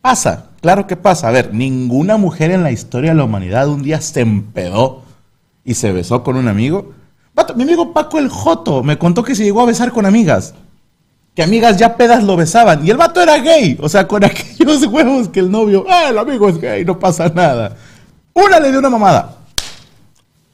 Pasa, 0.00 0.50
claro 0.60 0.88
que 0.88 0.96
pasa. 0.96 1.28
A 1.28 1.30
ver, 1.30 1.54
ninguna 1.54 2.16
mujer 2.16 2.50
en 2.50 2.64
la 2.64 2.72
historia 2.72 3.10
de 3.12 3.16
la 3.16 3.24
humanidad 3.24 3.68
un 3.68 3.82
día 3.84 4.00
se 4.00 4.22
empedó 4.22 5.02
y 5.64 5.74
se 5.74 5.92
besó 5.92 6.24
con 6.24 6.36
un 6.36 6.48
amigo. 6.48 6.92
Mi 7.54 7.62
amigo 7.62 7.92
Paco 7.92 8.18
el 8.18 8.28
Joto 8.28 8.82
me 8.82 8.98
contó 8.98 9.22
que 9.22 9.36
se 9.36 9.44
llegó 9.44 9.60
a 9.62 9.66
besar 9.66 9.92
con 9.92 10.04
amigas. 10.04 10.54
Que 11.36 11.44
amigas 11.44 11.76
ya 11.78 11.96
pedas 11.96 12.24
lo 12.24 12.36
besaban. 12.36 12.84
Y 12.84 12.90
el 12.90 12.96
vato 12.96 13.20
era 13.22 13.38
gay. 13.38 13.78
O 13.80 13.88
sea, 13.88 14.08
con 14.08 14.24
aquellos 14.24 14.84
huevos 14.86 15.28
que 15.28 15.38
el 15.38 15.50
novio, 15.50 15.84
ah, 15.88 16.06
el 16.10 16.18
amigo 16.18 16.48
es 16.48 16.60
gay, 16.60 16.84
no 16.84 16.98
pasa 16.98 17.28
nada. 17.28 17.76
Una 18.34 18.58
le 18.58 18.70
dio 18.70 18.80
una 18.80 18.90
mamada. 18.90 19.33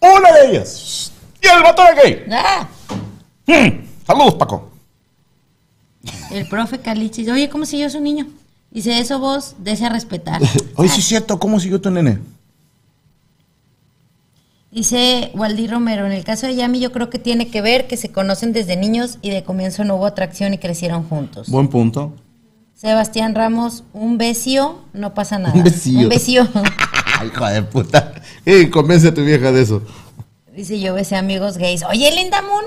Una 0.00 0.32
de 0.32 0.50
ellas. 0.50 1.12
Y 1.42 1.46
el 1.46 1.62
vato 1.62 1.82
era 1.82 2.02
gay. 2.02 2.24
¡Ah! 2.30 2.68
Mm, 3.46 3.86
Saludos, 4.06 4.34
Paco. 4.34 4.70
El 6.30 6.48
profe 6.48 6.78
Calichi 6.78 7.22
dice, 7.22 7.32
oye, 7.32 7.48
¿cómo 7.48 7.66
siguió 7.66 7.90
su 7.90 8.00
niño? 8.00 8.26
Dice, 8.70 8.98
eso 8.98 9.18
vos 9.18 9.56
desea 9.58 9.88
respetar. 9.88 10.40
Oye, 10.76 10.88
sí 10.88 11.00
es 11.00 11.06
cierto, 11.06 11.40
¿cómo 11.40 11.58
siguió 11.58 11.80
tu 11.80 11.90
nene? 11.90 12.20
Dice 14.70 15.32
Waldir 15.34 15.72
Romero, 15.72 16.06
en 16.06 16.12
el 16.12 16.22
caso 16.22 16.46
de 16.46 16.54
Yami 16.54 16.78
yo 16.78 16.92
creo 16.92 17.10
que 17.10 17.18
tiene 17.18 17.48
que 17.48 17.60
ver 17.60 17.88
que 17.88 17.96
se 17.96 18.12
conocen 18.12 18.52
desde 18.52 18.76
niños 18.76 19.18
y 19.20 19.30
de 19.30 19.42
comienzo 19.42 19.82
no 19.82 19.96
hubo 19.96 20.06
atracción 20.06 20.54
y 20.54 20.58
crecieron 20.58 21.08
juntos. 21.08 21.48
Buen 21.50 21.66
punto. 21.66 22.14
Sebastián 22.76 23.34
Ramos, 23.34 23.82
un 23.92 24.16
besio, 24.16 24.78
no 24.92 25.12
pasa 25.12 25.38
nada. 25.40 25.54
Un 25.54 25.64
besío. 25.64 26.00
Un 26.00 26.08
besío. 26.08 26.48
Hijo 27.26 27.46
de 27.46 27.62
puta. 27.62 28.12
Eh, 28.44 28.70
convence 28.70 29.08
a 29.08 29.14
tu 29.14 29.22
vieja 29.24 29.52
de 29.52 29.62
eso. 29.62 29.82
Dice, 30.54 30.78
yo 30.80 30.94
besé 30.94 31.16
amigos 31.16 31.58
gays. 31.58 31.82
Oye, 31.84 32.10
Linda 32.14 32.42
Moon, 32.42 32.64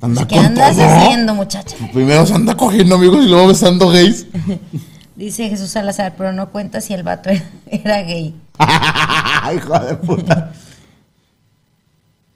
Anda 0.00 0.26
¿qué 0.26 0.36
andas 0.38 0.76
todo. 0.76 0.86
haciendo, 0.86 1.34
muchacha? 1.34 1.76
Primero 1.92 2.26
se 2.26 2.34
anda 2.34 2.56
cogiendo 2.56 2.96
amigos 2.96 3.24
y 3.24 3.28
luego 3.28 3.48
besando 3.48 3.88
gays. 3.88 4.26
Dice 5.16 5.48
Jesús 5.48 5.70
Salazar, 5.70 6.14
pero 6.16 6.32
no 6.32 6.50
cuenta 6.50 6.80
si 6.80 6.94
el 6.94 7.02
vato 7.02 7.30
era, 7.30 7.44
era 7.66 8.02
gay. 8.02 8.34
Ay, 8.58 9.56
hijo 9.56 9.78
de 9.78 9.94
puta. 9.96 10.52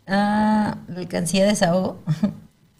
Ah, 0.07 0.77
la 0.89 0.99
alcancía 1.01 1.43
de 1.43 1.49
desahogo. 1.51 1.99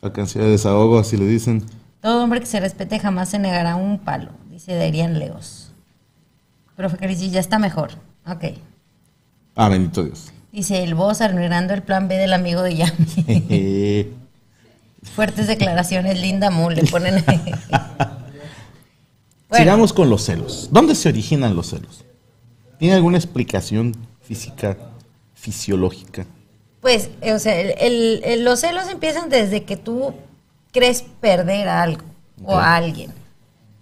Alcancía 0.03 0.43
de 0.43 0.51
desahogo, 0.51 0.99
así 0.99 1.17
le 1.17 1.27
dicen. 1.27 1.65
Todo 2.01 2.23
hombre 2.23 2.41
que 2.41 2.47
se 2.47 2.61
respete 2.61 2.99
jamás 3.01 3.31
se 3.31 3.39
negará 3.39 3.75
un 3.75 3.99
palo, 3.99 4.31
dice 4.51 4.75
Darían 4.77 5.19
Leos. 5.19 5.73
Profe 6.77 6.99
Carici, 6.99 7.31
ya 7.31 7.41
está 7.41 7.59
mejor. 7.59 7.93
Ok. 8.29 8.45
Ah, 9.55 9.69
bendito 9.69 10.03
Dios. 10.05 10.33
Dice 10.53 10.83
el 10.83 10.95
boss 10.95 11.21
arruinando 11.21 11.75
el 11.75 11.83
plan 11.83 12.09
B 12.09 12.17
del 12.17 12.33
amigo 12.33 12.63
de 12.63 12.77
Yami. 12.77 14.13
Fuertes 15.15 15.47
declaraciones, 15.47 16.21
Linda 16.21 16.51
Moon, 16.51 16.75
le 16.75 16.85
ponen. 16.85 17.25
Bueno. 19.49 19.63
Sigamos 19.63 19.93
con 19.93 20.11
los 20.11 20.25
celos. 20.25 20.71
¿Dónde 20.73 20.97
se 20.97 21.09
originan 21.09 21.55
los 21.55 21.69
celos? 21.71 22.05
¿Tiene 22.81 22.97
alguna 22.97 23.17
explicación 23.17 23.95
física, 24.21 24.77
fisiológica? 25.35 26.27
Pues, 26.81 27.11
eh, 27.21 27.33
o 27.33 27.39
sea, 27.39 27.55
el- 27.61 27.75
el- 27.79 28.23
el- 28.25 28.45
los 28.45 28.59
celos 28.61 28.89
empiezan 28.91 29.29
desde 29.31 29.63
que 29.63 29.77
tú 29.77 30.15
crees 30.73 31.03
perder 31.21 31.69
a 31.69 31.83
algo 31.83 32.03
o 32.45 32.57
a 32.57 32.75
alguien. 32.75 33.13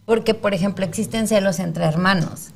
Porque, 0.05 0.35
por 0.35 0.53
ejemplo, 0.53 0.85
existen 0.85 1.29
celos 1.29 1.59
entre 1.61 1.87
hermanos. 1.87 2.51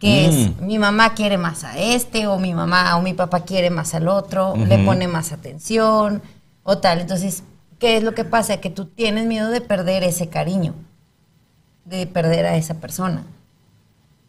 Que 0.00 0.26
es, 0.26 0.34
Mm. 0.58 0.64
mi 0.66 0.78
mamá 0.78 1.14
quiere 1.14 1.36
más 1.38 1.62
a 1.62 1.78
este, 1.78 2.26
o 2.26 2.38
mi 2.38 2.54
mamá 2.54 2.96
o 2.96 3.02
mi 3.02 3.14
papá 3.14 3.40
quiere 3.44 3.70
más 3.70 3.94
al 3.94 4.08
otro, 4.08 4.56
le 4.56 4.78
pone 4.84 5.06
más 5.06 5.30
atención, 5.30 6.22
o 6.64 6.78
tal. 6.78 7.00
Entonces, 7.00 7.44
¿qué 7.78 7.96
es 7.98 8.02
lo 8.02 8.14
que 8.14 8.24
pasa? 8.24 8.56
Que 8.62 8.70
tú 8.70 8.86
tienes 8.86 9.26
miedo 9.26 9.50
de 9.50 9.60
perder 9.60 10.02
ese 10.02 10.28
cariño, 10.28 10.74
de 11.84 12.06
perder 12.06 12.46
a 12.46 12.56
esa 12.56 12.74
persona. 12.80 13.24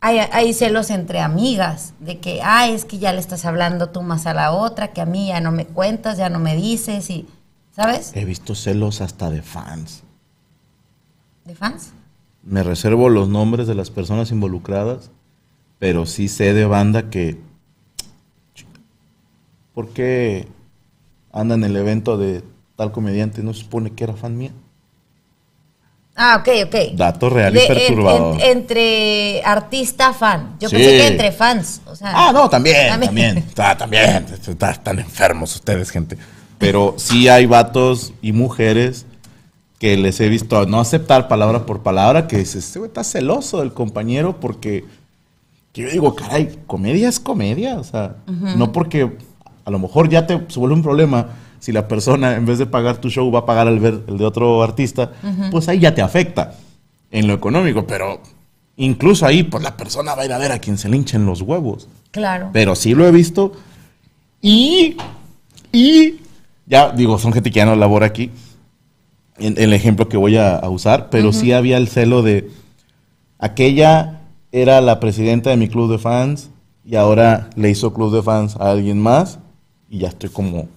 Hay, 0.01 0.17
hay 0.17 0.53
celos 0.53 0.89
entre 0.89 1.19
amigas, 1.21 1.93
de 1.99 2.19
que, 2.19 2.41
ah, 2.43 2.67
es 2.67 2.83
que 2.85 2.97
ya 2.97 3.13
le 3.13 3.19
estás 3.19 3.45
hablando 3.45 3.89
tú 3.89 4.01
más 4.01 4.25
a 4.25 4.33
la 4.33 4.51
otra, 4.51 4.89
que 4.89 4.99
a 4.99 5.05
mí 5.05 5.27
ya 5.27 5.39
no 5.39 5.51
me 5.51 5.65
cuentas, 5.65 6.17
ya 6.17 6.27
no 6.29 6.39
me 6.39 6.55
dices, 6.55 7.09
y, 7.09 7.27
¿sabes? 7.73 8.11
He 8.15 8.25
visto 8.25 8.55
celos 8.55 8.99
hasta 8.99 9.29
de 9.29 9.41
fans. 9.41 10.03
¿De 11.45 11.55
fans? 11.55 11.91
Me 12.43 12.63
reservo 12.63 13.09
los 13.09 13.29
nombres 13.29 13.67
de 13.67 13.75
las 13.75 13.89
personas 13.91 14.31
involucradas, 14.31 15.11
pero 15.81 16.05
sí 16.05 16.27
sé 16.27 16.53
de 16.53 16.65
banda 16.65 17.09
que... 17.09 17.39
¿Por 19.73 19.89
qué 19.89 20.47
anda 21.31 21.55
en 21.55 21.63
el 21.63 21.75
evento 21.75 22.17
de 22.17 22.43
tal 22.75 22.91
comediante? 22.91 23.41
¿No 23.41 23.51
se 23.53 23.61
supone 23.61 23.91
que 23.91 24.03
era 24.03 24.13
fan 24.13 24.37
mía? 24.37 24.51
Ah, 26.15 26.37
ok, 26.41 26.67
ok. 26.67 26.75
Dato 26.95 27.29
real 27.31 27.53
y 27.55 27.57
De- 27.59 27.65
en- 27.65 27.73
perturbador. 27.73 28.35
en- 28.35 28.41
entre 28.57 29.41
artista 29.43 30.13
fan. 30.13 30.55
Yo 30.59 30.69
Sí. 30.69 30.75
pensé 30.75 30.91
que 30.91 31.07
entre 31.07 31.31
fans. 31.31 31.81
O 31.87 31.95
sea, 31.95 32.11
Ah, 32.13 32.31
no, 32.31 32.47
también, 32.47 32.99
también. 32.99 33.43
También. 33.55 34.25
Está- 34.47 34.71
Están 34.71 34.99
enfermos 34.99 35.55
ustedes, 35.55 35.89
gente. 35.89 36.15
Pero 36.59 36.93
sí 36.97 37.27
hay 37.27 37.47
vatos 37.47 38.13
y 38.21 38.33
mujeres 38.33 39.07
que 39.79 39.97
les 39.97 40.19
he 40.19 40.29
visto 40.29 40.63
no 40.67 40.79
aceptar 40.79 41.27
palabra 41.27 41.65
por 41.65 41.81
palabra, 41.81 42.27
que 42.27 42.37
dices, 42.37 42.65
este 42.67 42.77
güey 42.77 42.89
está 42.89 43.03
celoso 43.03 43.61
del 43.61 43.73
compañero 43.73 44.39
porque, 44.39 44.85
que 45.73 45.83
yo 45.83 45.89
digo, 45.89 46.15
caray, 46.15 46.59
comedia 46.67 47.07
es 47.09 47.19
comedia. 47.19 47.79
O 47.79 47.83
sea, 47.83 48.15
no 48.57 48.71
porque 48.71 49.17
a 49.65 49.71
lo 49.71 49.79
mejor 49.79 50.09
ya 50.09 50.25
te 50.27 50.39
se 50.49 50.59
vuelve 50.59 50.75
un 50.75 50.83
problema 50.83 51.27
si 51.59 51.71
la 51.71 51.87
persona 51.87 52.35
en 52.35 52.45
vez 52.45 52.57
de 52.57 52.65
pagar 52.65 52.97
tu 52.97 53.09
show 53.09 53.31
va 53.31 53.39
a 53.39 53.45
pagar 53.45 53.67
el, 53.67 53.79
ver- 53.79 54.03
el 54.07 54.17
de 54.17 54.25
otro 54.25 54.63
artista, 54.63 55.11
pues 55.51 55.67
ahí 55.69 55.79
ya 55.79 55.93
te 55.93 56.01
afecta 56.01 56.55
en 57.11 57.27
lo 57.27 57.33
económico, 57.35 57.85
pero 57.85 58.19
incluso 58.77 59.25
ahí 59.27 59.43
pues 59.43 59.63
la 59.63 59.77
persona 59.77 60.15
va 60.15 60.23
a 60.23 60.25
ir 60.25 60.33
a 60.33 60.37
ver 60.39 60.51
a 60.51 60.59
quien 60.59 60.77
se 60.77 60.89
le 60.89 60.97
hinchen 60.97 61.25
los 61.25 61.41
huevos. 61.41 61.87
Claro. 62.09 62.49
Pero 62.51 62.75
sí 62.75 62.95
lo 62.95 63.07
he 63.07 63.11
visto 63.11 63.51
y, 64.41 64.97
y, 65.71 66.15
ya 66.65 66.91
digo, 66.91 67.19
son 67.19 67.31
gente 67.31 67.51
que 67.51 67.57
ya 67.57 67.65
no 67.65 67.75
labora 67.75 68.07
aquí, 68.07 68.31
en 69.37 69.53
el 69.57 69.71
ejemplo 69.73 70.09
que 70.09 70.17
voy 70.17 70.37
a, 70.37 70.55
a 70.55 70.67
usar, 70.69 71.09
pero 71.11 71.31
sí 71.31 71.51
había 71.53 71.77
el 71.77 71.87
celo 71.87 72.23
de 72.23 72.49
aquella 73.39 74.20
era 74.51 74.81
la 74.81 74.99
presidenta 74.99 75.49
de 75.49 75.57
mi 75.57 75.67
club 75.69 75.91
de 75.91 75.97
fans 75.97 76.49
y 76.85 76.95
ahora 76.95 77.49
le 77.55 77.69
hizo 77.69 77.93
club 77.93 78.13
de 78.13 78.21
fans 78.23 78.55
a 78.57 78.71
alguien 78.71 78.99
más 78.99 79.39
y 79.89 79.99
ya 79.99 80.07
estoy 80.09 80.29
como... 80.29 80.67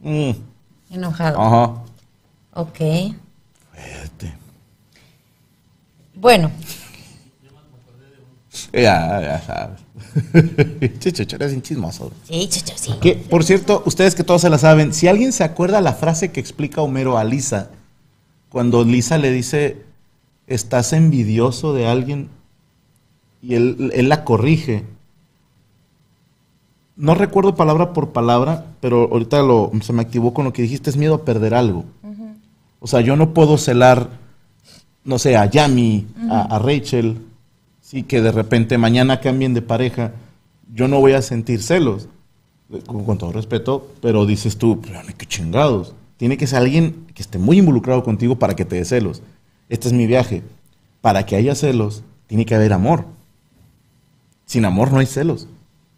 mm, 0.00 0.30
Enojado. 0.90 1.40
ajá. 1.40 1.74
Ok. 2.54 2.80
Bueno, 6.14 6.50
Ya, 8.72 9.20
ya 9.20 9.40
sabes. 9.46 9.80
Chicho, 10.98 11.22
eres 11.36 11.52
un 11.52 11.62
chismoso. 11.62 12.10
sí, 12.24 12.48
chucho, 12.48 12.72
sí. 12.76 12.92
Que, 13.00 13.14
por 13.14 13.44
cierto, 13.44 13.82
ustedes 13.86 14.14
que 14.16 14.24
todos 14.24 14.40
se 14.40 14.50
la 14.50 14.58
saben, 14.58 14.92
si 14.92 15.06
alguien 15.06 15.32
se 15.32 15.44
acuerda 15.44 15.80
la 15.80 15.92
frase 15.94 16.32
que 16.32 16.40
explica 16.40 16.82
Homero 16.82 17.16
a 17.18 17.24
Lisa, 17.24 17.70
cuando 18.48 18.82
Lisa 18.84 19.16
le 19.18 19.30
dice, 19.30 19.84
estás 20.48 20.92
envidioso 20.92 21.72
de 21.72 21.86
alguien, 21.86 22.28
y 23.42 23.54
él, 23.54 23.90
él 23.94 24.08
la 24.08 24.24
corrige. 24.24 24.84
No 26.96 27.14
recuerdo 27.14 27.54
palabra 27.54 27.92
por 27.92 28.10
palabra, 28.10 28.66
pero 28.80 29.08
ahorita 29.12 29.42
lo, 29.42 29.70
se 29.82 29.92
me 29.92 30.02
activó 30.02 30.34
con 30.34 30.44
lo 30.44 30.52
que 30.52 30.62
dijiste, 30.62 30.90
es 30.90 30.96
miedo 30.96 31.14
a 31.14 31.24
perder 31.24 31.54
algo. 31.54 31.84
O 32.80 32.86
sea, 32.86 33.00
yo 33.00 33.16
no 33.16 33.34
puedo 33.34 33.58
celar, 33.58 34.08
no 35.04 35.18
sé, 35.18 35.36
a 35.36 35.46
Yami, 35.46 36.06
a, 36.30 36.56
a 36.56 36.58
Rachel, 36.58 37.18
sí, 37.80 38.02
que 38.02 38.20
de 38.20 38.32
repente 38.32 38.78
mañana 38.78 39.20
cambien 39.20 39.54
de 39.54 39.62
pareja, 39.62 40.12
yo 40.72 40.88
no 40.88 41.00
voy 41.00 41.12
a 41.12 41.22
sentir 41.22 41.62
celos, 41.62 42.08
eh, 42.70 42.82
con, 42.86 43.04
con 43.04 43.18
todo 43.18 43.32
respeto, 43.32 43.88
pero 44.00 44.26
dices 44.26 44.58
tú, 44.58 44.80
pero 44.80 45.00
qué 45.16 45.26
chingados. 45.26 45.94
Tiene 46.18 46.36
que 46.36 46.46
ser 46.46 46.58
alguien 46.58 47.06
que 47.14 47.22
esté 47.22 47.38
muy 47.38 47.58
involucrado 47.58 48.02
contigo 48.02 48.38
para 48.38 48.54
que 48.54 48.64
te 48.64 48.76
dé 48.76 48.84
celos. 48.84 49.22
Este 49.68 49.88
es 49.88 49.94
mi 49.94 50.06
viaje. 50.06 50.42
Para 51.00 51.24
que 51.24 51.36
haya 51.36 51.54
celos, 51.54 52.02
tiene 52.26 52.44
que 52.44 52.54
haber 52.54 52.72
amor. 52.72 53.06
Sin 54.48 54.64
amor 54.64 54.90
no 54.90 54.98
hay 54.98 55.06
celos. 55.06 55.46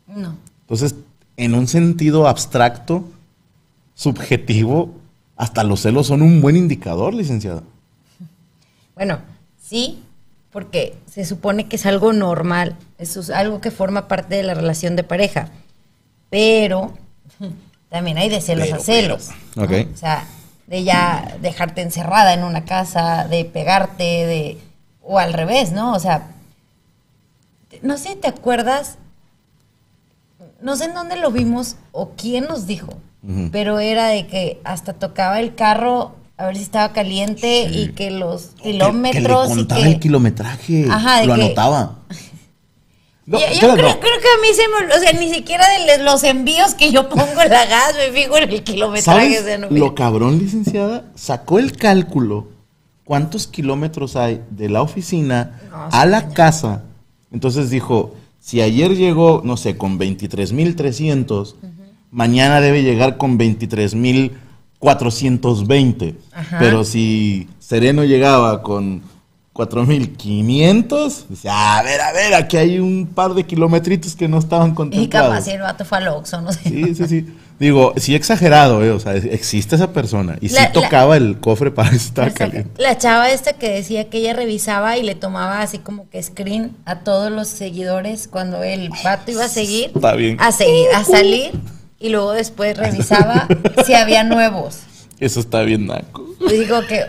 No. 0.09 0.37
Entonces, 0.63 0.97
en 1.37 1.55
un 1.55 1.69
sentido 1.69 2.27
abstracto, 2.27 3.05
subjetivo, 3.95 4.91
hasta 5.37 5.63
los 5.63 5.81
celos 5.81 6.09
son 6.09 6.21
un 6.21 6.41
buen 6.43 6.57
indicador, 6.57 7.15
licenciada. 7.15 7.63
Bueno, 8.97 9.21
sí, 9.63 10.03
porque 10.51 10.97
se 11.07 11.25
supone 11.25 11.69
que 11.69 11.77
es 11.77 11.87
algo 11.87 12.13
normal, 12.13 12.77
eso 12.99 13.21
es 13.21 13.31
algo 13.31 13.61
que 13.61 13.71
forma 13.71 14.09
parte 14.09 14.35
de 14.35 14.43
la 14.43 14.55
relación 14.55 14.97
de 14.97 15.05
pareja, 15.05 15.49
pero 16.29 16.93
también 17.89 18.19
hay 18.19 18.29
de 18.29 18.41
celos 18.41 18.67
Pero, 18.67 18.77
a 18.77 18.81
celos. 18.81 19.29
pero. 19.55 19.69
¿no? 19.69 19.77
Ok. 19.83 19.89
O 19.95 19.97
sea, 19.97 20.25
de 20.67 20.83
ya 20.83 21.37
dejarte 21.41 21.83
encerrada 21.83 22.35
en 22.35 22.43
una 22.43 22.65
casa, 22.65 23.29
de 23.29 23.45
pegarte, 23.45 24.03
de 24.05 24.59
o 25.03 25.19
al 25.19 25.33
revés, 25.35 25.73
¿no? 25.73 25.95
O 25.95 26.01
sea, 26.01 26.27
no 27.83 27.97
sé, 27.99 28.17
¿te 28.17 28.29
acuerdas? 28.29 28.99
No 30.61 30.77
sé 30.77 30.85
en 30.87 30.95
dónde 30.95 31.17
lo 31.17 31.31
vimos 31.31 31.77
o 31.93 32.11
quién 32.17 32.45
nos 32.45 32.67
dijo, 32.67 32.95
pero 33.53 33.79
era 33.79 34.09
de 34.09 34.27
que 34.27 34.61
hasta 34.65 34.95
tocaba 34.95 35.41
el 35.41 35.55
carro 35.55 36.17
a 36.37 36.47
ver 36.47 36.57
si 36.57 36.63
estaba 36.63 36.93
caliente 36.95 37.69
Sí. 37.71 37.79
y 37.83 37.89
que 37.93 38.11
los 38.11 38.47
Que- 38.57 38.63
que 38.63 38.71
kilómetros 38.73 39.49
le 39.49 39.55
y 39.55 39.57
contaba 39.59 39.81
que... 39.83 39.89
el 39.89 40.01
kilometraje. 40.01 40.87
Ajá, 40.91 41.21
de 41.21 41.27
lo 41.27 41.35
que- 41.35 41.43
anotaba. 41.45 41.97
No, 43.27 43.39
yo 43.39 43.75
creo, 43.75 43.77
no. 43.77 44.01
creo 44.01 44.19
que 44.19 44.27
a 44.27 44.41
mí 44.43 44.49
se 44.57 44.63
me... 44.67 44.93
O 44.93 44.99
sea, 44.99 45.13
ni 45.13 45.33
siquiera 45.33 45.65
de 45.87 46.03
los 46.03 46.25
envíos 46.25 46.75
que 46.75 46.91
yo 46.91 47.09
pongo 47.09 47.41
en 47.43 47.51
la 47.51 47.65
gas 47.67 47.95
me 47.95 48.11
fijo 48.11 48.37
en 48.39 48.51
el 48.51 48.65
kilometraje. 48.65 49.21
¿Sabes 49.21 49.41
o 49.43 49.45
sea, 49.45 49.59
no- 49.59 49.69
lo 49.71 49.95
cabrón, 49.95 50.39
licenciada? 50.41 51.05
Sacó 51.15 51.61
el 51.61 51.77
cálculo. 51.77 52.49
¿Cuántos 53.05 53.47
kilómetros 53.47 54.17
hay 54.17 54.43
de 54.51 54.69
la 54.69 54.83
oficina 54.83 55.61
a 55.93 56.07
la 56.07 56.31
casa? 56.31 56.83
Entonces 57.33 57.71
dijo, 57.71 58.15
si 58.41 58.61
ayer 58.61 58.97
llegó, 58.97 59.41
no 59.45 59.57
sé, 59.57 59.77
con 59.77 59.97
23.300, 59.99 61.55
mañana 62.11 62.61
debe 62.61 62.83
llegar 62.83 63.17
con 63.17 63.39
23.420. 63.39 66.15
Ajá. 66.33 66.59
Pero 66.59 66.85
si 66.85 67.49
Sereno 67.59 68.05
llegaba 68.05 68.63
con 68.63 69.03
4.500, 69.69 71.25
dice, 71.29 71.49
a 71.51 71.83
ver, 71.83 72.01
a 72.01 72.13
ver, 72.13 72.35
aquí 72.35 72.57
hay 72.57 72.79
un 72.79 73.07
par 73.07 73.35
de 73.35 73.45
kilometritos 73.45 74.15
que 74.17 74.29
no 74.29 74.39
estaban 74.39 74.71
Y 74.71 74.75
contemplados. 74.75 75.31
capaz 75.31 75.45
si 75.45 75.51
el 75.53 75.61
vato 75.61 75.85
fue 75.85 75.99
al 75.99 76.09
Oxxo, 76.09 76.41
no 76.41 76.53
sé. 76.53 76.61
Sí, 76.65 76.95
sí, 76.95 77.07
sí. 77.07 77.27
Digo, 77.59 77.93
sí 77.99 78.15
exagerado, 78.15 78.83
¿eh? 78.83 78.91
O 78.91 78.99
sea, 79.01 79.15
existe 79.15 79.77
esa 79.77 79.93
persona. 79.93 80.39
Y 80.41 80.49
La- 80.49 80.63
sí 80.63 80.73
tocaba 80.73 81.17
el 81.19 81.39
cofre 81.41 81.71
para 81.71 81.91
Exacto. 81.91 82.33
caliente. 82.39 82.71
La 82.83 82.97
chava 82.97 83.29
esta 83.31 83.53
que 83.53 83.69
decía 83.69 84.09
que 84.09 84.19
ella 84.19 84.33
revisaba 84.33 84.97
y 84.97 85.03
le 85.03 85.15
tomaba 85.15 85.61
así 85.61 85.79
como 85.79 86.09
que 86.09 86.23
screen 86.23 86.75
a 86.87 87.01
todos 87.01 87.31
los 87.31 87.49
seguidores 87.49 88.29
cuando 88.29 88.63
el 88.63 88.89
vato 89.05 89.31
iba 89.31 89.45
a 89.45 89.49
seguir. 89.49 89.91
Está 89.95 90.15
bien. 90.15 90.39
A 90.41 90.53
seguir, 90.53 90.87
a 90.95 91.05
salir. 91.05 91.51
Y 91.99 92.09
luego 92.09 92.33
después 92.33 92.79
revisaba 92.79 93.47
si 93.85 93.93
había 93.93 94.25
nuevos. 94.25 94.79
Eso 95.19 95.39
está 95.41 95.61
bien 95.61 95.87
naco. 95.87 96.25
Y 96.51 96.55
digo 96.55 96.81
que, 96.87 97.05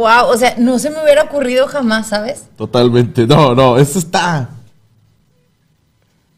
wow, 0.00 0.26
o 0.28 0.36
sea, 0.36 0.54
no 0.58 0.78
se 0.78 0.90
me 0.90 1.02
hubiera 1.02 1.22
ocurrido 1.22 1.66
jamás, 1.66 2.08
¿sabes? 2.08 2.44
Totalmente. 2.56 3.26
No, 3.26 3.54
no, 3.54 3.78
eso 3.78 3.98
está. 3.98 4.50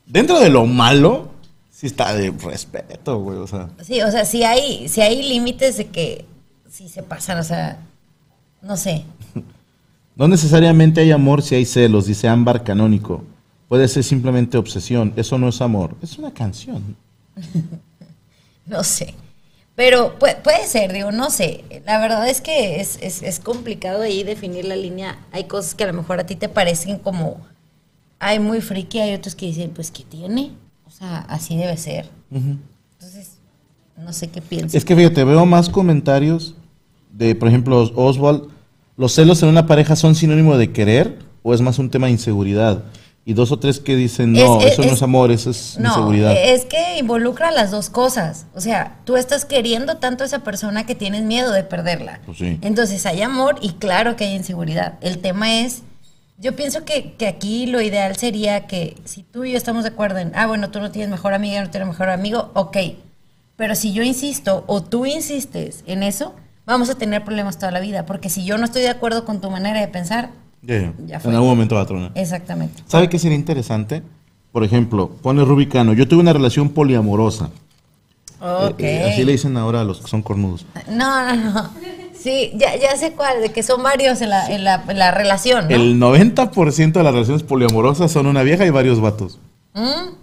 Dentro 0.07 0.39
de 0.41 0.51
lo 0.51 0.67
malo, 0.67 1.31
sí 1.71 1.87
está 1.87 2.13
de 2.15 2.31
respeto, 2.31 3.19
güey. 3.19 3.39
O 3.39 3.47
sea, 3.47 3.71
Sí, 3.83 4.03
o 4.03 4.11
sea, 4.11 4.25
si 4.25 4.43
hay, 4.45 4.89
si 4.89 5.01
hay 5.01 5.23
límites 5.23 5.77
de 5.79 5.87
que 5.87 6.27
si 6.71 6.89
se 6.89 7.03
pasan, 7.03 7.39
o 7.39 7.45
sea, 7.45 7.79
no 8.61 8.77
sé. 8.77 9.05
no 10.17 10.29
necesariamente 10.29 11.01
hay 11.01 11.11
amor 11.13 11.43
si 11.43 11.55
hay 11.55 11.65
celos, 11.65 12.07
dice 12.07 12.29
Ámbar 12.29 12.65
Canónico. 12.65 13.25
Puede 13.69 13.89
ser 13.89 14.05
simplemente 14.05 14.59
obsesión. 14.59 15.15
Eso 15.17 15.39
no 15.39 15.49
es 15.49 15.61
amor. 15.63 15.97
Es 16.03 16.19
una 16.19 16.33
canción. 16.33 16.97
No 18.65 18.85
sé. 18.85 19.13
Pero 19.75 20.19
puede, 20.19 20.67
ser, 20.67 20.93
digo, 20.93 21.13
no 21.13 21.31
sé. 21.31 21.65
La 21.87 21.99
verdad 21.99 22.29
es 22.29 22.41
que 22.41 22.81
es, 22.81 22.99
es, 23.01 23.23
es 23.23 23.41
complicado 23.41 24.03
ahí 24.03 24.23
definir 24.23 24.67
la 24.67 24.77
línea. 24.77 25.19
Hay 25.33 25.45
cosas 25.45 25.75
que 25.75 25.85
a 25.85 25.87
lo 25.87 25.95
mejor 25.95 26.21
a 26.21 26.27
ti 26.27 26.37
te 26.37 26.49
parecen 26.49 26.99
como, 26.99 27.39
ay, 28.19 28.39
muy 28.39 28.61
friki. 28.61 29.01
Hay 29.01 29.15
otros 29.15 29.35
que 29.35 29.47
dicen, 29.47 29.71
pues, 29.71 29.91
¿qué 29.91 30.05
tiene? 30.05 30.53
O 30.87 30.91
sea, 30.91 31.21
así 31.21 31.57
debe 31.57 31.77
ser. 31.79 32.11
Entonces, 32.31 33.39
no 33.97 34.13
sé 34.13 34.29
qué 34.29 34.43
piensas. 34.43 34.75
Es 34.75 34.85
que 34.85 34.95
fíjate, 34.95 35.25
veo 35.25 35.47
más 35.47 35.71
comentarios 35.71 36.55
de, 37.11 37.35
por 37.35 37.49
ejemplo, 37.49 37.91
Oswald. 37.95 38.49
¿Los 38.99 39.15
celos 39.15 39.43
en 39.43 39.49
una 39.49 39.67
pareja 39.67 39.97
son 39.97 40.15
sinónimo 40.15 40.59
de 40.59 40.71
querer 40.71 41.19
o 41.43 41.55
es 41.55 41.63
más 41.63 41.79
un 41.79 41.89
tema 41.89 42.07
de 42.07 42.13
inseguridad? 42.13 42.85
Y 43.25 43.35
dos 43.35 43.53
o 43.53 43.59
tres 43.59 43.79
que 43.79 43.95
dicen, 43.95 44.33
no, 44.33 44.59
Es- 44.61 44.67
es- 44.67 44.73
eso 44.73 44.83
no 44.83 44.89
es- 44.89 44.95
es 44.95 45.03
amor, 45.03 45.31
eso 45.31 45.51
es 45.51 45.77
No, 45.79 45.91
inseguridad. 45.91 46.33
es 46.37 46.65
que 46.65 46.99
involucra 46.99 47.53
las 47.53 47.71
dos 47.71 47.89
cosas. 47.89 48.47
O 48.55 48.61
sea, 48.61 48.99
tú 49.05 49.17
estás 49.17 49.45
queriendo 49.45 49.99
tanto 49.99 50.25
a 50.25 50.27
esa 50.27 50.41
persona 50.41 50.87
que 50.87 50.95
tienes 50.97 51.23
miedo 51.23 51.53
de 51.53 51.63
perderla. 51.63 52.21
Pues 52.27 52.39
sí. 52.39 52.59
Entonces 52.63 53.07
hay 53.07 53.23
amor 53.23 53.57
y 53.63 53.75
claro 53.75 54.17
que 54.17 54.25
hay 54.25 54.35
inseguridad. 54.35 54.95
El 55.03 55.19
tema 55.19 55.61
es, 55.61 55.83
yo 56.39 56.57
pienso 56.57 56.85
que, 56.85 57.13
que 57.13 57.29
aquí 57.29 57.67
lo 57.67 57.81
ideal 57.81 58.17
sería 58.17 58.67
que 58.67 58.97
si 59.05 59.23
tú 59.23 59.45
y 59.45 59.53
yo 59.53 59.57
estamos 59.57 59.85
de 59.85 59.91
acuerdo 59.91 60.19
en, 60.19 60.33
ah, 60.35 60.47
bueno, 60.49 60.71
tú 60.71 60.81
no 60.81 60.91
tienes 60.91 61.09
mejor 61.09 61.33
amiga, 61.33 61.63
no 61.63 61.71
tienes 61.71 61.89
mejor 61.89 62.11
amigo, 62.11 62.51
ok. 62.55 62.77
Pero 63.55 63.77
si 63.77 63.93
yo 63.93 64.03
insisto 64.03 64.65
o 64.67 64.83
tú 64.83 65.07
insistes 65.07 65.85
en 65.87 66.03
eso, 66.03 66.35
vamos 66.67 66.91
a 66.91 66.97
tener 66.97 67.23
problemas 67.25 67.57
toda 67.59 67.71
la 67.71 67.79
vida. 67.79 68.05
Porque 68.05 68.29
si 68.31 68.45
yo 68.45 68.59
no 68.59 68.65
estoy 68.65 68.83
de 68.83 68.89
acuerdo 68.89 69.25
con 69.25 69.41
tu 69.41 69.49
manera 69.51 69.79
de 69.81 69.87
pensar, 69.87 70.31
Ya, 70.63 70.75
ya. 70.81 70.93
Ya 71.07 71.15
en 71.17 71.21
fue. 71.21 71.33
algún 71.35 71.49
momento 71.49 71.75
va 71.75 71.83
a 71.83 71.87
tronar. 71.87 72.13
exactamente. 72.15 72.83
¿Sabe 72.87 73.09
qué 73.09 73.19
sería 73.19 73.37
interesante? 73.37 74.03
Por 74.53 74.65
ejemplo, 74.65 75.11
pone 75.23 75.45
Rubicano, 75.45 75.93
yo 75.93 76.07
tuve 76.07 76.21
una 76.21 76.33
relación 76.33 76.69
poliamorosa. 76.71 77.51
Ok. 78.41 78.81
Eh, 78.81 78.97
eh, 79.07 79.11
así 79.13 79.25
le 79.25 79.33
dicen 79.33 79.57
ahora 79.57 79.81
a 79.81 79.85
los 79.85 80.01
que 80.01 80.09
son 80.09 80.21
cornudos. 80.23 80.67
No, 80.89 81.35
no, 81.35 81.53
no. 81.53 81.71
Sí, 82.15 82.53
ya, 82.55 82.77
ya 82.77 82.97
sé 82.97 83.13
cuál, 83.13 83.41
de 83.41 83.51
que 83.51 83.63
son 83.63 83.83
varios 83.83 84.21
en 84.21 84.31
la, 84.31 84.47
en 84.47 84.63
la, 84.63 84.85
en 84.87 84.99
la 84.99 85.11
relación, 85.11 85.69
¿no? 85.69 85.75
El 85.75 85.99
90% 86.01 86.93
de 86.93 87.03
las 87.03 87.13
relaciones 87.13 87.43
poliamorosas 87.43 88.13
son 88.13 88.27
una 88.27 88.43
vieja 88.43 88.65
y 88.65 88.71
varios 88.71 89.01
vatos. 89.01 89.39
¿Mm? 89.75 90.15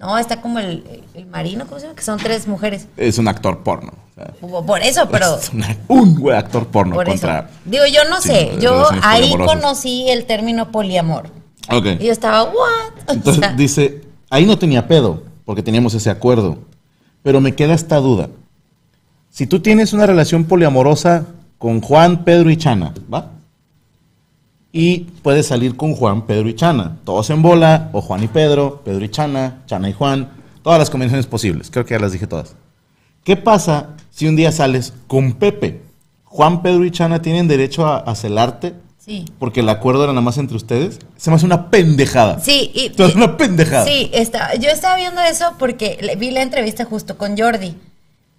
No, 0.00 0.16
está 0.16 0.40
como 0.40 0.58
el, 0.60 1.02
el 1.14 1.26
marino, 1.26 1.66
¿cómo 1.66 1.78
se 1.80 1.86
llama? 1.86 1.96
Que 1.96 2.02
son 2.04 2.18
tres 2.18 2.46
mujeres. 2.46 2.86
Es 2.96 3.18
un 3.18 3.26
actor 3.26 3.64
porno. 3.64 3.92
o 3.92 4.14
sea, 4.14 4.62
Por 4.64 4.80
eso, 4.82 5.08
pero... 5.10 5.36
es 5.38 5.50
una- 5.52 5.76
un 5.88 6.14
güey 6.18 6.36
actor 6.36 6.66
porno 6.68 6.94
Por 6.94 7.08
eso. 7.08 7.12
contra. 7.26 7.50
Digo, 7.64 7.84
yo 7.92 8.08
no 8.08 8.20
Sí, 8.20 8.28
sé. 8.28 8.52
Yo 8.60 8.86
ahí 9.02 9.34
conocí 9.36 10.08
el 10.08 10.24
término 10.24 10.70
poliamor. 10.70 11.30
Ok. 11.70 11.86
Y 11.98 12.06
yo 12.06 12.12
estaba, 12.12 12.44
¿what? 12.44 12.54
O 13.08 13.12
Entonces 13.12 13.40
sea, 13.44 13.52
dice, 13.54 14.02
ahí 14.30 14.46
no 14.46 14.56
tenía 14.56 14.86
pedo, 14.86 15.24
porque 15.44 15.62
teníamos 15.64 15.94
ese 15.94 16.10
acuerdo. 16.10 16.58
Pero 17.24 17.40
me 17.40 17.54
queda 17.56 17.74
esta 17.74 17.96
duda. 17.96 18.28
Si 19.30 19.46
tú 19.48 19.60
tienes 19.60 19.92
una 19.92 20.06
relación 20.06 20.44
poliamorosa 20.44 21.26
con 21.58 21.80
Juan, 21.80 22.24
Pedro 22.24 22.50
y 22.50 22.56
Chana, 22.56 22.94
¿va? 23.12 23.32
Y 24.70 25.00
puedes 25.22 25.46
salir 25.46 25.76
con 25.76 25.94
Juan, 25.94 26.26
Pedro 26.26 26.48
y 26.48 26.54
Chana. 26.54 26.98
Todos 27.04 27.30
en 27.30 27.40
bola, 27.42 27.88
o 27.92 28.00
Juan 28.02 28.22
y 28.22 28.28
Pedro, 28.28 28.82
Pedro 28.84 29.04
y 29.04 29.08
Chana, 29.08 29.62
Chana 29.66 29.88
y 29.88 29.92
Juan. 29.92 30.30
Todas 30.62 30.78
las 30.78 30.90
combinaciones 30.90 31.26
posibles. 31.26 31.70
Creo 31.70 31.84
que 31.86 31.94
ya 31.94 32.00
las 32.00 32.12
dije 32.12 32.26
todas. 32.26 32.54
¿Qué 33.24 33.36
pasa 33.36 33.90
si 34.10 34.26
un 34.26 34.36
día 34.36 34.52
sales 34.52 34.92
con 35.06 35.32
Pepe? 35.34 35.82
Juan, 36.24 36.60
Pedro 36.62 36.84
y 36.84 36.90
Chana 36.90 37.22
tienen 37.22 37.48
derecho 37.48 37.86
a, 37.86 37.98
a 37.98 38.14
celarte 38.14 38.74
Sí. 38.98 39.24
porque 39.38 39.60
el 39.60 39.68
acuerdo 39.70 40.04
era 40.04 40.12
nada 40.12 40.20
más 40.20 40.36
entre 40.36 40.54
ustedes. 40.58 40.98
Se 41.16 41.30
me 41.30 41.36
hace 41.36 41.46
una 41.46 41.70
pendejada. 41.70 42.40
Sí, 42.40 42.70
y, 42.74 42.88
Se 42.94 42.98
me 42.98 43.04
hace 43.06 43.16
una 43.16 43.38
pendejada. 43.38 43.86
Sí, 43.86 44.10
está, 44.12 44.54
yo 44.56 44.68
estaba 44.68 44.96
viendo 44.96 45.22
eso 45.22 45.46
porque 45.58 45.96
le- 46.02 46.16
vi 46.16 46.30
la 46.30 46.42
entrevista 46.42 46.84
justo 46.84 47.16
con 47.16 47.34
Jordi. 47.38 47.74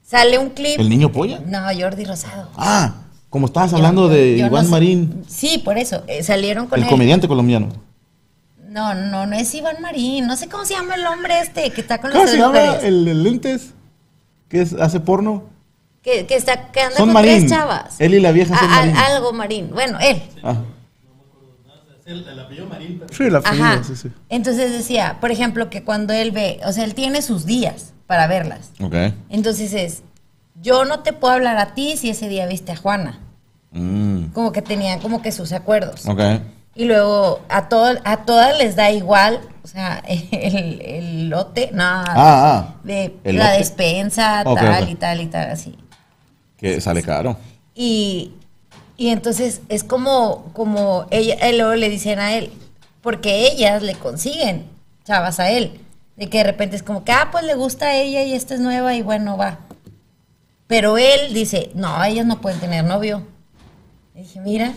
Sale 0.05 0.37
un 0.37 0.51
clip. 0.51 0.79
¿El 0.79 0.89
niño 0.89 1.11
polla? 1.11 1.39
No, 1.47 1.59
Jordi 1.75 2.05
Rosado. 2.05 2.49
Ah, 2.55 2.93
como 3.29 3.45
estabas 3.47 3.73
hablando 3.73 4.07
de 4.09 4.37
Yo 4.37 4.43
no 4.45 4.47
Iván 4.51 4.65
sé- 4.65 4.71
Marín, 4.71 5.23
Sí, 5.27 5.59
por 5.63 5.77
eso. 5.77 6.03
eh, 6.07 6.23
salieron 6.23 6.67
con 6.67 6.79
el 6.79 6.85
él. 6.85 6.89
comediante 6.89 7.27
colombiano. 7.27 7.69
No, 8.69 8.93
no, 8.93 9.25
no 9.25 9.35
es 9.35 9.53
Iván 9.55 9.81
Marín. 9.81 10.27
No 10.27 10.35
sé 10.35 10.47
cómo 10.47 10.63
se 10.65 10.73
llama 10.75 10.95
el 10.95 11.05
hombre 11.07 11.39
este 11.39 11.69
que 11.71 11.81
está 11.81 11.99
con 11.99 12.11
¿Cómo 12.11 12.27
se 12.27 12.37
llama 12.37 12.75
el, 12.81 13.07
el 13.07 13.23
lentes? 13.23 13.73
¿Que 14.47 14.61
es- 14.61 14.73
hace 14.73 14.99
porno? 14.99 15.43
Que, 16.03 16.25
que 16.27 16.35
está 16.35 16.71
que 16.71 16.79
anda 16.81 16.95
Son 16.97 17.07
con 17.07 17.13
Marín. 17.13 17.39
tres 17.39 17.51
chavas. 17.51 17.99
Él 17.99 18.13
y 18.13 18.19
la 18.19 18.31
vieja 18.31 18.57
son 18.57 18.69
A- 18.69 18.75
Marín. 18.75 18.95
algo 18.95 19.33
Marín. 19.33 19.69
Bueno, 19.73 19.97
él. 19.99 20.21
Ah. 20.43 20.55
Sí, 23.11 23.29
la 23.29 23.39
Ajá. 23.39 23.73
apellido, 23.73 23.83
sí, 23.83 23.95
sí. 23.95 24.09
Entonces 24.29 24.71
decía, 24.71 25.17
por 25.21 25.31
ejemplo, 25.31 25.69
que 25.69 25.83
cuando 25.83 26.13
él 26.13 26.31
ve, 26.31 26.59
o 26.65 26.71
sea, 26.71 26.83
él 26.83 26.95
tiene 26.95 27.21
sus 27.21 27.45
días 27.45 27.93
para 28.07 28.25
verlas. 28.27 28.71
Ok. 28.81 28.95
Entonces 29.29 29.73
es, 29.73 30.01
yo 30.61 30.85
no 30.85 30.99
te 31.01 31.13
puedo 31.13 31.33
hablar 31.33 31.57
a 31.57 31.73
ti 31.73 31.97
si 31.97 32.09
ese 32.09 32.27
día 32.29 32.45
viste 32.47 32.71
a 32.71 32.75
Juana. 32.77 33.19
Mm, 33.71 34.25
Como 34.33 34.51
que 34.51 34.61
tenían 34.61 34.99
como 34.99 35.21
que 35.21 35.31
sus 35.31 35.51
acuerdos. 35.53 36.05
Y 36.75 36.85
luego 36.85 37.41
a 37.49 37.67
todo, 37.69 37.97
a 38.03 38.17
todas 38.25 38.57
les 38.57 38.75
da 38.75 38.89
igual, 38.91 39.41
o 39.63 39.67
sea, 39.67 40.01
el, 40.07 40.81
el 40.81 41.29
lote, 41.29 41.69
nada. 41.73 42.05
Ah, 42.07 42.15
ah. 42.15 42.75
De 42.83 43.15
¿El 43.23 43.37
la 43.37 43.45
lote? 43.47 43.57
despensa, 43.59 44.43
tal 44.43 44.89
y 44.89 44.95
tal 44.95 45.21
y 45.21 45.25
tal, 45.27 45.51
así. 45.51 45.75
Que 46.57 46.79
sale 46.81 47.01
caro. 47.03 47.37
Y, 47.75 48.33
y 48.97 49.09
entonces 49.09 49.61
es 49.69 49.83
como, 49.83 50.51
como 50.53 51.05
ella, 51.11 51.35
él 51.41 51.57
luego 51.59 51.75
le 51.75 51.89
dicen 51.89 52.19
a 52.19 52.33
él, 52.35 52.51
porque 53.01 53.47
ellas 53.47 53.81
le 53.81 53.95
consiguen 53.95 54.65
chavas 55.05 55.39
a 55.39 55.49
él. 55.51 55.79
De 56.17 56.29
que 56.29 56.39
de 56.39 56.43
repente 56.43 56.75
es 56.75 56.83
como 56.83 57.03
que, 57.05 57.13
ah, 57.13 57.29
pues 57.31 57.45
le 57.45 57.55
gusta 57.55 57.87
a 57.87 57.95
ella 57.95 58.23
y 58.23 58.33
esta 58.33 58.53
es 58.53 58.59
nueva 58.59 58.93
y 58.95 59.01
bueno, 59.01 59.37
va. 59.37 59.59
Pero 60.69 60.99
él 60.99 61.33
dice, 61.33 61.71
no, 61.73 62.01
ellas 62.03 62.27
no 62.27 62.39
pueden 62.41 62.59
tener 62.59 62.85
novio. 62.85 63.23
Y 64.13 64.19
dije, 64.19 64.39
mira, 64.39 64.71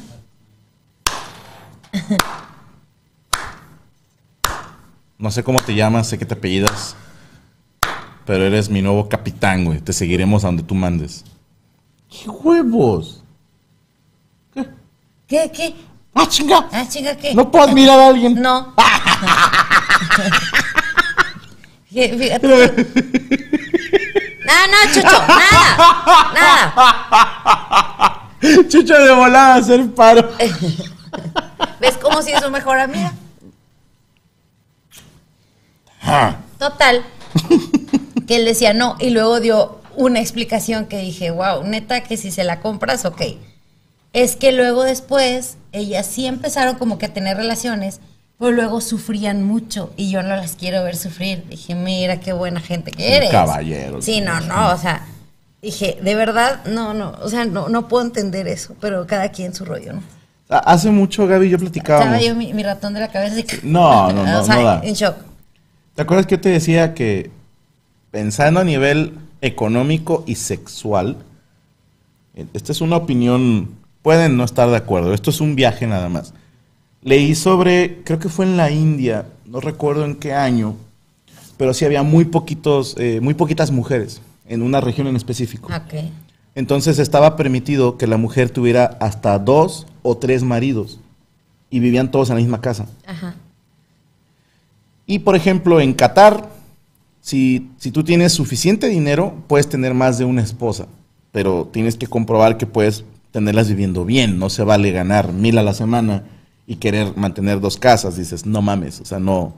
No 5.19 5.31
sé 5.31 5.45
cómo 5.45 5.61
te 5.61 5.75
llamas, 5.75 6.09
sé 6.09 6.19
que 6.19 6.25
te 6.25 6.33
apellidas. 6.35 6.97
Pero 8.25 8.45
eres 8.45 8.71
mi 8.71 8.81
nuevo 8.81 9.09
capitán, 9.11 9.67
güey. 9.67 9.81
Te 9.81 9.93
seguiremos 9.93 10.45
a 10.45 10.49
donde 10.49 10.63
tú 10.63 10.75
mandes. 10.75 11.25
¡Qué 12.09 12.29
huevos! 12.31 13.23
¿qué, 15.29 15.51
qué? 15.53 15.75
¡Ah, 16.15 16.27
chinga! 16.27 16.69
Ah, 16.73 16.87
chica, 16.89 17.15
¿qué? 17.17 17.35
¿No 17.35 17.51
puedo 17.51 17.67
admirar 17.69 18.01
a 18.01 18.09
alguien? 18.09 18.41
No. 18.41 18.75
Fí- 21.93 22.19
Fíjate. 22.19 23.59
Nada, 24.45 24.67
nada, 24.67 24.93
Chucho, 24.93 25.27
nada, 25.29 26.33
nada. 26.35 28.29
Chucho 28.69 28.95
de 28.95 29.13
volada 29.13 29.55
a 29.55 29.59
hacer 29.59 29.91
paro. 29.95 30.31
¿Ves 31.81 31.97
cómo 32.01 32.23
si 32.23 32.33
es 32.33 32.43
su 32.43 32.51
mejor 32.51 32.79
amiga? 32.79 33.13
Ah, 36.03 36.37
Total. 36.59 37.05
Que 38.27 38.37
él 38.37 38.45
decía 38.45 38.73
no 38.73 38.97
y 38.99 39.11
luego 39.11 39.41
dio 39.41 39.81
una 39.97 40.21
explicación 40.21 40.87
que 40.87 40.99
dije, 40.99 41.31
wow, 41.31 41.65
neta 41.65 42.03
que 42.03 42.17
si 42.17 42.31
se 42.31 42.45
la 42.45 42.61
compras, 42.61 43.05
ok. 43.05 43.23
Es 44.13 44.37
que 44.37 44.53
luego 44.53 44.83
después 44.85 45.57
ellas 45.73 46.07
sí 46.07 46.27
empezaron 46.27 46.77
como 46.77 46.99
que 46.99 47.07
a 47.07 47.15
tener 47.15 47.37
relaciones, 47.37 48.01
pero 48.43 48.57
luego 48.57 48.81
sufrían 48.81 49.45
mucho 49.45 49.93
y 49.97 50.11
yo 50.11 50.23
no 50.25 50.31
las 50.31 50.57
quiero 50.57 50.83
ver 50.83 50.97
sufrir. 50.97 51.45
Dije, 51.49 51.77
mira 51.77 52.19
qué 52.19 52.33
buena 52.33 52.61
gente 52.61 52.91
que 52.91 53.07
Un 53.07 53.13
eres. 53.13 53.31
caballero. 53.31 54.03
Sí, 54.03 54.21
no, 54.21 54.41
no, 54.41 54.73
o 54.73 54.77
sea, 54.79 55.07
dije, 55.63 55.99
de 56.03 56.15
verdad, 56.17 56.65
no, 56.65 56.93
no, 56.93 57.13
o 57.23 57.29
sea, 57.29 57.45
no, 57.45 57.69
no 57.69 57.87
puedo 57.87 58.05
entender 58.05 58.49
eso, 58.49 58.75
pero 58.81 59.07
cada 59.07 59.29
quien 59.31 59.55
su 59.55 59.65
rollo, 59.65 59.93
¿no? 59.93 60.03
Ah, 60.51 60.59
Hace 60.67 60.91
mucho, 60.91 61.27
Gaby, 61.29 61.47
y 61.47 61.51
yo 61.51 61.59
platicábamos. 61.59 62.17
Estaba 62.17 62.27
yo 62.29 62.35
mi, 62.35 62.53
mi 62.53 62.65
ratón 62.65 62.95
de 62.95 63.01
la 63.01 63.09
cabeza 63.09 63.41
que- 63.45 63.61
No, 63.63 64.13
no, 64.13 64.27
no, 64.27 64.41
o 64.43 64.45
sea, 64.45 64.57
no 64.57 64.63
da. 64.65 64.81
en 64.83 64.95
shock. 64.95 65.17
¿Te 65.95 66.03
acuerdas 66.03 66.27
que 66.27 66.35
yo 66.35 66.41
te 66.41 66.49
decía 66.49 66.95
que 66.95 67.31
pensando 68.11 68.59
a 68.59 68.65
nivel 68.65 69.15
económico 69.41 70.25
y 70.27 70.35
sexual, 70.35 71.17
eh, 72.35 72.45
esta 72.55 72.73
es 72.73 72.81
una 72.81 72.97
opinión, 72.97 73.71
pueden 74.03 74.37
no 74.37 74.43
estar 74.45 74.69
de 74.69 74.77
acuerdo, 74.77 75.15
esto 75.15 75.31
es 75.31 75.41
un 75.41 75.55
viaje 75.55 75.87
nada 75.87 76.09
más. 76.09 76.35
Leí 77.03 77.35
sobre, 77.35 78.03
creo 78.05 78.19
que 78.19 78.29
fue 78.29 78.45
en 78.45 78.57
la 78.57 78.71
India, 78.71 79.27
no 79.45 79.61
recuerdo 79.61 80.05
en 80.05 80.15
qué 80.15 80.33
año, 80.35 80.77
pero 81.57 81.75
sí 81.75 81.85
había 81.85 82.05
muy 82.05 82.25
poquitos, 82.25 82.95
eh, 82.99 83.21
muy 83.21 83.35
poquitas 83.35 83.71
mujeres 83.73 84.21
en 84.47 84.63
una 84.63 84.81
región 84.81 85.09
en 85.09 85.17
específico. 85.17 85.69
Entonces 86.55 86.99
estaba 86.99 87.37
permitido 87.37 87.99
que 87.99 88.07
la 88.07 88.19
mujer 88.19 88.51
tuviera 88.51 88.97
hasta 89.01 89.39
dos 89.39 89.87
o 90.03 90.17
tres 90.17 90.45
maridos 90.45 91.01
y 91.71 91.81
vivían 91.81 92.11
todos 92.11 92.31
en 92.31 92.37
la 92.37 92.41
misma 92.43 92.61
casa. 92.61 92.87
Ajá. 93.07 93.35
Y 95.07 95.21
por 95.21 95.35
ejemplo, 95.35 95.81
en 95.81 95.95
Qatar, 95.95 96.51
si, 97.21 97.71
si 97.79 97.91
tú 97.91 98.05
tienes 98.05 98.33
suficiente 98.33 98.89
dinero, 98.89 99.35
puedes 99.49 99.69
tener 99.69 99.95
más 99.95 100.19
de 100.19 100.25
una 100.25 100.43
esposa, 100.43 100.87
pero 101.33 101.69
tienes 101.73 101.97
que 101.97 102.07
comprobar 102.07 102.59
que 102.59 102.67
puedes 102.67 103.05
tenerlas 103.33 103.69
viviendo 103.69 104.05
bien. 104.05 104.39
No 104.39 104.51
se 104.51 104.63
vale 104.63 104.93
ganar 104.93 105.33
mil 105.33 105.59
a 105.59 105.63
la 105.63 105.75
semana 105.75 106.25
y 106.67 106.77
querer 106.77 107.17
mantener 107.17 107.61
dos 107.61 107.77
casas. 107.77 108.17
Dices, 108.17 108.47
no 108.47 108.63
mames, 108.63 109.01
o 109.01 109.05
sea, 109.05 109.19
no. 109.19 109.55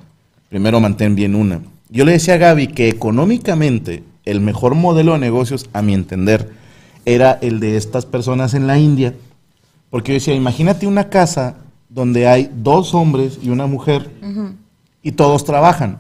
Primero 0.48 0.80
mantén 0.80 1.14
bien 1.14 1.34
una. 1.34 1.60
Yo 1.90 2.04
le 2.04 2.12
decía 2.12 2.34
a 2.34 2.38
Gaby 2.38 2.68
que 2.68 2.88
económicamente 2.88 4.02
el 4.24 4.40
mejor 4.40 4.74
modelo 4.74 5.12
de 5.12 5.18
negocios, 5.18 5.68
a 5.72 5.82
mi 5.82 5.94
entender, 5.94 6.50
era 7.04 7.38
el 7.42 7.60
de 7.60 7.76
estas 7.76 8.06
personas 8.06 8.54
en 8.54 8.66
la 8.66 8.78
India. 8.78 9.14
Porque 9.90 10.12
yo 10.12 10.14
decía, 10.14 10.34
imagínate 10.34 10.86
una 10.86 11.08
casa 11.08 11.56
donde 11.88 12.26
hay 12.26 12.50
dos 12.54 12.94
hombres 12.94 13.38
y 13.42 13.50
una 13.50 13.66
mujer 13.66 14.10
y 15.02 15.12
todos 15.12 15.44
trabajan. 15.44 15.98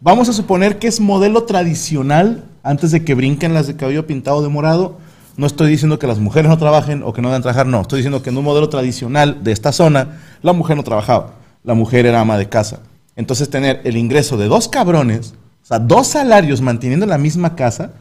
Vamos 0.00 0.28
a 0.28 0.34
suponer 0.34 0.78
que 0.78 0.88
es 0.88 1.00
modelo 1.00 1.44
tradicional 1.44 2.44
antes 2.62 2.90
de 2.90 3.04
que 3.04 3.14
brinquen 3.14 3.54
las 3.54 3.66
de 3.66 3.76
cabello 3.76 4.06
pintado 4.06 4.42
de 4.42 4.48
morado. 4.48 4.98
No 5.36 5.46
estoy 5.46 5.68
diciendo 5.70 5.98
que 5.98 6.06
las 6.06 6.18
mujeres 6.18 6.48
no 6.48 6.56
trabajen 6.56 7.02
o 7.02 7.12
que 7.12 7.20
no 7.20 7.28
deben 7.28 7.42
trabajar, 7.42 7.66
no. 7.66 7.82
Estoy 7.82 7.98
diciendo 7.98 8.22
que 8.22 8.30
en 8.30 8.38
un 8.38 8.44
modelo 8.44 8.68
tradicional 8.68 9.44
de 9.44 9.52
esta 9.52 9.72
zona, 9.72 10.20
la 10.42 10.52
mujer 10.52 10.76
no 10.76 10.82
trabajaba. 10.82 11.34
La 11.62 11.74
mujer 11.74 12.06
era 12.06 12.20
ama 12.20 12.38
de 12.38 12.48
casa. 12.48 12.80
Entonces 13.16 13.50
tener 13.50 13.80
el 13.84 13.96
ingreso 13.96 14.36
de 14.36 14.46
dos 14.46 14.68
cabrones, 14.68 15.34
o 15.62 15.66
sea, 15.66 15.78
dos 15.78 16.06
salarios 16.06 16.60
manteniendo 16.60 17.06
la 17.06 17.18
misma 17.18 17.54
casa, 17.54 17.92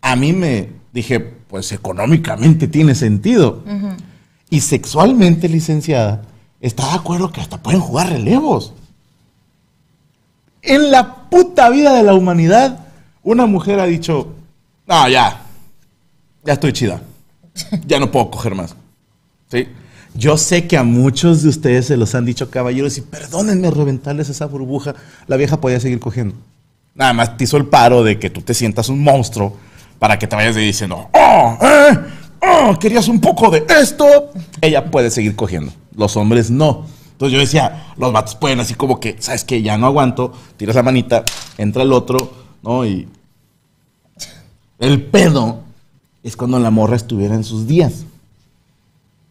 a 0.00 0.16
mí 0.16 0.32
me 0.32 0.70
dije, 0.92 1.20
pues 1.20 1.70
económicamente 1.72 2.66
tiene 2.66 2.94
sentido. 2.94 3.62
Y 4.50 4.60
sexualmente, 4.60 5.48
licenciada, 5.48 6.22
está 6.60 6.88
de 6.88 6.94
acuerdo 6.94 7.30
que 7.30 7.40
hasta 7.40 7.62
pueden 7.62 7.80
jugar 7.80 8.10
relevos. 8.10 8.72
En 10.62 10.90
la 10.90 11.28
puta 11.28 11.68
vida 11.68 11.92
de 11.92 12.02
la 12.02 12.14
humanidad, 12.14 12.86
una 13.22 13.46
mujer 13.46 13.80
ha 13.80 13.86
dicho, 13.86 14.34
no, 14.86 15.08
ya, 15.08 15.43
ya 16.44 16.54
estoy 16.54 16.72
chida. 16.72 17.00
Ya 17.86 18.00
no 18.00 18.10
puedo 18.10 18.30
coger 18.30 18.54
más. 18.54 18.74
¿Sí? 19.50 19.68
Yo 20.14 20.36
sé 20.38 20.66
que 20.66 20.76
a 20.76 20.84
muchos 20.84 21.42
de 21.42 21.48
ustedes 21.48 21.86
se 21.86 21.96
los 21.96 22.14
han 22.14 22.24
dicho 22.24 22.50
caballeros 22.50 22.98
y 22.98 23.00
perdónenme 23.00 23.70
reventarles 23.70 24.28
esa 24.28 24.46
burbuja. 24.46 24.94
La 25.26 25.36
vieja 25.36 25.60
podía 25.60 25.80
seguir 25.80 25.98
cogiendo. 25.98 26.36
Nada 26.94 27.12
más 27.12 27.36
te 27.36 27.44
hizo 27.44 27.56
el 27.56 27.66
paro 27.66 28.04
de 28.04 28.18
que 28.18 28.30
tú 28.30 28.40
te 28.40 28.54
sientas 28.54 28.88
un 28.88 29.02
monstruo 29.02 29.56
para 29.98 30.18
que 30.18 30.26
te 30.26 30.36
vayas 30.36 30.54
diciendo, 30.54 31.08
oh, 31.12 31.58
eh, 31.60 31.98
oh, 32.42 32.78
querías 32.78 33.08
un 33.08 33.20
poco 33.20 33.50
de 33.50 33.64
esto. 33.80 34.30
Ella 34.60 34.88
puede 34.90 35.10
seguir 35.10 35.34
cogiendo. 35.34 35.72
Los 35.96 36.16
hombres 36.16 36.50
no. 36.50 36.86
Entonces 37.12 37.32
yo 37.32 37.40
decía, 37.40 37.86
los 37.96 38.12
vatos 38.12 38.36
pueden 38.36 38.60
así 38.60 38.74
como 38.74 39.00
que, 39.00 39.16
¿sabes 39.18 39.44
qué? 39.44 39.62
Ya 39.62 39.76
no 39.78 39.86
aguanto. 39.86 40.32
Tiras 40.56 40.76
la 40.76 40.82
manita, 40.84 41.24
entra 41.58 41.82
el 41.82 41.92
otro, 41.92 42.32
¿no? 42.62 42.86
Y 42.86 43.08
el 44.78 45.02
pedo 45.02 45.60
es 46.24 46.36
cuando 46.36 46.58
la 46.58 46.70
morra 46.70 46.96
estuviera 46.96 47.34
en 47.34 47.44
sus 47.44 47.68
días. 47.68 48.06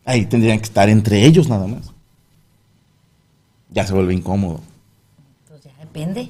Ahí 0.05 0.25
tendrían 0.27 0.59
que 0.59 0.65
estar 0.65 0.87
entre 0.89 1.25
ellos 1.25 1.49
nada 1.49 1.65
más. 1.67 1.91
Ya 3.71 3.85
se 3.85 3.93
vuelve 3.93 4.13
incómodo. 4.13 4.61
Pues 5.49 5.63
ya 5.63 5.71
depende. 5.79 6.29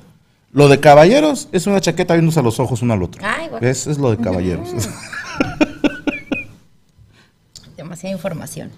Lo 0.53 0.69
de 0.69 0.79
caballeros 0.79 1.49
es 1.51 1.67
una 1.67 1.81
chaqueta 1.81 2.13
viéndose 2.13 2.39
a 2.39 2.43
los 2.43 2.59
ojos 2.59 2.81
uno 2.81 2.93
al 2.93 3.03
otro. 3.03 3.21
Ay, 3.25 3.49
guau. 3.49 3.61
Es, 3.61 3.87
es 3.87 3.97
lo 3.97 4.09
de 4.11 4.17
caballeros. 4.17 4.69
Demasiada 7.75 8.15
información. 8.15 8.71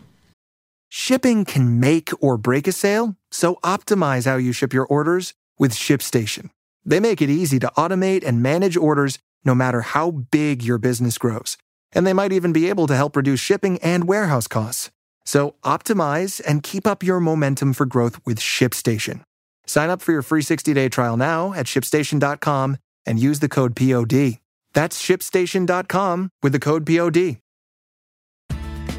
Shipping 0.90 1.46
can 1.46 1.80
make 1.80 2.12
or 2.20 2.38
break 2.38 2.68
a 2.68 2.72
sale, 2.72 3.16
so 3.30 3.60
optimize 3.64 4.26
how 4.26 4.38
you 4.38 4.54
ship 4.54 4.74
your 4.74 4.88
orders 4.88 5.36
with 5.60 5.74
ShipStation. 5.74 6.50
They 6.84 7.00
make 7.00 7.22
it 7.22 7.30
easy 7.30 7.60
to 7.60 7.72
automate 7.78 8.26
and 8.26 8.42
manage 8.42 8.76
orders 8.78 9.20
no 9.44 9.54
matter 9.54 9.82
how 9.82 10.10
big 10.32 10.64
your 10.64 10.80
business 10.80 11.18
grows. 11.20 11.58
And 11.96 12.06
they 12.06 12.14
might 12.14 12.32
even 12.34 12.54
be 12.54 12.70
able 12.70 12.86
to 12.88 12.96
help 12.96 13.16
reduce 13.16 13.40
shipping 13.40 13.80
and 13.80 14.08
warehouse 14.08 14.48
costs. 14.48 14.92
So 15.26 15.56
optimize 15.64 16.42
and 16.46 16.62
keep 16.62 16.86
up 16.86 17.02
your 17.02 17.20
momentum 17.20 17.74
for 17.74 17.88
growth 17.88 18.20
with 18.26 18.40
ShipStation. 18.40 19.22
Sign 19.66 19.90
up 19.90 20.02
for 20.04 20.12
your 20.12 20.22
free 20.22 20.44
60-day 20.44 20.90
trial 20.90 21.18
now 21.18 21.54
at 21.54 21.66
shipstation.com 21.66 22.78
and 23.08 23.20
use 23.20 23.40
the 23.40 23.50
code 23.50 23.76
POD. 23.76 24.40
That's 24.74 25.02
shipstation.com 25.02 26.30
with 26.44 26.52
the 26.52 26.60
code 26.60 26.86
POD. 26.86 27.38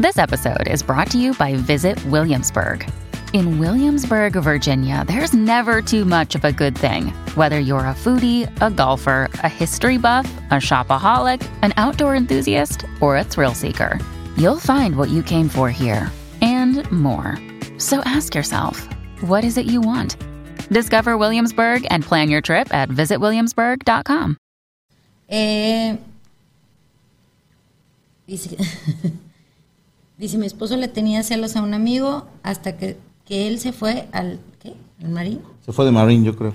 This 0.00 0.18
episode 0.18 0.68
is 0.68 0.82
brought 0.82 1.10
to 1.12 1.18
you 1.18 1.34
by 1.34 1.54
Visit 1.54 2.04
Williamsburg. 2.06 2.90
In 3.36 3.58
Williamsburg, 3.58 4.32
Virginia, 4.32 5.04
there's 5.06 5.34
never 5.34 5.82
too 5.82 6.06
much 6.06 6.34
of 6.34 6.44
a 6.46 6.50
good 6.50 6.74
thing. 6.74 7.08
Whether 7.34 7.60
you're 7.60 7.80
a 7.80 7.94
foodie, 7.94 8.48
a 8.62 8.70
golfer, 8.70 9.28
a 9.42 9.48
history 9.62 9.98
buff, 9.98 10.24
a 10.50 10.54
shopaholic, 10.54 11.46
an 11.60 11.74
outdoor 11.76 12.16
enthusiast, 12.16 12.86
or 13.02 13.18
a 13.18 13.22
thrill 13.22 13.52
seeker, 13.52 14.00
you'll 14.38 14.58
find 14.58 14.96
what 14.96 15.10
you 15.10 15.22
came 15.22 15.50
for 15.50 15.68
here 15.68 16.10
and 16.40 16.90
more. 16.90 17.38
So 17.76 18.00
ask 18.06 18.34
yourself, 18.34 18.88
what 19.20 19.44
is 19.44 19.58
it 19.58 19.66
you 19.66 19.82
want? 19.82 20.16
Discover 20.70 21.18
Williamsburg 21.18 21.86
and 21.90 22.02
plan 22.02 22.30
your 22.30 22.40
trip 22.40 22.72
at 22.72 22.88
visitwilliamsburg.com. 22.88 24.38
Eh, 25.28 25.98
dice, 28.26 28.56
dice, 30.18 30.38
mi 30.38 30.46
esposo 30.46 30.78
le 30.78 30.88
tenía 30.88 31.22
celos 31.22 31.54
a 31.54 31.60
un 31.60 31.74
amigo 31.74 32.26
hasta 32.42 32.78
que, 32.78 32.96
que 33.26 33.48
él 33.48 33.58
se 33.60 33.72
fue 33.72 34.08
al, 34.12 34.40
¿qué? 34.60 34.74
¿Al 35.02 35.10
marín? 35.10 35.40
Se 35.64 35.72
fue 35.72 35.84
de 35.84 35.92
Marine, 35.92 36.24
yo 36.24 36.36
creo. 36.36 36.52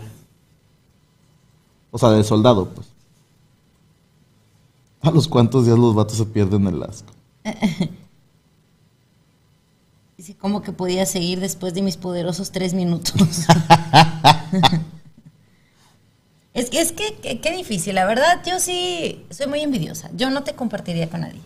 O 1.92 1.98
sea, 1.98 2.10
de 2.10 2.24
soldado, 2.24 2.70
pues. 2.70 2.88
A 5.02 5.12
los 5.12 5.28
cuantos 5.28 5.66
días 5.66 5.78
los 5.78 5.96
vatos 5.96 6.18
se 6.18 6.26
pierden 6.26 6.68
el 6.68 6.82
asco. 6.84 7.12
Dice, 10.18 10.36
¿cómo 10.36 10.62
que 10.62 10.72
podía 10.72 11.06
seguir 11.08 11.40
después 11.40 11.74
de 11.74 11.82
mis 11.82 11.98
poderosos 11.98 12.52
tres 12.52 12.76
minutos? 12.76 13.14
es 16.54 16.70
que, 16.70 16.80
es 16.82 16.92
que, 16.92 17.16
que- 17.16 17.42
qué 17.42 17.58
difícil, 17.58 17.96
la 17.96 18.06
verdad, 18.06 18.44
yo 18.46 18.60
sí 18.60 19.26
soy 19.32 19.48
muy 19.48 19.62
envidiosa. 19.62 20.12
Yo 20.16 20.30
no 20.30 20.44
te 20.44 20.54
compartiría 20.54 21.10
con 21.10 21.22
nadie. 21.22 21.42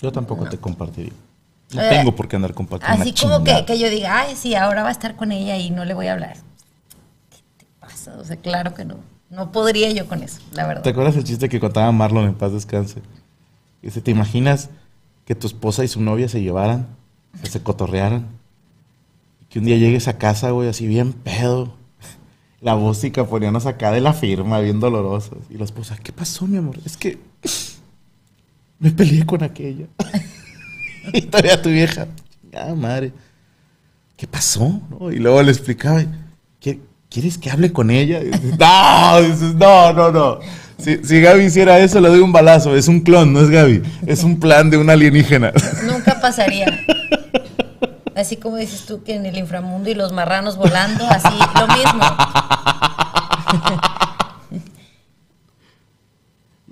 Yo 0.00 0.10
tampoco 0.12 0.48
te 0.48 0.56
compartiría. 0.58 1.12
No 1.72 1.82
Eh, 1.82 1.88
tengo 1.90 2.14
por 2.14 2.28
qué 2.28 2.36
andar 2.36 2.54
compartiendo. 2.54 3.02
Así 3.02 3.12
como 3.14 3.42
que, 3.42 3.64
que 3.64 3.78
yo 3.78 3.88
diga, 3.90 4.20
ay, 4.20 4.36
sí, 4.36 4.54
ahora 4.54 4.82
va 4.82 4.88
a 4.90 4.92
estar 4.92 5.16
con 5.16 5.32
ella 5.32 5.56
y 5.56 5.70
no 5.70 5.84
le 5.84 5.94
voy 5.94 6.06
a 6.08 6.12
hablar. 6.12 6.36
¿Qué 7.30 7.38
te 7.58 7.66
pasa? 7.80 8.16
O 8.18 8.24
sea, 8.24 8.36
claro 8.36 8.74
que 8.74 8.84
no. 8.84 8.96
No 9.30 9.50
podría 9.50 9.90
yo 9.90 10.06
con 10.06 10.22
eso, 10.22 10.40
la 10.52 10.66
verdad. 10.66 10.82
¿Te 10.82 10.90
acuerdas 10.90 11.16
el 11.16 11.24
chiste 11.24 11.48
que 11.48 11.58
contaba 11.58 11.90
Marlon 11.90 12.26
en 12.26 12.34
paz 12.34 12.52
descanse? 12.52 13.00
Dice, 13.82 14.00
¿te 14.00 14.10
imaginas 14.12 14.70
que 15.24 15.34
tu 15.34 15.46
esposa 15.46 15.82
y 15.84 15.88
su 15.88 16.00
novia 16.00 16.28
se 16.28 16.40
llevaran, 16.40 16.86
que 17.42 17.50
se 17.50 17.60
cotorrearan? 17.62 18.28
Y 19.40 19.46
que 19.46 19.58
un 19.58 19.64
día 19.64 19.76
llegues 19.76 20.06
a 20.06 20.18
casa, 20.18 20.50
güey, 20.50 20.68
así 20.68 20.86
bien 20.86 21.12
pedo. 21.12 21.74
La 22.60 22.76
música 22.76 23.26
poníanos 23.26 23.66
acá 23.66 23.90
de 23.90 24.00
la 24.00 24.12
firma, 24.12 24.60
bien 24.60 24.78
dolorosos. 24.80 25.38
Y 25.50 25.54
la 25.58 25.64
esposa, 25.64 25.96
¿qué 26.02 26.12
pasó, 26.12 26.46
mi 26.46 26.56
amor? 26.56 26.78
Es 26.86 26.96
que 26.96 27.18
me 28.78 28.90
peleé 28.90 29.26
con 29.26 29.42
aquella. 29.42 29.86
y 31.12 31.22
todavía 31.22 31.60
tu 31.60 31.68
vieja, 31.70 32.06
ah, 32.56 32.74
madre, 32.76 33.12
¿qué 34.16 34.26
pasó? 34.26 34.80
Y 35.12 35.16
luego 35.16 35.42
le 35.42 35.50
explicaba, 35.52 36.02
"¿Qué- 36.60 36.80
¿quieres 37.10 37.38
que 37.38 37.50
hable 37.50 37.72
con 37.72 37.90
ella? 37.90 38.20
Dices, 38.20 38.56
no, 38.58 39.52
no, 39.54 39.92
no, 39.92 40.10
no. 40.12 40.38
Si 40.76 41.20
Gaby 41.20 41.44
hiciera 41.44 41.78
eso, 41.78 42.00
le 42.00 42.08
doy 42.08 42.18
un 42.18 42.32
balazo. 42.32 42.74
Es 42.76 42.88
un 42.88 43.00
clon, 43.00 43.32
no 43.32 43.40
es 43.40 43.48
Gaby. 43.50 43.82
Es 44.06 44.24
un 44.24 44.38
plan 44.40 44.68
de 44.70 44.76
un 44.76 44.90
alienígena. 44.90 45.52
Nunca 45.86 46.20
pasaría. 46.20 46.66
Así 48.16 48.36
como 48.36 48.56
dices 48.56 48.84
tú 48.86 49.02
que 49.02 49.14
en 49.14 49.24
el 49.26 49.36
inframundo 49.38 49.88
y 49.90 49.94
los 49.94 50.12
marranos 50.12 50.56
volando, 50.56 51.04
así, 51.08 51.28
lo 51.58 51.66
mismo. 51.68 52.00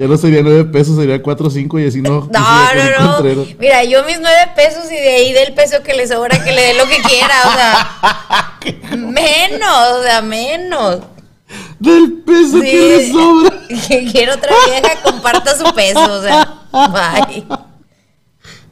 Ya 0.02 0.08
no 0.08 0.16
sería 0.16 0.42
nueve 0.42 0.64
pesos, 0.64 0.96
sería 0.96 1.22
cuatro 1.22 1.46
o 1.46 1.50
cinco 1.50 1.78
y 1.78 1.86
así 1.86 2.02
no. 2.02 2.28
No, 2.32 2.40
no, 2.74 3.20
no. 3.22 3.44
Mira, 3.60 3.84
yo 3.84 4.02
mis 4.02 4.18
nueve 4.18 4.50
pesos 4.56 4.90
y 4.90 4.94
de 4.96 5.14
ahí 5.14 5.32
del 5.32 5.54
peso 5.54 5.80
que 5.84 5.94
le 5.94 6.08
sobra, 6.08 6.42
que 6.42 6.50
le 6.50 6.60
dé 6.60 6.74
lo 6.74 6.88
que 6.88 6.96
quiera, 7.02 7.34
o 7.46 7.52
sea. 7.52 8.96
menos, 8.96 9.88
o 10.00 10.02
sea, 10.02 10.20
menos. 10.20 11.02
Del 11.78 12.14
peso 12.26 12.60
que 12.60 12.72
le 12.72 13.12
sobra. 13.12 13.58
Que 13.88 14.04
quiera 14.10 14.34
otra 14.34 14.52
vieja, 14.66 15.00
comparta 15.04 15.56
su 15.56 15.72
peso, 15.72 16.12
o 16.12 16.20
sea. 16.20 16.48
Bye. 16.72 17.44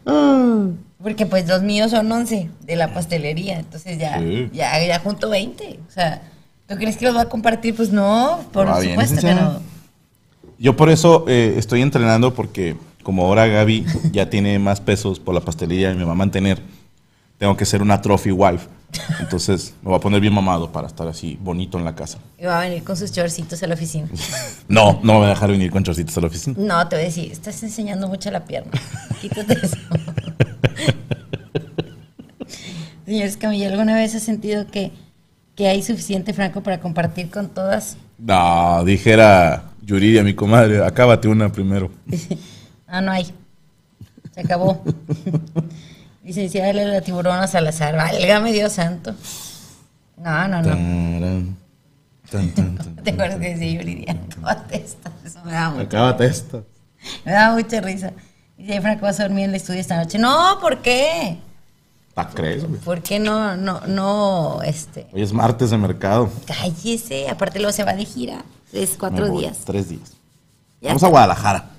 Ah. 0.06 0.66
Porque 1.00 1.26
pues 1.26 1.46
los 1.46 1.62
míos 1.62 1.92
son 1.92 2.10
11 2.10 2.50
de 2.62 2.76
la 2.76 2.92
pastelería, 2.92 3.60
entonces 3.60 3.98
ya, 3.98 4.18
Sí. 4.18 4.50
ya, 4.52 4.84
ya 4.84 4.98
junto 4.98 5.30
20. 5.30 5.78
O 5.88 5.92
sea, 5.92 6.22
¿tú 6.68 6.74
crees 6.74 6.96
que 6.96 7.04
los 7.04 7.14
va 7.16 7.20
a 7.22 7.28
compartir? 7.28 7.76
Pues 7.76 7.90
no, 7.92 8.40
por 8.52 8.68
Ah, 8.68 8.80
supuesto 8.82 9.20
que 9.20 9.32
no. 9.34 9.62
Yo 10.60 10.76
por 10.76 10.90
eso 10.90 11.24
eh, 11.26 11.54
estoy 11.56 11.80
entrenando 11.80 12.34
porque 12.34 12.76
como 13.02 13.24
ahora 13.24 13.46
Gaby 13.46 13.86
ya 14.12 14.28
tiene 14.28 14.58
más 14.58 14.78
pesos 14.78 15.18
por 15.18 15.34
la 15.34 15.40
pastelería 15.40 15.90
y 15.90 15.94
me 15.94 16.04
va 16.04 16.12
a 16.12 16.14
mantener, 16.14 16.60
tengo 17.38 17.56
que 17.56 17.64
ser 17.64 17.80
una 17.80 18.02
trophy 18.02 18.30
wife. 18.30 18.68
Entonces 19.20 19.72
me 19.80 19.88
voy 19.88 19.96
a 19.96 20.00
poner 20.00 20.20
bien 20.20 20.34
mamado 20.34 20.70
para 20.70 20.86
estar 20.86 21.08
así 21.08 21.38
bonito 21.40 21.78
en 21.78 21.86
la 21.86 21.94
casa. 21.94 22.18
Y 22.38 22.44
va 22.44 22.58
a 22.60 22.64
venir 22.64 22.84
con 22.84 22.94
sus 22.94 23.10
chorcitos 23.10 23.62
a 23.62 23.66
la 23.68 23.74
oficina. 23.74 24.06
No, 24.68 25.00
no 25.02 25.14
me 25.14 25.18
voy 25.20 25.26
a 25.28 25.30
dejar 25.30 25.50
venir 25.50 25.70
con 25.70 25.82
chorcitos 25.82 26.18
a 26.18 26.20
la 26.20 26.26
oficina. 26.26 26.56
No, 26.58 26.86
te 26.88 26.96
voy 26.96 27.04
a 27.04 27.06
decir, 27.06 27.32
estás 27.32 27.62
enseñando 27.62 28.06
mucho 28.06 28.30
la 28.30 28.44
pierna. 28.44 28.70
Quítate 29.22 29.54
eso. 29.54 29.76
Señor 33.06 33.26
Escamilla, 33.26 33.70
¿alguna 33.70 33.94
vez 33.94 34.14
has 34.14 34.24
sentido 34.24 34.66
que, 34.66 34.92
que 35.56 35.68
hay 35.68 35.82
suficiente 35.82 36.34
franco 36.34 36.62
para 36.62 36.80
compartir 36.80 37.30
con 37.30 37.48
todas? 37.48 37.96
No, 38.18 38.84
dijera 38.84 39.69
Yuridia, 39.82 40.22
mi 40.22 40.34
comadre, 40.34 40.84
acábate 40.84 41.28
una 41.28 41.50
primero. 41.50 41.90
Ah, 42.92 43.00
no 43.00 43.12
hay. 43.12 43.32
Se 44.34 44.40
acabó. 44.40 44.82
Licenciada 46.24 46.72
la 46.72 47.00
tiburona 47.02 47.46
Salazar, 47.46 47.94
válgame 47.94 48.52
Dios 48.52 48.72
santo. 48.72 49.14
No, 50.16 50.48
no, 50.48 50.60
no. 50.60 50.68
Tarán, 50.70 51.56
tan, 52.28 52.50
tan, 52.50 52.76
tan, 52.76 52.96
¿Te 53.04 53.10
acuerdas 53.12 53.38
que 53.38 53.50
decía 53.54 53.70
Yuridia? 53.78 54.12
Acábate 54.28 54.76
esta. 54.82 55.12
Eso 55.24 55.38
me 55.44 55.52
da 55.52 55.70
mucha, 55.70 55.82
Acábate 55.82 56.26
esta. 56.26 56.62
me 57.24 57.30
da 57.30 57.52
mucha 57.52 57.80
risa. 57.80 58.12
Dice, 58.58 58.80
Franco, 58.80 59.02
vas 59.02 59.20
a 59.20 59.22
dormir 59.22 59.44
en 59.44 59.50
el 59.50 59.56
estudio 59.56 59.78
esta 59.80 59.96
noche. 59.96 60.18
No, 60.18 60.58
¿por 60.60 60.82
qué? 60.82 61.38
¿Pa 62.14 62.28
crees, 62.28 62.66
güey? 62.66 62.80
¿Por 62.80 63.02
qué 63.02 63.20
no, 63.20 63.56
no, 63.56 63.82
no, 63.86 64.62
este? 64.62 65.06
Hoy 65.12 65.22
es 65.22 65.32
martes 65.32 65.70
de 65.70 65.78
mercado. 65.78 66.28
Cállese, 66.44 67.28
aparte 67.30 67.60
luego 67.60 67.72
se 67.72 67.84
va 67.84 67.94
de 67.94 68.04
gira. 68.04 68.44
Es 68.72 68.96
cuatro 68.98 69.28
voy, 69.28 69.42
días. 69.42 69.58
Tres 69.64 69.88
días. 69.88 70.12
Ya 70.80 70.88
Vamos 70.88 71.02
a. 71.02 71.08
Guadalajara. 71.08 71.70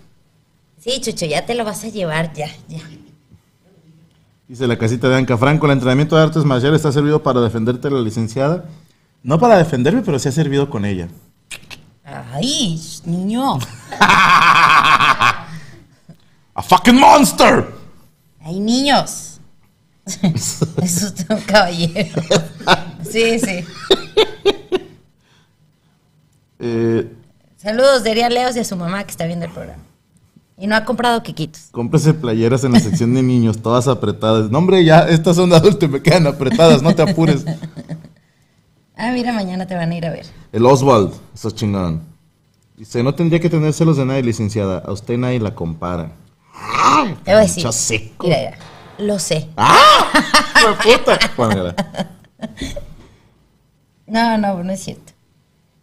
Sí, 0.80 1.00
Chucho, 1.02 1.26
ya 1.26 1.46
te 1.46 1.56
lo 1.56 1.64
vas 1.64 1.84
a 1.84 1.90
llevar, 1.90 2.34
ya, 2.34 2.48
ya. 2.68 2.80
Dice 4.48 4.68
la 4.68 4.78
casita 4.78 5.08
de 5.08 5.16
Anca 5.16 5.38
Franco, 5.38 5.66
el 5.68 5.74
entrenamiento 5.74 6.16
de 6.16 6.24
artes 6.24 6.44
marciales 6.44 6.78
está 6.78 6.92
servido 6.92 7.24
para 7.24 7.40
defenderte 7.40 7.90
la 7.90 8.02
licenciada. 8.02 8.66
No 9.24 9.40
para 9.40 9.58
defenderme, 9.58 10.02
pero 10.02 10.18
sí 10.20 10.28
ha 10.28 10.32
servido 10.32 10.70
con 10.70 10.84
ella. 10.86 11.08
Ay, 12.04 12.82
niño. 13.06 13.60
¡A 16.54 16.62
fucking 16.62 17.00
monster! 17.00 17.74
Ay, 18.42 18.60
niños. 18.60 19.40
Eso 20.06 20.68
es 20.82 21.26
un 21.30 21.42
caballero. 21.42 22.22
Sí, 23.10 23.40
sí. 23.40 23.64
Eh, 26.62 27.12
Saludos 27.58 28.06
Ariel 28.06 28.34
Leos 28.34 28.56
y 28.56 28.60
a 28.60 28.64
su 28.64 28.76
mamá 28.76 29.04
que 29.04 29.12
está 29.12 29.26
viendo 29.26 29.46
el 29.46 29.52
programa. 29.52 29.82
Y 30.58 30.68
no 30.68 30.76
ha 30.76 30.86
comprado 30.86 31.24
quequitos. 31.24 31.70
cómprese 31.72 32.14
playeras 32.14 32.64
en 32.64 32.74
la 32.74 32.80
sección 32.80 33.14
de 33.16 33.24
niños, 33.24 33.62
todas 33.62 33.88
apretadas. 33.88 34.52
No, 34.52 34.60
hombre, 34.60 34.84
ya, 34.86 35.02
estas 35.10 35.36
son 35.36 35.50
de 35.50 35.56
adultos 35.56 35.90
y 35.90 35.92
me 35.92 36.02
quedan 36.02 36.28
apretadas, 36.28 36.84
no 36.84 36.94
te 36.94 37.02
apures. 37.02 37.44
Ah, 38.96 39.12
mira, 39.12 39.34
mañana 39.34 39.66
te 39.66 39.74
van 39.76 39.92
a 39.92 39.96
ir 39.98 40.06
a 40.06 40.12
ver. 40.12 40.28
El 40.52 40.66
Oswald, 40.68 41.14
eso 41.34 41.48
es 41.48 41.56
chingón. 41.56 42.04
Dice, 42.78 43.02
no 43.02 43.16
tendría 43.16 43.40
que 43.40 43.50
tener 43.50 43.74
celos 43.74 43.98
de 43.98 44.06
nadie, 44.06 44.22
licenciada. 44.22 44.80
A 44.86 44.92
usted 44.92 45.18
nadie 45.18 45.40
la 45.40 45.56
compara. 45.56 46.12
Te 47.24 47.32
voy 47.32 47.40
a 47.40 47.44
decir. 47.44 47.72
Seco. 47.74 48.28
Mira, 48.28 48.38
mira, 48.38 48.58
lo 49.00 49.18
sé. 49.18 49.50
¡Hijo 49.58 50.70
de 50.90 50.98
puta! 51.00 51.20
Bueno. 51.38 51.74
No, 54.08 54.38
no, 54.38 54.62
no 54.62 54.74
es 54.74 54.84
cierto. 54.84 55.11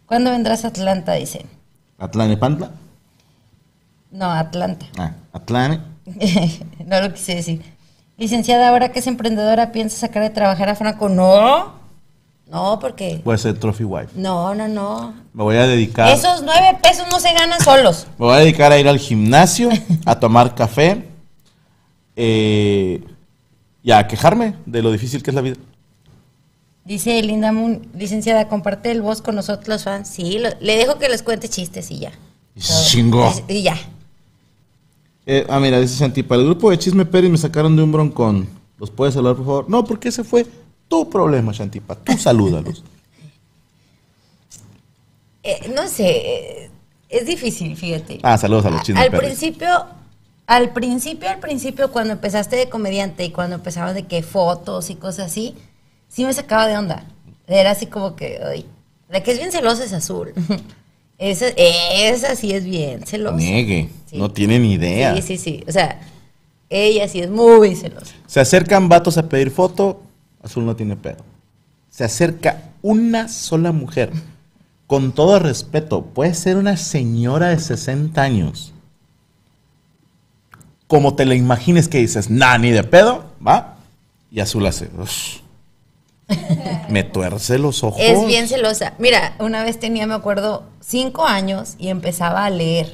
¿Cuándo 0.09 0.31
vendrás 0.31 0.65
a 0.65 0.69
Atlanta? 0.69 1.13
Dicen. 1.13 1.43
Atlanepantla. 1.99 2.71
No, 4.09 4.31
Atlanta. 4.31 4.87
Ah, 4.97 5.11
Atlane. 5.31 5.81
no 6.85 7.01
lo 7.01 7.13
quise 7.13 7.35
decir. 7.35 7.61
Licenciada, 8.17 8.69
ahora 8.69 8.91
que 8.91 8.99
es 8.99 9.07
emprendedora, 9.07 9.71
¿piensa 9.71 9.97
sacar 9.97 10.23
de 10.23 10.31
trabajar 10.31 10.67
a 10.67 10.73
Franco? 10.73 11.09
No. 11.09 11.73
No, 12.47 12.79
porque... 12.79 13.21
Voy 13.23 13.35
a 13.35 13.37
ser 13.37 13.59
trophy 13.59 13.83
wife. 13.83 14.09
No, 14.15 14.55
no, 14.55 14.67
no. 14.67 15.13
Me 15.31 15.43
voy 15.43 15.57
a 15.57 15.67
dedicar. 15.67 16.09
Esos 16.09 16.41
nueve 16.41 16.79
pesos 16.81 17.05
no 17.11 17.19
se 17.19 17.31
ganan 17.31 17.61
solos. 17.61 18.07
Me 18.17 18.25
voy 18.25 18.35
a 18.35 18.39
dedicar 18.39 18.71
a 18.71 18.79
ir 18.79 18.87
al 18.87 18.97
gimnasio, 18.97 19.69
a 20.05 20.19
tomar 20.19 20.55
café 20.55 21.07
eh, 22.15 23.03
y 23.83 23.91
a 23.91 24.07
quejarme 24.07 24.55
de 24.65 24.81
lo 24.81 24.91
difícil 24.91 25.21
que 25.21 25.29
es 25.29 25.35
la 25.35 25.41
vida. 25.41 25.57
Dice 26.89 27.21
Linda 27.21 27.51
Moon, 27.51 27.87
licenciada, 27.95 28.47
comparte 28.49 28.89
el 28.89 29.01
voz 29.03 29.21
con 29.21 29.35
nosotros 29.35 29.67
los 29.67 29.83
fans. 29.83 30.07
Sí, 30.09 30.39
lo- 30.39 30.49
le 30.59 30.75
dejo 30.75 30.97
que 30.97 31.07
les 31.07 31.21
cuente 31.21 31.47
chistes 31.47 31.91
y 31.91 31.99
ya. 31.99 32.11
Y 32.55 32.61
chingó. 32.61 33.31
Y, 33.47 33.53
y 33.57 33.61
ya. 33.61 33.77
Eh, 35.27 35.45
ah, 35.49 35.59
mira, 35.59 35.79
dice 35.79 35.95
Santi, 35.95 36.23
para 36.23 36.41
el 36.41 36.47
grupo 36.47 36.71
de 36.71 36.79
Chisme 36.79 37.05
Pérez 37.05 37.29
me 37.29 37.37
sacaron 37.37 37.75
de 37.75 37.83
un 37.83 37.91
broncón. 37.91 38.49
¿Los 38.79 38.89
puedes 38.89 39.13
saludar, 39.13 39.35
por 39.35 39.45
favor? 39.45 39.69
No, 39.69 39.83
porque 39.85 40.09
ese 40.09 40.23
fue 40.23 40.47
tu 40.87 41.07
problema, 41.09 41.51
Shantipa. 41.53 41.95
Tú 41.95 42.17
salúdalos. 42.17 42.83
Eh, 45.41 45.71
no 45.73 45.87
sé, 45.87 46.09
eh, 46.09 46.69
es 47.07 47.25
difícil, 47.25 47.75
fíjate. 47.77 48.19
Ah, 48.23 48.37
saludos 48.37 48.65
a 48.65 48.69
los 48.71 48.83
Chisme 48.83 48.99
al 49.01 49.09
Pérez. 49.09 49.25
principio, 49.27 49.69
al 50.45 50.73
principio, 50.73 51.29
al 51.29 51.39
principio, 51.39 51.91
cuando 51.91 52.11
empezaste 52.13 52.57
de 52.57 52.67
comediante 52.69 53.23
y 53.23 53.31
cuando 53.31 53.55
empezabas 53.55 53.95
de 53.95 54.05
que 54.05 54.21
fotos 54.21 54.89
y 54.89 54.95
cosas 54.95 55.27
así, 55.27 55.55
sí 56.09 56.25
me 56.25 56.33
sacaba 56.33 56.67
de 56.67 56.77
onda. 56.77 57.05
Era 57.47 57.71
así 57.71 57.85
como 57.85 58.15
que, 58.17 58.39
ay, 58.45 58.65
la 59.09 59.23
que 59.23 59.31
es 59.31 59.37
bien 59.37 59.51
celosa 59.51 59.83
es 59.85 59.93
azul. 59.93 60.33
esa, 61.17 61.47
esa 61.55 62.35
sí 62.35 62.51
es 62.51 62.65
bien 62.65 63.05
celosa. 63.05 63.37
Niegue, 63.37 63.89
Sí. 64.07 64.17
no 64.17 64.29
tiene 64.31 64.59
ni 64.59 64.73
idea. 64.73 65.15
Sí, 65.15 65.21
sí, 65.21 65.37
sí. 65.37 65.63
O 65.67 65.71
sea, 65.71 66.01
ella 66.69 67.07
sí 67.07 67.19
es 67.21 67.29
muy 67.29 67.75
celosa. 67.75 68.13
Se 68.27 68.39
acercan 68.41 68.89
vatos 68.89 69.17
a 69.17 69.29
pedir 69.29 69.49
foto, 69.51 70.01
Azul 70.43 70.65
no 70.65 70.75
tiene 70.75 70.95
pedo. 70.97 71.23
Se 71.89 72.03
acerca 72.03 72.61
una 72.81 73.27
sola 73.29 73.71
mujer. 73.71 74.11
Con 74.87 75.11
todo 75.11 75.37
respeto, 75.39 76.03
puede 76.03 76.33
ser 76.33 76.57
una 76.57 76.75
señora 76.77 77.49
de 77.49 77.59
60 77.59 78.19
años. 78.21 78.73
Como 80.87 81.13
te 81.15 81.25
la 81.25 81.35
imagines 81.35 81.87
que 81.87 81.99
dices, 81.99 82.29
nah, 82.31 82.57
ni 82.57 82.71
de 82.71 82.83
pedo, 82.83 83.25
va. 83.45 83.77
Y 84.31 84.39
Azul 84.39 84.65
hace. 84.65 84.89
"Ush". 84.99 85.37
Me 86.89 87.03
tuerce 87.03 87.57
los 87.57 87.83
ojos. 87.83 88.01
Es 88.01 88.25
bien 88.25 88.47
celosa. 88.47 88.93
Mira, 88.97 89.35
una 89.39 89.63
vez 89.63 89.79
tenía, 89.79 90.07
me 90.07 90.13
acuerdo, 90.13 90.63
cinco 90.79 91.25
años 91.25 91.75
y 91.77 91.89
empezaba 91.89 92.45
a 92.45 92.49
leer. 92.49 92.93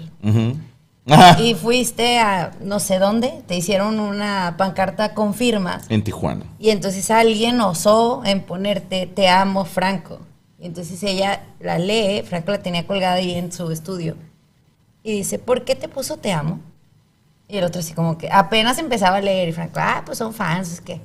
Y 1.39 1.53
fuiste 1.61 2.19
a 2.19 2.51
no 2.61 2.79
sé 2.79 2.99
dónde, 2.99 3.43
te 3.47 3.55
hicieron 3.55 3.99
una 3.99 4.55
pancarta 4.57 5.13
con 5.13 5.33
firmas. 5.33 5.85
En 5.89 6.03
Tijuana. 6.03 6.45
Y 6.59 6.69
entonces 6.69 7.11
alguien 7.11 7.59
osó 7.61 8.23
en 8.25 8.41
ponerte 8.41 9.07
Te 9.07 9.27
amo, 9.27 9.65
Franco. 9.65 10.19
Y 10.59 10.65
entonces 10.65 11.01
ella 11.03 11.43
la 11.59 11.77
lee, 11.77 12.23
Franco 12.23 12.51
la 12.51 12.59
tenía 12.59 12.87
colgada 12.87 13.15
ahí 13.15 13.35
en 13.35 13.51
su 13.51 13.69
estudio. 13.71 14.15
Y 15.03 15.11
dice, 15.11 15.37
¿por 15.37 15.63
qué 15.63 15.75
te 15.75 15.87
puso 15.87 16.17
Te 16.17 16.31
amo? 16.31 16.59
Y 17.47 17.57
el 17.57 17.63
otro 17.63 17.81
así 17.81 17.93
como 17.93 18.17
que 18.17 18.29
apenas 18.31 18.79
empezaba 18.79 19.17
a 19.17 19.21
leer. 19.21 19.49
Y 19.49 19.51
Franco, 19.51 19.79
ah, 19.79 20.01
pues 20.05 20.17
son 20.17 20.33
fans, 20.33 20.73
es 20.73 20.81
que. 20.81 21.01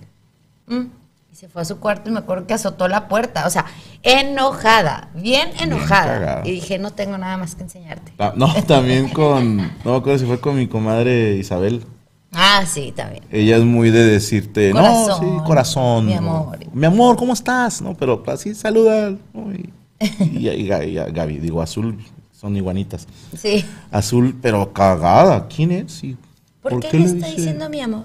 mm". 0.66 0.99
Y 1.33 1.37
se 1.37 1.49
fue 1.49 1.62
a 1.62 1.64
su 1.64 1.78
cuarto 1.78 2.11
y 2.11 2.12
me 2.12 2.18
acuerdo 2.18 2.47
que 2.47 2.55
azotó 2.55 2.89
la 2.89 3.07
puerta. 3.09 3.47
O 3.47 3.51
sea, 3.51 3.64
enojada, 4.03 5.11
bien 5.14 5.51
enojada. 5.61 6.43
y 6.45 6.51
dije, 6.53 6.78
no 6.78 6.93
tengo 6.93 7.16
nada 7.18 7.37
más 7.37 7.55
que 7.55 7.62
enseñarte. 7.62 8.12
Ta- 8.16 8.33
No, 8.37 8.53
también 8.66 9.09
con. 9.11 9.57
No 9.59 9.93
me 9.93 9.97
acuerdo 9.97 10.18
si 10.18 10.26
fue 10.26 10.41
con 10.41 10.57
mi 10.57 10.66
comadre 10.66 11.37
Isabel. 11.37 11.85
Ah, 12.33 12.64
sí, 12.66 12.93
también. 12.95 13.24
Ella 13.31 13.57
es 13.57 13.64
muy 13.64 13.91
de 13.91 14.05
decirte, 14.05 14.72
no, 14.72 15.18
sí, 15.18 15.26
corazón. 15.45 16.07
mi 16.07 16.12
¿no? 16.14 16.18
amor. 16.18 16.59
Mi 16.72 16.87
amor, 16.87 17.16
¿cómo 17.16 17.33
estás? 17.33 17.81
No, 17.83 17.95
pero 17.95 18.22
así 18.28 18.55
saluda. 18.55 19.11
¿no? 19.33 19.53
Y, 19.53 19.72
y, 20.20 20.49
y 20.49 20.72
y 20.72 20.95
Gaby, 20.95 21.39
digo, 21.39 21.61
azul, 21.61 21.99
son 22.33 22.57
iguanitas. 22.57 23.07
Sí. 23.37 23.64
Azul, 23.91 24.37
pero 24.41 24.72
cagada. 24.72 25.49
¿Quién 25.49 25.72
es? 25.72 26.05
Y, 26.05 26.16
¿Por, 26.62 26.78
qué, 26.81 26.99
le 26.99 27.05
está 27.07 27.26
diciendo 27.26 27.68
mi 27.68 27.81
amor? 27.81 28.05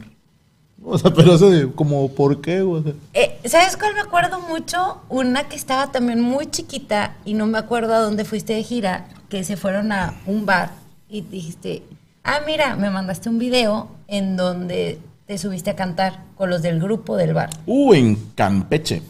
O 0.88 0.98
sea, 1.00 1.12
pero 1.12 1.34
eso 1.36 1.50
de, 1.50 1.72
como, 1.72 2.10
¿por 2.10 2.42
qué? 2.42 2.62
O 2.62 2.82
sea, 2.84 2.94
Eh, 3.14 3.40
¿Sabes 3.46 3.76
cuál 3.76 3.94
me 3.96 4.02
acuerdo 4.02 4.40
mucho? 4.40 5.02
Una 5.10 5.44
que 5.50 5.56
estaba 5.56 5.92
también 5.92 6.22
muy 6.22 6.46
chiquita 6.48 7.16
y 7.26 7.34
no 7.34 7.48
me 7.48 7.58
acuerdo 7.58 7.96
a 7.96 8.00
dónde 8.00 8.24
fuiste 8.26 8.54
de 8.54 8.64
gira, 8.64 9.08
que 9.30 9.44
se 9.44 9.58
fueron 9.58 9.92
a 9.92 10.14
un 10.28 10.46
bar 10.46 10.72
y 11.10 11.22
dijiste, 11.22 11.82
ah, 12.24 12.40
mira, 12.46 12.76
me 12.76 12.90
mandaste 12.92 13.30
un 13.30 13.40
video 13.40 13.88
en 14.08 14.38
donde 14.38 15.00
te 15.26 15.38
subiste 15.40 15.72
a 15.72 15.76
cantar 15.76 16.20
con 16.38 16.50
los 16.52 16.62
del 16.62 16.80
grupo 16.80 17.18
del 17.18 17.34
bar. 17.34 17.50
uh, 17.66 17.94
en 17.96 18.16
Campeche. 18.36 19.02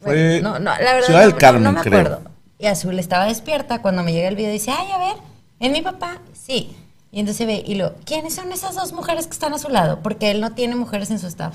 Fue 0.00 0.40
Bueno, 0.40 0.52
no, 0.52 0.58
no, 0.60 0.70
la 0.78 0.92
verdad 0.94 1.06
Ciudad 1.06 1.20
del 1.22 1.30
no- 1.30 1.38
Carmen, 1.38 1.62
no 1.64 1.72
me 1.72 1.80
creo. 1.80 2.00
acuerdo. 2.00 2.30
Y 2.58 2.66
Azul 2.66 2.98
estaba 3.00 3.24
despierta 3.26 3.82
cuando 3.82 4.04
me 4.04 4.12
llega 4.12 4.28
el 4.28 4.36
video 4.36 4.50
y 4.50 4.54
dice, 4.54 4.70
ay, 4.70 4.86
a 4.92 4.98
ver, 4.98 5.16
¿es 5.58 5.72
mi 5.72 5.82
papá? 5.82 6.18
Sí. 6.34 6.76
Y 7.14 7.20
entonces 7.20 7.46
ve 7.46 7.62
y 7.64 7.76
lo, 7.76 7.94
¿quiénes 8.04 8.34
son 8.34 8.50
esas 8.50 8.74
dos 8.74 8.92
mujeres 8.92 9.26
que 9.26 9.32
están 9.34 9.54
a 9.54 9.58
su 9.58 9.68
lado? 9.68 10.00
Porque 10.02 10.32
él 10.32 10.40
no 10.40 10.50
tiene 10.52 10.74
mujeres 10.74 11.12
en 11.12 11.20
su 11.20 11.28
staff. 11.28 11.54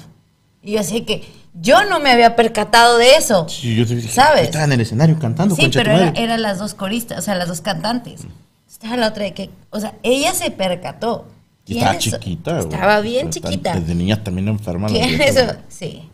Y 0.64 0.72
yo 0.74 0.80
así 0.80 1.01
que 1.01 1.28
yo 1.53 1.84
no 1.84 1.99
me 1.99 2.10
había 2.12 2.38
percatado 2.38 2.97
de 2.97 3.16
eso. 3.16 3.45
Sí, 3.49 3.76
yo 3.76 3.86
te 3.86 3.95
dije, 3.97 4.07
¿Sabes? 4.10 4.43
Estaba 4.43 4.64
en 4.64 4.72
el 4.72 4.82
escenario 4.82 5.20
cantando 5.20 5.55
Sí, 5.55 5.70
pero 5.74 5.91
tu 5.91 5.97
era- 5.97 6.10
eran 6.16 6.41
las 6.41 6.60
dos 6.60 6.76
coristas, 6.76 7.20
o 7.20 7.22
sea, 7.22 7.36
las 7.36 7.49
dos 7.49 7.60
cantantes. 7.60 8.22
Estaba 8.70 8.95
la 8.95 9.07
otra 9.10 9.26
de 9.26 9.34
que, 9.34 9.49
o 9.70 9.82
sea, 9.82 9.95
ella 10.01 10.34
se 10.34 10.49
percató. 10.49 11.26
Y 11.66 11.74
estaba 11.78 11.91
¿Quiénes 11.97 12.12
son- 12.12 12.20
chiquita. 12.22 12.51
güey. 12.53 12.64
Estaba 12.64 13.01
bien 13.01 13.30
chiquita. 13.30 13.74
Desde 13.76 13.95
niñas 13.95 14.24
también 14.24 14.47
enferman. 14.47 14.93
las 14.93 15.01
¿Quiénes 15.01 15.18
viejas, 15.36 15.45
son? 15.55 15.57
Sí. 15.68 16.10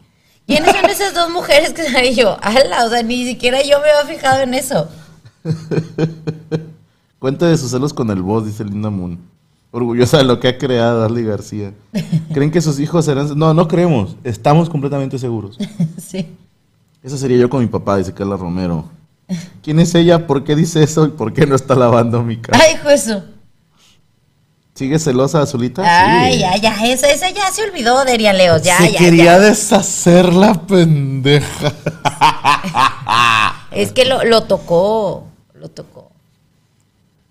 ¿Quiénes 0.47 0.71
son 0.75 0.85
esas 0.89 1.13
dos 1.13 1.29
mujeres 1.29 1.71
que 1.73 1.83
están? 1.83 2.03
Yo, 2.15 2.35
ala, 2.41 2.85
o 2.85 2.89
sea, 2.89 3.03
ni 3.03 3.25
siquiera 3.27 3.61
yo 3.61 3.79
me 3.79 3.91
había 3.91 4.11
fijado 4.15 4.41
en 4.41 4.55
eso. 4.55 4.89
Cuenta 7.19 7.47
de 7.47 7.57
sus 7.57 7.71
celos 7.71 7.93
con 7.93 8.09
el 8.09 8.21
boss, 8.21 8.45
dice 8.45 8.63
Linda 8.63 8.89
Moon. 8.89 9.19
Orgullosa 9.75 10.17
de 10.19 10.23
lo 10.23 10.39
que 10.39 10.47
ha 10.47 10.57
creado 10.57 11.03
Arly 11.03 11.23
García. 11.25 11.73
¿Creen 12.33 12.49
que 12.49 12.61
sus 12.61 12.79
hijos 12.79 13.03
serán.? 13.03 13.37
No, 13.37 13.53
no 13.53 13.67
creemos. 13.67 14.15
Estamos 14.23 14.69
completamente 14.69 15.19
seguros. 15.19 15.57
Sí. 15.97 16.27
Eso 17.03 17.17
sería 17.17 17.37
yo 17.37 17.49
con 17.49 17.59
mi 17.61 17.67
papá, 17.67 17.97
dice 17.97 18.13
Carla 18.13 18.37
Romero. 18.37 18.85
¿Quién 19.61 19.79
es 19.79 19.93
ella? 19.95 20.25
¿Por 20.27 20.43
qué 20.43 20.55
dice 20.55 20.81
eso? 20.81 21.05
¿Y 21.05 21.09
por 21.09 21.33
qué 21.33 21.45
no 21.45 21.55
está 21.55 21.75
lavando 21.75 22.23
mi 22.23 22.37
casa? 22.37 22.59
Ay, 22.63 22.75
hijo 22.75 22.89
eso. 22.89 23.23
¿Sigue 24.75 24.97
celosa 24.97 25.41
Azulita? 25.41 25.83
Ay, 25.85 26.33
Sí. 26.35 26.39
ya, 26.39 26.57
ya, 26.57 26.85
esa, 26.87 27.09
esa 27.09 27.29
ya 27.31 27.51
se 27.51 27.63
olvidó 27.63 28.03
de 28.05 28.13
Eria 28.13 28.33
Leos, 28.33 28.61
ya, 28.63 28.77
Se 28.77 28.91
ya, 28.93 28.97
quería 28.99 29.23
ya. 29.25 29.39
deshacer 29.39 30.33
la 30.33 30.53
pendeja. 30.53 31.73
Es 33.71 33.91
que 33.91 34.05
lo, 34.05 34.23
lo 34.23 34.43
tocó, 34.43 35.25
lo 35.53 35.69
tocó. 35.69 36.11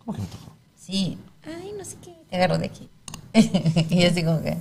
¿Cómo 0.05 0.15
que 0.17 0.23
me 0.23 0.29
tocó? 0.29 0.53
Sí. 0.77 1.17
Qué, 2.35 2.43
agarró 2.43 2.59
de 2.59 2.67
aquí. 2.67 2.89
y 3.91 4.01
yo 4.03 4.09
así 4.09 4.25
como 4.25 4.43
que, 4.43 4.57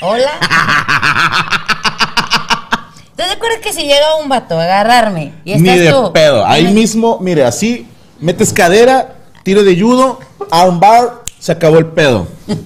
hola. 0.00 0.30
¿Tú 3.16 3.16
te 3.16 3.22
acuerdas 3.30 3.58
que 3.62 3.72
si 3.72 3.82
llega 3.82 4.16
un 4.20 4.28
vato 4.28 4.58
a 4.58 4.64
agarrarme 4.64 5.32
y 5.44 5.54
Ni 5.56 5.68
estás 5.68 5.84
de 5.84 5.90
tú? 5.92 6.12
pedo. 6.12 6.44
Ahí 6.44 6.64
me- 6.64 6.70
mismo, 6.72 7.18
mire, 7.20 7.44
así, 7.44 7.86
metes 8.18 8.52
cadera, 8.52 9.14
tiro 9.44 9.62
de 9.62 9.78
judo, 9.80 10.18
armbar, 10.50 11.22
se 11.38 11.52
acabó 11.52 11.78
el 11.78 11.86
pedo. 11.86 12.26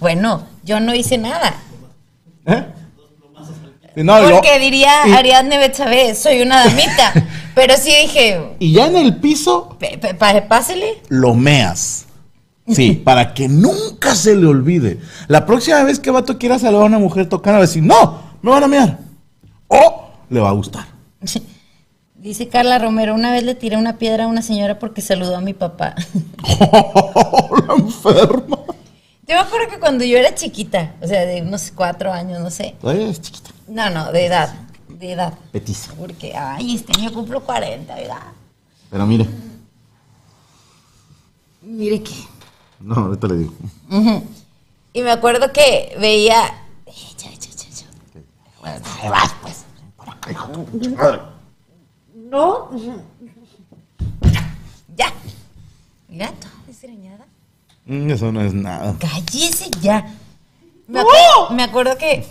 Bueno, 0.00 0.46
yo 0.62 0.78
no 0.78 0.94
hice 0.94 1.18
nada. 1.18 1.54
¿Eh? 2.46 2.64
No, 3.96 4.16
Porque 4.30 4.60
diría 4.60 5.08
y- 5.08 5.12
Ariadne 5.12 5.58
Betsabe, 5.58 6.14
soy 6.14 6.40
una 6.40 6.64
damita. 6.64 7.12
Pero 7.56 7.74
sí 7.76 7.90
dije, 8.02 8.54
y 8.60 8.72
ya 8.74 8.86
en 8.86 8.96
el 8.96 9.16
piso, 9.16 9.76
"Pe- 9.80 9.98
pe- 9.98 10.14
pa- 10.14 10.40
pásele. 10.46 11.02
lo 11.08 11.34
meas. 11.34 12.06
Sí, 12.74 12.92
para 13.04 13.34
que 13.34 13.48
nunca 13.48 14.14
se 14.14 14.36
le 14.36 14.46
olvide. 14.46 14.98
La 15.26 15.46
próxima 15.46 15.82
vez 15.84 15.98
que 15.98 16.10
vato 16.10 16.38
quiera 16.38 16.58
saludar 16.58 16.84
a 16.84 16.86
una 16.86 16.98
mujer 16.98 17.28
tocando, 17.28 17.58
va 17.58 17.64
a 17.64 17.66
decir, 17.66 17.82
no, 17.82 18.20
me 18.42 18.50
van 18.50 18.64
a 18.64 18.68
mear. 18.68 18.98
O 19.68 20.10
le 20.30 20.40
va 20.40 20.50
a 20.50 20.52
gustar. 20.52 20.86
Dice 22.14 22.48
Carla 22.48 22.78
Romero, 22.78 23.14
una 23.14 23.30
vez 23.30 23.44
le 23.44 23.54
tiré 23.54 23.76
una 23.76 23.96
piedra 23.96 24.24
a 24.24 24.26
una 24.26 24.42
señora 24.42 24.78
porque 24.78 25.00
saludó 25.00 25.36
a 25.36 25.40
mi 25.40 25.54
papá. 25.54 25.94
la 26.60 27.74
enferma. 27.74 28.58
Yo 29.26 29.34
me 29.34 29.40
acuerdo 29.40 29.68
que 29.70 29.78
cuando 29.78 30.04
yo 30.04 30.16
era 30.18 30.34
chiquita, 30.34 30.94
o 31.02 31.06
sea, 31.06 31.26
de 31.26 31.42
unos 31.42 31.70
cuatro 31.74 32.12
años, 32.12 32.40
no 32.40 32.50
sé. 32.50 32.74
Todavía 32.80 33.08
es 33.08 33.20
chiquita. 33.20 33.50
No, 33.68 33.90
no, 33.90 34.10
de 34.10 34.26
edad, 34.26 34.54
de 34.88 35.12
edad. 35.12 35.34
Petiza. 35.52 35.92
Porque, 35.98 36.34
ay, 36.34 36.76
este 36.76 36.98
año 36.98 37.12
cumplo 37.12 37.44
40, 37.44 37.94
¿verdad? 37.94 38.16
Pero 38.90 39.06
mire, 39.06 39.26
Mire 41.68 42.02
que. 42.02 42.14
No, 42.80 42.94
ahorita 42.94 43.26
le 43.28 43.36
digo. 43.36 43.52
Y 44.92 45.02
me 45.02 45.10
acuerdo 45.10 45.52
que 45.52 45.96
veía. 46.00 46.64
No. 52.14 52.70
Mira, 56.08 56.32
todo 56.32 56.50
desgreñada. 56.66 57.26
Mm, 57.84 58.10
eso 58.10 58.32
no 58.32 58.40
es 58.40 58.54
nada. 58.54 58.96
Cállese 58.98 59.70
ya. 59.80 60.14
Me, 60.86 61.00
acuerdo, 61.00 61.50
me 61.50 61.62
acuerdo 61.62 61.98
que, 61.98 62.26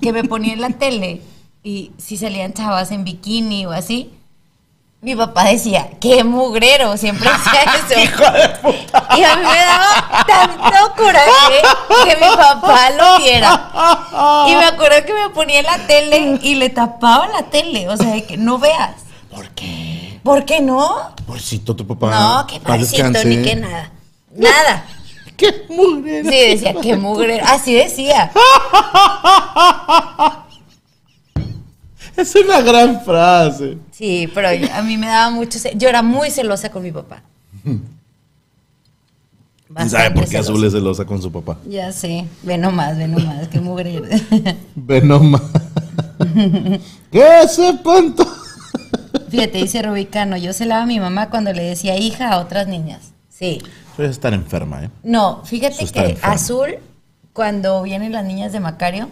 que 0.00 0.12
me 0.12 0.22
ponía 0.22 0.52
en 0.52 0.60
la 0.60 0.70
tele 0.70 1.22
y 1.62 1.92
si 1.96 2.16
salían 2.16 2.52
chavas 2.52 2.90
en 2.90 3.04
bikini 3.04 3.64
o 3.66 3.72
así, 3.72 4.12
mi 5.02 5.16
papá 5.16 5.46
decía, 5.46 5.90
qué 6.00 6.22
mugrero, 6.22 6.96
siempre 6.96 7.28
decía 7.28 7.64
eso. 7.74 7.94
Y 9.18 9.24
a 9.24 9.34
mí 9.36 9.42
me 9.42 9.58
daba 9.58 10.24
tanto 10.24 10.94
coraje 10.96 11.60
que 12.04 12.14
mi 12.24 12.36
papá 12.36 12.90
lo 12.90 13.18
viera. 13.18 14.46
Y 14.48 14.54
me 14.54 14.64
acuerdo 14.64 15.04
que 15.04 15.12
me 15.12 15.28
ponía 15.30 15.58
en 15.58 15.66
la 15.66 15.78
tele 15.88 16.38
y 16.40 16.54
le 16.54 16.70
tapaba 16.70 17.26
la 17.26 17.42
tele, 17.42 17.88
o 17.88 17.96
sea, 17.96 18.10
de 18.10 18.24
que 18.24 18.36
no 18.36 18.58
veas. 18.58 18.92
¿Por 19.28 19.48
qué? 19.50 20.20
¿Por 20.22 20.44
qué 20.44 20.60
no? 20.60 21.10
Pobrecito 21.26 21.74
tu 21.74 21.84
papá. 21.84 22.10
No, 22.10 22.46
qué 22.46 22.60
pobrecito, 22.60 23.24
ni 23.24 23.42
que 23.42 23.56
nada. 23.56 23.90
Nada. 24.30 24.84
¡Qué 25.36 25.66
mugrero! 25.68 26.30
Sí, 26.30 26.36
decía, 26.36 26.74
qué 26.80 26.96
mugrero. 26.96 27.44
Así 27.48 27.74
decía. 27.74 28.30
Es 32.16 32.34
una 32.36 32.60
gran 32.60 33.00
frase. 33.02 33.78
Sí, 33.90 34.28
pero 34.34 34.48
a 34.48 34.82
mí 34.82 34.96
me 34.98 35.06
daba 35.06 35.30
mucho... 35.30 35.58
Yo 35.76 35.88
era 35.88 36.02
muy 36.02 36.30
celosa 36.30 36.70
con 36.70 36.82
mi 36.82 36.92
papá. 36.92 37.22
¿Quién 39.74 39.88
sabe 39.90 40.10
por 40.10 40.24
qué 40.24 40.30
celosa. 40.30 40.52
Azul 40.52 40.64
es 40.66 40.72
celosa 40.72 41.04
con 41.06 41.22
su 41.22 41.32
papá? 41.32 41.58
Ya 41.66 41.90
sé. 41.92 42.26
Ve 42.42 42.58
nomás, 42.58 42.96
ve 42.98 43.08
nomás. 43.08 43.48
Qué 43.48 43.60
mugrero. 43.60 44.04
Venoma. 44.74 45.40
¿Qué 47.10 47.48
sepan 47.48 48.14
to- 48.14 48.26
Fíjate, 49.30 49.58
dice 49.58 49.80
Rubicano, 49.82 50.36
yo 50.36 50.52
celaba 50.52 50.82
a 50.82 50.86
mi 50.86 51.00
mamá 51.00 51.30
cuando 51.30 51.52
le 51.52 51.62
decía 51.62 51.96
hija 51.96 52.30
a 52.32 52.38
otras 52.38 52.68
niñas. 52.68 53.12
Sí. 53.30 53.62
Puedes 53.96 54.12
estar 54.12 54.34
enferma, 54.34 54.84
¿eh? 54.84 54.90
No, 55.02 55.42
fíjate 55.44 55.84
Eso 55.84 55.92
que. 55.92 56.18
Azul, 56.22 56.76
cuando 57.32 57.82
vienen 57.82 58.12
las 58.12 58.24
niñas 58.26 58.52
de 58.52 58.60
Macario, 58.60 59.08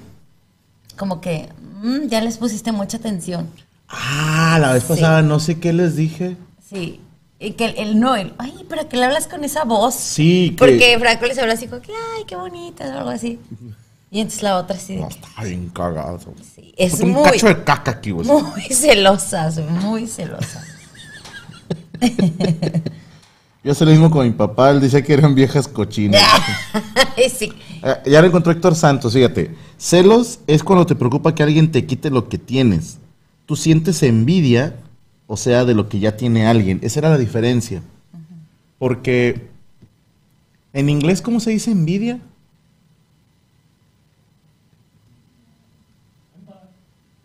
como 1.00 1.22
que 1.22 1.48
mm, 1.82 2.08
ya 2.08 2.20
les 2.20 2.36
pusiste 2.36 2.72
mucha 2.72 2.98
atención. 2.98 3.48
Ah, 3.88 4.58
la 4.60 4.74
vez 4.74 4.82
Sí. 4.82 4.88
pasada 4.90 5.22
no 5.22 5.40
sé 5.40 5.58
qué 5.58 5.72
les 5.72 5.96
dije. 5.96 6.36
Sí. 6.68 7.00
Y 7.38 7.52
que 7.52 7.64
el, 7.64 7.78
el 7.78 7.98
no, 8.00 8.14
el, 8.16 8.34
ay, 8.36 8.66
pero 8.68 8.86
que 8.86 8.98
le 8.98 9.06
hablas 9.06 9.26
con 9.26 9.42
esa 9.44 9.64
voz. 9.64 9.94
Sí, 9.94 10.50
que- 10.50 10.56
Porque 10.58 10.96
Franco 11.00 11.24
les 11.24 11.38
habla 11.38 11.54
así 11.54 11.66
como 11.68 11.80
que, 11.80 11.92
ay, 12.16 12.24
qué 12.26 12.36
bonita, 12.36 12.84
o 12.86 12.98
algo 12.98 13.08
así. 13.10 13.40
Y 14.10 14.20
entonces 14.20 14.42
la 14.42 14.58
otra 14.58 14.76
así 14.76 14.96
de 14.96 15.08
que, 15.08 15.14
Está 15.14 15.42
bien 15.44 15.70
cagado. 15.70 16.20
es 16.76 16.90
Puta, 16.92 17.04
un 17.04 17.10
muy- 17.12 17.22
cacho 17.24 17.46
de 17.46 17.64
caca 17.64 17.90
aquí, 17.92 18.10
güey. 18.10 18.26
muy 18.28 18.60
celosa, 18.70 19.50
soy 19.50 19.64
muy 19.64 20.06
celosa. 20.06 20.62
Yo 23.62 23.72
hace 23.72 23.84
lo 23.84 23.90
mismo 23.90 24.10
con 24.10 24.26
mi 24.26 24.32
papá, 24.32 24.70
él 24.70 24.80
decía 24.80 25.02
que 25.02 25.12
eran 25.12 25.34
viejas 25.34 25.66
cochinas. 25.68 26.22
Sí. 27.38 27.52
Eh, 27.82 27.96
ya 28.10 28.20
lo 28.20 28.26
encontró 28.26 28.52
Héctor 28.52 28.74
Santos, 28.74 29.12
fíjate. 29.14 29.54
Celos 29.78 30.40
es 30.46 30.62
cuando 30.62 30.86
te 30.86 30.94
preocupa 30.94 31.34
que 31.34 31.42
alguien 31.42 31.70
te 31.72 31.86
quite 31.86 32.10
lo 32.10 32.28
que 32.28 32.38
tienes. 32.38 32.98
Tú 33.46 33.56
sientes 33.56 34.02
envidia, 34.02 34.76
o 35.26 35.36
sea, 35.36 35.64
de 35.64 35.74
lo 35.74 35.88
que 35.88 35.98
ya 35.98 36.16
tiene 36.16 36.46
alguien. 36.46 36.78
Esa 36.82 37.00
era 37.00 37.10
la 37.10 37.18
diferencia. 37.18 37.82
Porque 38.78 39.48
en 40.72 40.88
inglés, 40.88 41.22
¿cómo 41.22 41.40
se 41.40 41.50
dice 41.50 41.70
envidia? 41.70 42.20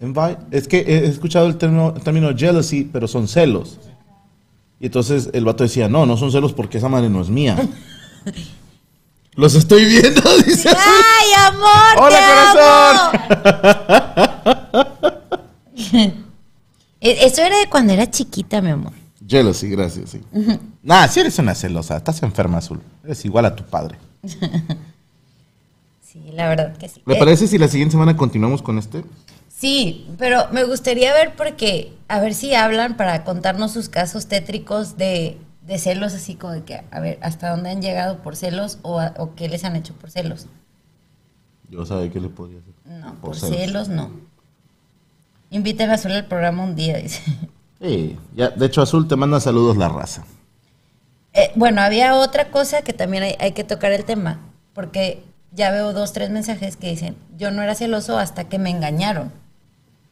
Envi- 0.02 0.38
Es 0.52 0.68
que 0.68 0.80
he 0.80 1.06
escuchado 1.06 1.48
el 1.48 1.58
término, 1.58 1.94
el 1.96 2.02
término 2.02 2.36
jealousy, 2.36 2.90
pero 2.92 3.08
son 3.08 3.28
celos. 3.28 3.80
Y 4.80 4.88
entonces 4.88 5.30
el 5.34 5.46
vato 5.46 5.64
decía, 5.64 5.88
no, 5.88 6.06
no 6.06 6.18
son 6.18 6.32
celos 6.32 6.54
porque 6.54 6.78
esa 6.78 6.90
madre 6.90 7.10
no 7.10 7.22
es 7.22 7.30
mía. 7.30 7.58
Los 9.36 9.56
estoy 9.56 9.86
viendo, 9.86 10.22
dice. 10.46 10.70
¡Ay, 10.70 11.34
amor! 11.48 12.04
¡Hola, 12.04 13.24
corazón! 13.34 13.36
E- 17.02 17.26
Eso 17.26 17.42
era 17.44 17.60
de 17.60 17.68
cuando 17.70 17.94
era 17.94 18.10
chiquita, 18.10 18.62
mi 18.62 18.72
amor. 18.72 18.94
Jealousy, 19.28 19.70
gracias, 19.70 20.10
sí. 20.12 20.22
Nah, 20.82 21.08
si 21.08 21.20
eres 21.20 21.38
una 21.40 21.54
celosa, 21.54 21.98
estás 21.98 22.24
enferma, 22.24 22.60
Azul. 22.60 22.82
Eres 23.04 23.24
igual 23.26 23.46
a 23.46 23.56
tu 23.56 23.64
padre. 23.64 23.98
Sí, 26.02 26.32
la 26.34 26.48
verdad 26.48 26.78
que 26.78 26.88
sí. 26.88 27.02
¿Le 27.06 27.16
Eh, 27.16 27.20
parece 27.20 27.46
si 27.46 27.58
la 27.58 27.68
siguiente 27.68 27.92
semana 27.92 28.16
continuamos 28.16 28.62
con 28.62 28.78
este? 28.78 29.04
Sí, 29.54 30.08
pero 30.18 30.48
me 30.54 30.64
gustaría 30.64 31.14
ver 31.14 31.34
porque, 31.36 31.92
a 32.08 32.22
ver 32.22 32.34
si 32.34 32.56
hablan 32.56 32.96
para 32.96 33.26
contarnos 33.26 33.74
sus 33.74 33.90
casos 33.90 34.28
tétricos 34.28 34.96
de, 34.96 35.38
de 35.66 35.78
celos, 35.80 36.14
así 36.14 36.36
como 36.36 36.54
de 36.54 36.64
que, 36.64 36.84
a 36.92 37.00
ver, 37.00 37.18
hasta 37.22 37.50
dónde 37.50 37.70
han 37.72 37.82
llegado 37.82 38.20
por 38.20 38.36
celos 38.36 38.78
o, 38.84 39.00
a- 39.00 39.14
o 39.18 39.34
qué 39.36 39.50
les 39.50 39.64
han 39.64 39.76
hecho 39.76 39.94
por 39.96 40.12
celos. 40.12 40.48
Yo 41.70 41.86
sabía 41.86 42.12
qué 42.12 42.20
le 42.20 42.30
podía 42.30 42.60
hacer. 42.60 42.74
No, 42.86 43.12
Por 43.16 43.20
por, 43.22 43.36
celos. 43.36 43.58
celos. 43.58 43.90
no. 43.90 44.12
Invítame 45.50 45.92
a 45.92 45.96
Azul 45.96 46.12
al 46.12 46.26
programa 46.26 46.64
un 46.64 46.76
día, 46.76 46.98
dice. 47.02 47.22
Sí, 47.82 48.18
ya, 48.36 48.50
de 48.50 48.66
hecho, 48.66 48.82
Azul 48.82 49.08
te 49.08 49.16
manda 49.16 49.40
saludos 49.40 49.78
la 49.78 49.90
raza. 49.90 50.24
Eh, 51.34 51.52
bueno, 51.56 51.82
había 51.82 52.16
otra 52.16 52.50
cosa 52.50 52.82
que 52.82 52.94
también 52.94 53.24
hay, 53.24 53.36
hay 53.40 53.52
que 53.52 53.64
tocar 53.64 53.92
el 53.92 54.06
tema, 54.06 54.40
porque 54.74 55.24
ya 55.52 55.72
veo 55.72 55.92
dos, 55.94 56.14
tres 56.14 56.30
mensajes 56.30 56.78
que 56.78 56.90
dicen, 56.90 57.16
yo 57.38 57.52
no 57.52 57.62
era 57.62 57.76
celoso 57.76 58.18
hasta 58.18 58.46
que 58.46 58.60
me 58.60 58.70
engañaron. 58.70 59.32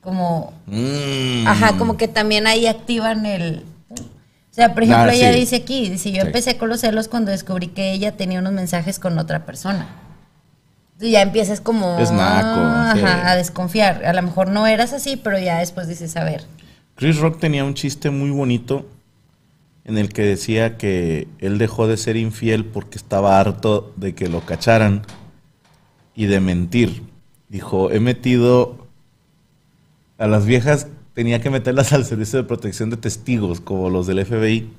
Como, 0.02 0.52
Mm. 0.68 1.48
ajá, 1.48 1.78
como 1.78 1.96
que 1.96 2.08
también 2.10 2.46
ahí 2.48 2.68
activan 2.68 3.26
el... 3.26 3.64
O 4.54 4.56
sea, 4.56 4.76
por 4.76 4.84
ejemplo, 4.84 5.10
Ah, 5.10 5.16
ella 5.16 5.34
sí. 5.34 5.40
dice 5.40 5.56
aquí, 5.56 5.90
dice, 5.90 6.12
yo 6.12 6.22
Sí. 6.22 6.28
empecé 6.28 6.58
con 6.58 6.70
los 6.70 6.82
celos 6.82 7.08
cuando 7.08 7.32
descubrí 7.32 7.70
que 7.70 7.92
ella 7.92 8.12
tenía 8.16 8.38
unos 8.40 8.54
mensajes 8.54 9.00
con 9.00 9.18
otra 9.18 9.46
persona. 9.48 9.88
Entonces 10.92 11.12
ya 11.12 11.24
empiezas 11.24 11.60
como 11.60 11.98
Es 12.00 12.12
naco, 12.12 12.60
ajá, 12.62 12.96
sí. 12.96 13.02
a 13.04 13.36
desconfiar. 13.36 14.06
A 14.06 14.14
lo 14.14 14.22
mejor 14.22 14.50
no 14.50 14.68
eras 14.68 14.94
así, 14.94 15.18
pero 15.18 15.40
ya 15.40 15.58
después 15.58 15.88
dices, 15.88 16.16
a 16.18 16.24
ver. 16.24 16.46
Chris 16.96 17.18
Rock 17.18 17.40
tenía 17.40 17.64
un 17.66 17.74
chiste 17.74 18.12
muy 18.12 18.30
bonito 18.30 18.86
en 19.86 19.98
el 19.98 20.10
que 20.10 20.22
decía 20.22 20.78
que 20.78 21.28
él 21.40 21.58
dejó 21.58 21.88
de 21.88 21.98
ser 21.98 22.16
infiel 22.16 22.64
porque 22.64 23.00
estaba 23.00 23.40
harto 23.40 23.92
de 23.98 24.14
que 24.14 24.30
lo 24.30 24.42
cacharan 24.42 25.02
y 26.14 26.28
de 26.28 26.40
mentir. 26.40 27.02
Dijo, 27.50 27.90
he 27.92 28.00
metido 28.00 28.88
a 30.20 30.28
las 30.28 30.46
viejas, 30.46 30.86
tenía 31.14 31.42
que 31.42 31.50
meterlas 31.50 31.94
al 31.94 32.06
servicio 32.06 32.38
de 32.40 32.44
protección 32.46 32.90
de 32.90 32.98
testigos, 32.98 33.60
como 33.60 33.90
los 33.90 34.08
del 34.08 34.26
FBI. 34.26 34.70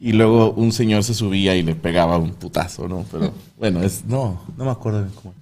Y 0.00 0.12
luego 0.12 0.50
un 0.52 0.72
señor 0.72 1.04
se 1.04 1.14
subía 1.14 1.54
y 1.54 1.62
le 1.62 1.74
pegaba 1.74 2.18
un 2.18 2.34
putazo, 2.34 2.88
¿no? 2.88 3.04
Pero 3.10 3.32
bueno, 3.58 3.82
es, 3.82 4.04
no, 4.04 4.42
no 4.56 4.64
me 4.64 4.70
acuerdo 4.70 5.02
bien 5.02 5.14
cómo. 5.14 5.34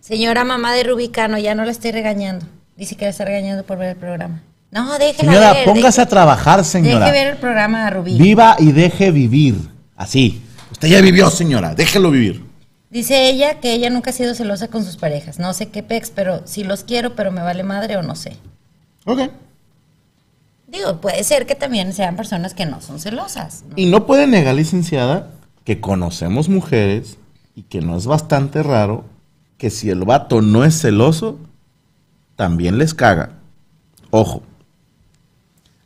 Señora 0.00 0.44
mamá 0.44 0.72
de 0.74 0.84
Rubicano, 0.84 1.38
ya 1.38 1.54
no 1.54 1.64
la 1.64 1.70
estoy 1.70 1.92
regañando. 1.92 2.46
Dice 2.76 2.96
que 2.96 3.04
la 3.04 3.10
está 3.10 3.24
regañando 3.24 3.64
por 3.64 3.78
ver 3.78 3.90
el 3.90 3.96
programa. 3.96 4.42
No, 4.70 4.98
déjela 4.98 5.32
Señora, 5.32 5.52
ver. 5.52 5.64
póngase 5.64 6.00
a 6.00 6.06
trabajar, 6.06 6.64
señora. 6.64 7.06
Deje 7.06 7.12
ver 7.12 7.32
el 7.34 7.36
programa 7.38 7.86
a 7.86 7.90
Rubí. 7.90 8.16
Viva 8.16 8.56
y 8.58 8.72
deje 8.72 9.10
vivir. 9.10 9.56
Así. 9.96 10.40
Usted 10.70 10.88
ya 10.88 11.00
vivió, 11.00 11.28
señora. 11.28 11.74
Déjelo 11.74 12.10
vivir. 12.10 12.44
Dice 12.88 13.28
ella 13.28 13.60
que 13.60 13.72
ella 13.72 13.90
nunca 13.90 14.10
ha 14.10 14.12
sido 14.12 14.34
celosa 14.34 14.68
con 14.68 14.84
sus 14.84 14.96
parejas. 14.96 15.38
No 15.38 15.52
sé 15.52 15.68
qué 15.68 15.82
pex, 15.82 16.10
pero 16.10 16.42
si 16.46 16.64
los 16.64 16.84
quiero, 16.84 17.14
pero 17.14 17.30
me 17.32 17.42
vale 17.42 17.62
madre 17.64 17.96
o 17.96 18.02
no 18.02 18.14
sé. 18.16 18.36
Ok. 19.06 19.30
Digo, 20.68 21.00
puede 21.00 21.24
ser 21.24 21.46
que 21.46 21.54
también 21.54 21.92
sean 21.92 22.16
personas 22.16 22.54
que 22.54 22.64
no 22.64 22.80
son 22.80 23.00
celosas. 23.00 23.64
¿no? 23.68 23.74
Y 23.76 23.86
no 23.86 24.06
puede 24.06 24.26
negar, 24.26 24.54
licenciada, 24.54 25.32
que 25.64 25.80
conocemos 25.80 26.48
mujeres 26.48 27.18
y 27.56 27.62
que 27.62 27.80
no 27.80 27.96
es 27.96 28.06
bastante 28.06 28.62
raro 28.62 29.04
que 29.58 29.70
si 29.70 29.90
el 29.90 30.04
vato 30.04 30.42
no 30.42 30.64
es 30.64 30.80
celoso, 30.80 31.38
también 32.36 32.78
les 32.78 32.94
caga. 32.94 33.32
Ojo. 34.10 34.42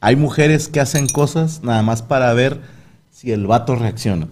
Hay 0.00 0.16
mujeres 0.16 0.68
que 0.68 0.80
hacen 0.80 1.08
cosas 1.08 1.62
nada 1.62 1.82
más 1.82 2.02
para 2.02 2.32
ver 2.34 2.60
si 3.10 3.32
el 3.32 3.46
vato 3.46 3.74
reacciona. 3.74 4.28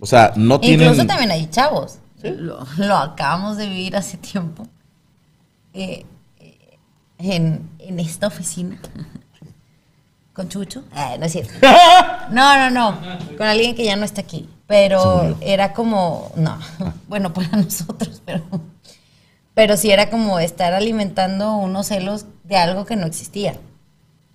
O 0.00 0.06
sea, 0.06 0.32
no 0.36 0.58
tienen... 0.58 0.88
Incluso 0.88 1.06
también 1.06 1.30
hay 1.30 1.46
chavos. 1.48 1.98
Lo, 2.22 2.66
lo 2.76 2.96
acabamos 2.96 3.56
de 3.56 3.68
vivir 3.68 3.96
hace 3.96 4.16
tiempo. 4.16 4.66
Eh, 5.72 6.04
en, 7.18 7.68
en 7.78 8.00
esta 8.00 8.26
oficina. 8.26 8.78
¿Con 10.32 10.50
Chucho? 10.50 10.84
Ah, 10.92 11.16
no 11.18 11.26
es 11.26 11.32
cierto. 11.32 11.52
No, 12.30 12.56
no, 12.56 12.70
no. 12.70 12.98
Con 13.38 13.46
alguien 13.46 13.74
que 13.76 13.84
ya 13.84 13.96
no 13.96 14.04
está 14.04 14.20
aquí. 14.20 14.48
Pero 14.66 15.38
era 15.40 15.72
como. 15.72 16.30
No. 16.36 16.58
Bueno, 17.08 17.32
para 17.32 17.48
nosotros, 17.48 18.20
pero. 18.24 18.42
Pero 19.54 19.76
sí 19.78 19.90
era 19.90 20.10
como 20.10 20.38
estar 20.38 20.74
alimentando 20.74 21.56
unos 21.56 21.86
celos 21.86 22.26
de 22.44 22.56
algo 22.56 22.84
que 22.84 22.96
no 22.96 23.06
existía. 23.06 23.54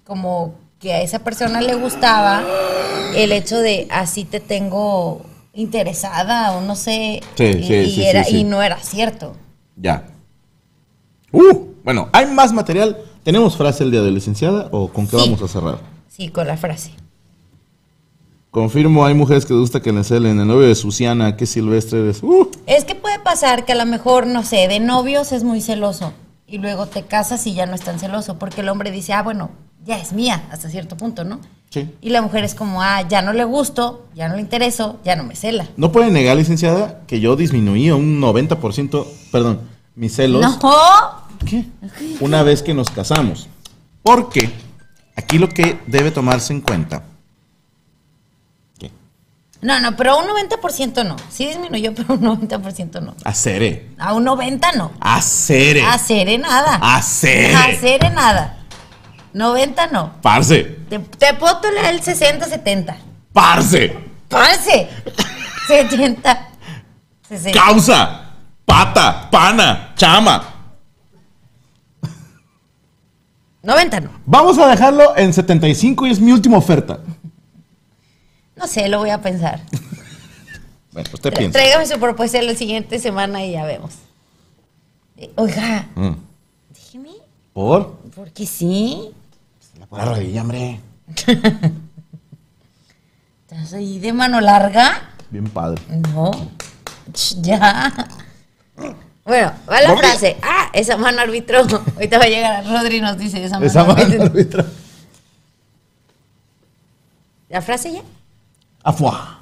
Como 0.03 0.55
que 0.79 0.93
a 0.93 1.01
esa 1.01 1.19
persona 1.19 1.61
le 1.61 1.75
gustaba 1.75 2.43
el 3.15 3.31
hecho 3.31 3.59
de 3.59 3.87
así 3.91 4.23
te 4.23 4.39
tengo 4.39 5.21
interesada 5.53 6.53
o 6.53 6.61
no 6.61 6.75
sé. 6.75 7.21
Sí, 7.35 7.43
y, 7.43 7.63
sí, 7.63 7.73
y 7.75 7.91
sí, 7.91 8.05
era, 8.05 8.23
sí. 8.23 8.37
y 8.37 8.43
no 8.43 8.63
era 8.63 8.79
cierto. 8.79 9.35
Ya. 9.75 10.05
Uh, 11.31 11.67
bueno, 11.83 12.09
hay 12.11 12.27
más 12.27 12.53
material. 12.53 12.97
¿Tenemos 13.23 13.55
frase 13.55 13.83
el 13.83 13.91
día 13.91 14.01
de 14.01 14.11
licenciada 14.11 14.67
o 14.71 14.87
con 14.89 15.05
qué 15.07 15.17
Sí. 15.17 15.23
vamos 15.25 15.41
a 15.41 15.47
cerrar? 15.47 15.79
Sí, 16.09 16.29
con 16.29 16.47
la 16.47 16.57
frase. 16.57 16.91
Confirmo, 18.49 19.05
hay 19.05 19.13
mujeres 19.13 19.45
que 19.45 19.53
les 19.53 19.61
gusta 19.61 19.81
que 19.81 19.93
le 19.93 20.03
celen. 20.03 20.39
El 20.39 20.47
novio 20.47 20.67
de 20.67 20.75
Susiana, 20.75 21.37
que 21.37 21.45
silvestre 21.45 22.01
eres. 22.01 22.21
Uh, 22.21 22.49
Es 22.65 22.83
que 22.83 22.95
puede 22.95 23.17
pasar 23.19 23.63
que 23.63 23.71
a 23.71 23.75
lo 23.75 23.85
mejor, 23.85 24.27
no 24.27 24.43
sé, 24.43 24.67
de 24.67 24.79
novios 24.81 25.31
es 25.31 25.43
muy 25.45 25.61
celoso 25.61 26.11
y 26.47 26.57
luego 26.57 26.85
te 26.85 27.03
casas 27.03 27.47
y 27.47 27.53
ya 27.53 27.65
no 27.65 27.75
es 27.75 27.81
tan 27.81 27.97
celoso 27.97 28.37
porque 28.37 28.59
el 28.61 28.67
hombre 28.69 28.91
dice, 28.91 29.13
ah, 29.13 29.23
bueno, 29.23 29.51
ya 29.85 29.97
es 29.97 30.11
mía 30.11 30.43
hasta 30.51 30.69
cierto 30.69 30.97
punto, 30.97 31.23
¿no? 31.23 31.39
sí. 31.69 31.89
Y 32.01 32.09
la 32.09 32.21
mujer 32.21 32.43
es 32.43 32.53
como, 32.53 32.81
ah, 32.81 33.07
ya 33.07 33.21
no 33.21 33.31
le 33.31 33.45
gusto, 33.45 34.05
ya 34.13 34.27
no 34.27 34.35
le 34.35 34.41
intereso, 34.41 34.97
ya 35.05 35.15
no 35.15 35.23
me 35.23 35.37
cela. 35.37 35.69
No 35.77 35.93
puede 35.93 36.11
negar, 36.11 36.35
licenciada, 36.35 37.03
que 37.07 37.21
yo 37.21 37.37
disminuí 37.37 37.89
un 37.91 38.19
90%, 38.19 39.05
perdón, 39.31 39.61
mis 39.95 40.13
celos. 40.13 40.41
No, 40.41 40.59
¿Qué? 41.45 41.65
Una 42.19 42.43
vez 42.43 42.61
que 42.61 42.73
nos 42.73 42.89
casamos. 42.89 43.47
Porque 44.03 44.51
aquí 45.15 45.37
lo 45.37 45.49
que 45.49 45.79
debe 45.87 46.11
tomarse 46.11 46.53
en 46.53 46.61
cuenta. 46.61 47.03
¿Qué? 48.79 48.91
no, 49.61 49.79
no, 49.79 49.95
pero 49.95 50.13
a 50.13 50.17
un 50.17 50.25
90% 50.25 51.05
no. 51.05 51.15
Sí 51.29 51.47
disminuyó, 51.47 51.93
pero 51.95 52.13
un 52.15 52.21
90% 52.21 53.01
no. 53.01 53.15
Haceré. 53.23 53.89
A 53.97 54.13
un 54.13 54.23
90 54.23 54.71
no. 54.73 54.91
Haceré. 54.99 55.83
Hacer 55.83 56.39
nada. 56.39 56.79
Haceré. 56.81 57.55
Hacer 57.55 58.11
nada. 58.13 58.57
90 59.33 59.87
no. 59.87 60.13
Parce. 60.21 60.63
Te, 60.89 60.99
te 60.99 61.33
puedo 61.35 61.57
tolerar 61.57 61.93
el 61.93 62.01
60, 62.01 62.47
70. 62.47 62.97
Parce. 63.33 63.97
Parce. 64.27 64.89
70. 65.67 66.49
60. 67.29 67.59
Causa. 67.59 68.33
Pata. 68.65 69.29
Pana. 69.31 69.93
Chama. 69.95 70.50
90 73.63 73.99
no. 74.01 74.09
Vamos 74.25 74.57
a 74.57 74.67
dejarlo 74.67 75.15
en 75.17 75.33
75 75.33 76.07
y 76.07 76.11
es 76.11 76.19
mi 76.19 76.31
última 76.31 76.57
oferta. 76.57 76.99
No 78.55 78.67
sé, 78.67 78.87
lo 78.89 78.99
voy 78.99 79.09
a 79.09 79.21
pensar. 79.21 79.61
Bueno, 80.93 81.09
usted 81.13 81.31
Tra- 81.31 81.37
piensa. 81.37 81.57
Tráigame 81.57 81.85
su 81.87 81.97
propuesta 82.01 82.41
la 82.41 82.53
siguiente 82.53 82.99
semana 82.99 83.45
y 83.45 83.53
ya 83.53 83.63
vemos. 83.63 83.93
Eh, 85.15 85.31
Oiga, 85.37 85.87
Mm. 85.95 86.11
déjeme. 86.73 87.11
¿Por? 87.53 87.97
Porque 88.13 88.45
sí. 88.45 89.09
La 89.79 89.85
pura 89.85 90.03
rodilla, 90.03 90.41
hombre. 90.41 90.81
¿Estás 93.49 93.71
ahí 93.73 93.99
de 93.99 94.11
mano 94.11 94.41
larga? 94.41 95.11
Bien 95.29 95.45
padre. 95.49 95.81
No. 96.13 96.31
Ya. 97.41 97.93
Bueno, 99.23 99.53
va 99.69 99.81
la 99.81 99.95
frase. 99.95 100.37
Ah, 100.41 100.69
esa 100.73 100.97
mano 100.97 101.21
árbitro. 101.21 101.59
Ahorita 101.95 102.17
va 102.17 102.25
a 102.25 102.27
llegar 102.27 102.65
Rodri 102.65 102.97
y 102.97 103.01
nos 103.01 103.17
dice 103.17 103.43
esa 103.43 103.55
mano 103.55 103.67
Esa 103.67 103.83
mano. 103.83 104.31
¿La 107.49 107.61
frase 107.61 107.93
ya? 107.93 108.01
Afuá. 108.83 109.39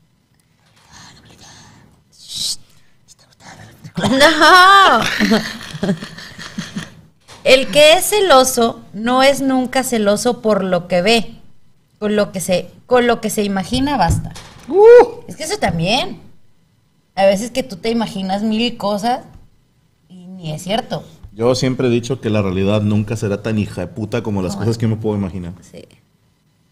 No. 3.99 5.01
El 7.45 7.69
que 7.69 7.95
es 7.95 8.11
celoso 8.11 8.81
no 8.93 9.23
es 9.23 9.41
nunca 9.41 9.83
celoso 9.85 10.43
por 10.43 10.63
lo 10.63 10.87
que 10.87 11.01
ve. 11.01 11.35
Con 11.99 12.15
lo 12.15 12.31
que 12.31 12.41
se, 12.41 12.71
con 12.85 13.07
lo 13.07 13.23
que 13.23 13.31
se 13.31 13.43
imagina 13.43 13.97
basta. 13.97 14.33
Es 15.29 15.37
que 15.37 15.45
eso 15.45 15.57
también. 15.59 16.26
A 17.17 17.25
veces 17.27 17.51
que 17.51 17.63
tú 17.63 17.77
te 17.77 17.91
imaginas 17.91 18.43
mil 18.43 18.77
cosas 18.77 19.21
y 20.09 20.27
ni 20.27 20.53
es 20.53 20.63
cierto. 20.63 21.03
Yo 21.33 21.55
siempre 21.55 21.89
he 21.89 21.91
dicho 21.91 22.21
que 22.21 22.31
la 22.31 22.41
realidad 22.43 22.83
nunca 22.83 23.17
será 23.17 23.43
tan 23.43 23.59
hija 23.59 23.81
de 23.83 23.87
puta 23.89 24.23
como 24.23 24.43
las 24.43 24.53
No. 24.55 24.61
cosas 24.61 24.79
que 24.79 24.87
me 24.87 24.97
puedo 24.97 25.17
imaginar. 25.17 25.53
Sí. 25.61 25.85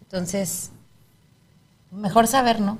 Entonces, 0.03 0.71
mejor 1.91 2.27
saber, 2.27 2.61
¿no? 2.61 2.77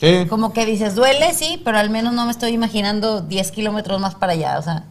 Sí. 0.00 0.26
Como 0.28 0.52
que 0.52 0.66
dices, 0.66 0.94
duele, 0.94 1.32
sí, 1.34 1.60
pero 1.64 1.78
al 1.78 1.90
menos 1.90 2.14
no 2.14 2.24
me 2.24 2.30
estoy 2.32 2.50
imaginando 2.52 3.20
10 3.20 3.50
kilómetros 3.52 4.00
más 4.00 4.14
para 4.14 4.32
allá. 4.32 4.58
O 4.58 4.62
sea, 4.62 4.84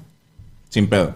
Sin 0.69 0.87
pedo. 0.89 1.15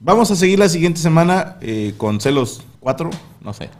Vamos 0.00 0.30
a 0.30 0.36
seguir 0.36 0.58
la 0.58 0.68
siguiente 0.68 1.00
semana 1.00 1.56
eh, 1.60 1.94
con 1.96 2.20
celos 2.20 2.62
4, 2.80 3.10
no 3.40 3.52
sé. 3.54 3.70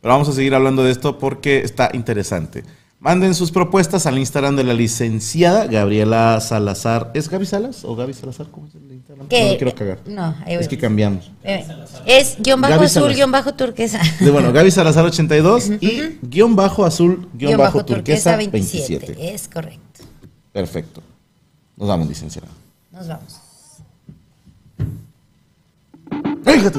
Pero 0.00 0.12
vamos 0.14 0.28
a 0.28 0.32
seguir 0.32 0.54
hablando 0.54 0.82
de 0.82 0.90
esto 0.90 1.18
porque 1.18 1.58
está 1.60 1.90
interesante. 1.94 2.64
Manden 3.04 3.34
sus 3.34 3.50
propuestas 3.52 4.06
al 4.06 4.18
Instagram 4.18 4.56
de 4.56 4.64
la 4.64 4.72
licenciada 4.72 5.66
Gabriela 5.66 6.40
Salazar. 6.40 7.10
¿Es 7.12 7.28
Gaby 7.28 7.44
Salas 7.44 7.84
o 7.84 7.94
Gaby 7.94 8.14
Salazar? 8.14 8.46
¿Cómo 8.50 8.66
es 8.66 8.74
el 8.76 8.90
Instagram? 8.90 9.28
¿Qué? 9.28 9.42
No 9.44 9.48
me 9.50 9.56
quiero 9.58 9.74
cagar. 9.74 9.98
No, 10.06 10.34
ahí 10.46 10.54
Es 10.54 10.68
que 10.68 10.78
cambiamos. 10.78 11.30
eh, 11.42 11.66
es 12.06 12.36
guion 12.38 12.62
bajo 12.62 12.72
Gaby 12.76 12.86
azul, 12.86 12.94
Salazar. 13.02 13.16
guion 13.16 13.30
bajo 13.30 13.52
turquesa. 13.54 14.00
De, 14.20 14.30
bueno, 14.30 14.54
Gaby 14.54 14.70
Salazar 14.70 15.04
82 15.04 15.72
y 15.82 16.18
guion 16.22 16.56
bajo 16.56 16.86
azul, 16.86 17.28
guion, 17.34 17.50
Guión 17.50 17.58
bajo, 17.58 17.78
bajo 17.78 17.84
turquesa, 17.84 18.36
turquesa 18.38 18.50
27. 18.50 19.06
27. 19.06 19.34
Es 19.34 19.48
correcto. 19.48 20.00
Perfecto. 20.52 21.02
Nos 21.76 21.86
vamos, 21.88 22.08
licenciada. 22.08 22.48
Nos 22.90 23.06
vamos. 23.06 23.34
Fíjate, 26.42 26.78